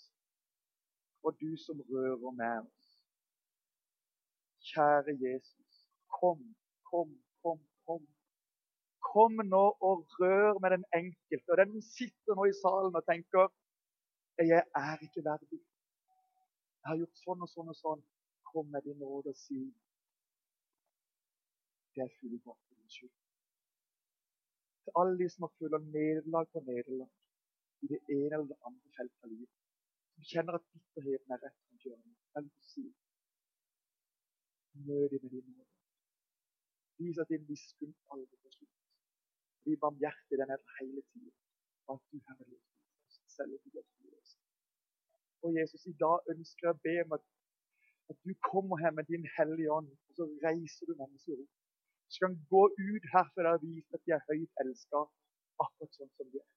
Og 1.24 1.38
du 1.42 1.52
som 1.66 1.84
rører 1.92 2.32
med 2.42 2.66
oss. 2.66 2.90
Kjære 4.72 5.14
Jesus, 5.22 5.84
kom, 6.20 6.42
kom, 6.90 7.14
kom, 7.44 7.62
kom. 7.86 8.08
Kom 9.08 9.40
nå 9.54 9.64
og 9.88 10.06
rør 10.20 10.60
med 10.64 10.76
den 10.76 10.86
enkelte. 11.00 11.52
Og 11.52 11.58
den 11.62 11.74
som 11.76 11.84
sitter 11.90 12.38
nå 12.38 12.46
i 12.50 12.56
salen 12.62 13.00
og 13.00 13.06
tenker 13.12 13.48
jeg 14.38 14.64
er 14.86 15.04
ikke 15.06 15.24
verdig. 15.26 15.60
Jeg 16.82 16.90
har 16.92 17.00
gjort 17.02 17.22
sånn 17.24 17.46
og 17.46 17.50
sånn 17.52 17.72
og 17.74 17.78
sånn. 17.78 18.04
Kom 18.52 18.68
med 18.74 18.86
din 18.86 19.00
nåde 19.02 19.34
og 19.34 19.40
si 19.40 19.62
det 21.98 22.04
er 22.06 22.12
fullbrakt 22.20 22.62
for 22.68 22.76
din. 22.78 23.14
Til 24.84 25.00
alle 25.02 25.18
de 25.20 25.30
som 25.34 25.44
har 25.48 25.54
følt 25.58 25.88
nederlag 25.96 26.52
på 26.54 26.62
nederlag 26.68 27.10
i 27.84 27.90
det 27.92 28.00
ene 28.16 28.36
eller 28.36 28.46
det 28.52 28.60
andre 28.70 28.94
feltet 28.98 29.26
av 29.26 29.32
livet, 29.32 29.56
som 30.14 30.28
kjenner 30.32 30.58
at 30.60 30.68
bitterheten 30.74 31.34
er 31.36 31.42
rett 31.46 31.58
rundt 31.64 31.88
hjørnet, 31.88 32.16
jeg 32.36 32.46
vil 32.46 32.68
si 32.70 32.86
møt 34.88 35.18
med 35.18 35.30
din 35.34 35.50
nåde. 35.50 35.68
Vis 37.02 37.22
at 37.24 37.34
din 37.34 37.46
miskunn 37.50 37.96
aldri 38.14 38.40
får 38.44 38.56
slutt. 38.60 38.77
Bli 39.68 39.76
barmhjertig 39.84 40.38
den 40.40 40.52
er 40.56 40.62
hele 40.80 41.02
tiden. 41.12 41.32
At 41.92 42.00
du, 42.12 42.18
Herre, 42.28 42.46
selv 43.36 43.52
om 43.56 43.60
du 43.64 43.80
er 43.80 43.86
Og 45.44 45.50
Jesus, 45.60 45.84
i 45.92 45.96
dag 46.04 46.18
ønsker 46.34 46.68
jeg 46.68 46.76
å 46.76 46.84
be 46.88 46.94
om 47.06 47.16
at, 47.18 47.26
at 48.12 48.18
du 48.28 48.32
kommer 48.50 48.80
her 48.84 48.94
med 48.98 49.10
din 49.12 49.26
Hellige 49.36 49.74
Ånd, 49.78 49.90
og 50.08 50.14
så 50.20 50.28
reiser 50.46 50.88
du 50.88 50.94
mennesker 51.02 51.42
opp. 51.44 51.52
Så 52.12 52.24
kan 52.24 52.38
gå 52.54 52.64
ut 52.88 53.10
herfra 53.16 53.54
og 53.58 53.66
vise 53.66 54.00
at 54.00 54.06
de 54.06 54.16
er 54.16 54.24
høyt 54.30 54.64
elska, 54.64 55.04
akkurat 55.66 56.00
sånn 56.00 56.14
som 56.16 56.32
de 56.32 56.40
er. 56.44 56.50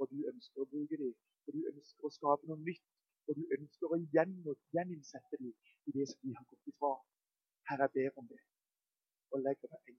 Og 0.00 0.08
du 0.14 0.24
ønsker 0.32 0.64
å 0.64 0.68
bruke 0.72 1.00
dem, 1.02 1.12
og 1.44 1.58
du 1.58 1.60
ønsker 1.72 2.08
å 2.08 2.14
skape 2.16 2.48
noe 2.48 2.64
nytt. 2.70 2.88
Og 3.28 3.36
du 3.38 3.44
ønsker 3.58 3.92
å 3.92 4.00
gjeninnsette 4.16 5.42
dem 5.44 5.52
i 5.52 5.98
det 5.98 6.08
som 6.14 6.24
de 6.24 6.32
har 6.40 6.48
gått 6.48 6.72
ifra. 6.72 6.96
Herre, 7.68 7.92
jeg 7.92 8.10
ber 8.14 8.24
om 8.24 8.32
det. 8.32 8.42
Og 9.32 9.44
legger 9.44 9.76
meg 9.76 9.94